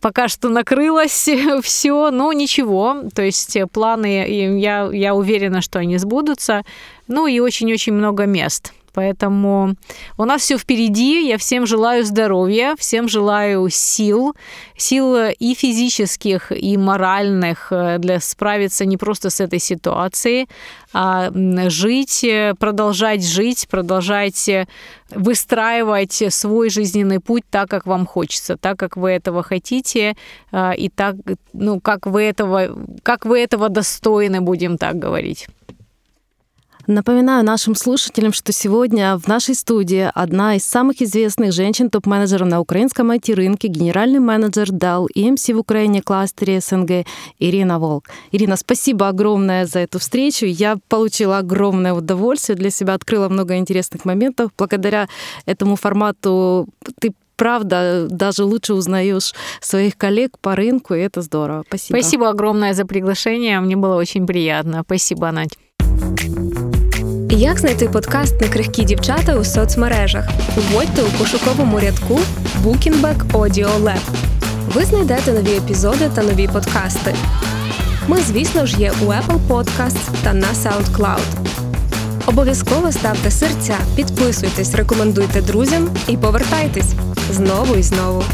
пока 0.00 0.28
что 0.28 0.50
накрылось 0.50 1.28
все, 1.62 2.10
но 2.10 2.32
ничего. 2.32 3.04
То 3.14 3.22
есть 3.22 3.56
планы, 3.72 4.28
я, 4.58 4.90
я 4.92 5.14
уверена, 5.14 5.62
что 5.62 5.78
они 5.78 5.98
сбудутся. 5.98 6.62
Ну 7.08 7.26
и 7.26 7.40
очень-очень 7.40 7.94
много 7.94 8.26
мест. 8.26 8.72
Поэтому 8.94 9.74
у 10.16 10.24
нас 10.24 10.42
все 10.42 10.56
впереди. 10.56 11.28
Я 11.28 11.36
всем 11.36 11.66
желаю 11.66 12.04
здоровья, 12.04 12.74
всем 12.78 13.08
желаю 13.08 13.68
сил, 13.68 14.34
сил 14.76 15.16
и 15.38 15.54
физических, 15.54 16.52
и 16.52 16.76
моральных 16.76 17.68
э, 17.70 17.98
для 17.98 18.20
справиться 18.20 18.84
не 18.84 18.96
просто 18.96 19.30
с 19.30 19.40
этой 19.40 19.58
ситуацией, 19.58 20.48
а 20.92 21.30
жить, 21.68 22.24
продолжать 22.58 23.24
жить, 23.24 23.66
продолжать 23.68 24.48
выстраивать 25.10 26.22
свой 26.28 26.70
жизненный 26.70 27.20
путь 27.20 27.44
так, 27.50 27.68
как 27.68 27.86
вам 27.86 28.06
хочется, 28.06 28.56
так, 28.56 28.78
как 28.78 28.96
вы 28.96 29.10
этого 29.10 29.42
хотите, 29.42 30.16
э, 30.52 30.76
и 30.76 30.88
так, 30.88 31.16
ну, 31.52 31.80
как 31.80 32.06
вы 32.06 32.22
этого, 32.22 32.76
как 33.02 33.24
вы 33.24 33.40
этого 33.40 33.68
достойны, 33.68 34.40
будем 34.40 34.78
так 34.78 34.98
говорить. 34.98 35.48
Напоминаю 36.86 37.44
нашим 37.44 37.74
слушателям, 37.74 38.32
что 38.32 38.52
сегодня 38.52 39.16
в 39.16 39.26
нашей 39.26 39.54
студии 39.54 40.10
одна 40.14 40.56
из 40.56 40.64
самых 40.64 41.00
известных 41.00 41.52
женщин 41.52 41.88
топ-менеджеров 41.88 42.48
на 42.48 42.60
украинском 42.60 43.10
IT-рынке, 43.10 43.68
генеральный 43.68 44.20
менеджер 44.20 44.70
Dell 44.70 45.06
EMC 45.14 45.54
в 45.54 45.58
Украине 45.58 46.02
кластере 46.02 46.60
СНГ 46.60 47.06
Ирина 47.38 47.78
Волк. 47.78 48.08
Ирина, 48.32 48.56
спасибо 48.56 49.08
огромное 49.08 49.66
за 49.66 49.80
эту 49.80 49.98
встречу. 49.98 50.44
Я 50.44 50.76
получила 50.88 51.38
огромное 51.38 51.94
удовольствие 51.94 52.56
для 52.56 52.70
себя, 52.70 52.94
открыла 52.94 53.28
много 53.28 53.56
интересных 53.56 54.04
моментов. 54.04 54.50
Благодаря 54.58 55.08
этому 55.46 55.76
формату 55.76 56.68
ты 57.00 57.14
правда 57.36 58.06
даже 58.10 58.44
лучше 58.44 58.74
узнаешь 58.74 59.34
своих 59.60 59.96
коллег 59.96 60.38
по 60.38 60.54
рынку, 60.54 60.94
и 60.94 61.00
это 61.00 61.22
здорово. 61.22 61.64
Спасибо. 61.66 61.98
Спасибо 61.98 62.28
огромное 62.28 62.74
за 62.74 62.84
приглашение. 62.84 63.58
Мне 63.60 63.76
было 63.76 63.96
очень 63.96 64.26
приятно. 64.26 64.82
Спасибо, 64.84 65.30
Надь. 65.30 65.56
Як 67.36 67.58
знайти 67.58 67.88
подкаст 67.88 68.40
Некрихкі 68.40 68.84
дівчата 68.84 69.36
у 69.36 69.44
соцмережах? 69.44 70.24
Вводьте 70.56 71.02
у 71.02 71.18
пошуковому 71.18 71.80
рядку 71.80 72.20
Bookingback 72.64 73.26
Audio 73.32 73.82
Lab. 73.82 74.00
Ви 74.74 74.84
знайдете 74.84 75.32
нові 75.32 75.56
епізоди 75.56 76.10
та 76.14 76.22
нові 76.22 76.48
подкасти. 76.48 77.14
Ми, 78.08 78.20
звісно 78.20 78.66
ж, 78.66 78.80
є 78.80 78.92
у 79.02 79.04
Apple 79.04 79.48
Podcasts 79.48 80.08
та 80.22 80.32
на 80.32 80.46
SoundCloud. 80.46 81.20
Обов'язково 82.26 82.92
ставте 82.92 83.30
серця, 83.30 83.74
підписуйтесь, 83.96 84.74
рекомендуйте 84.74 85.42
друзям 85.42 85.88
і 86.08 86.16
повертайтесь 86.16 86.92
знову 87.30 87.74
і 87.74 87.82
знову. 87.82 88.24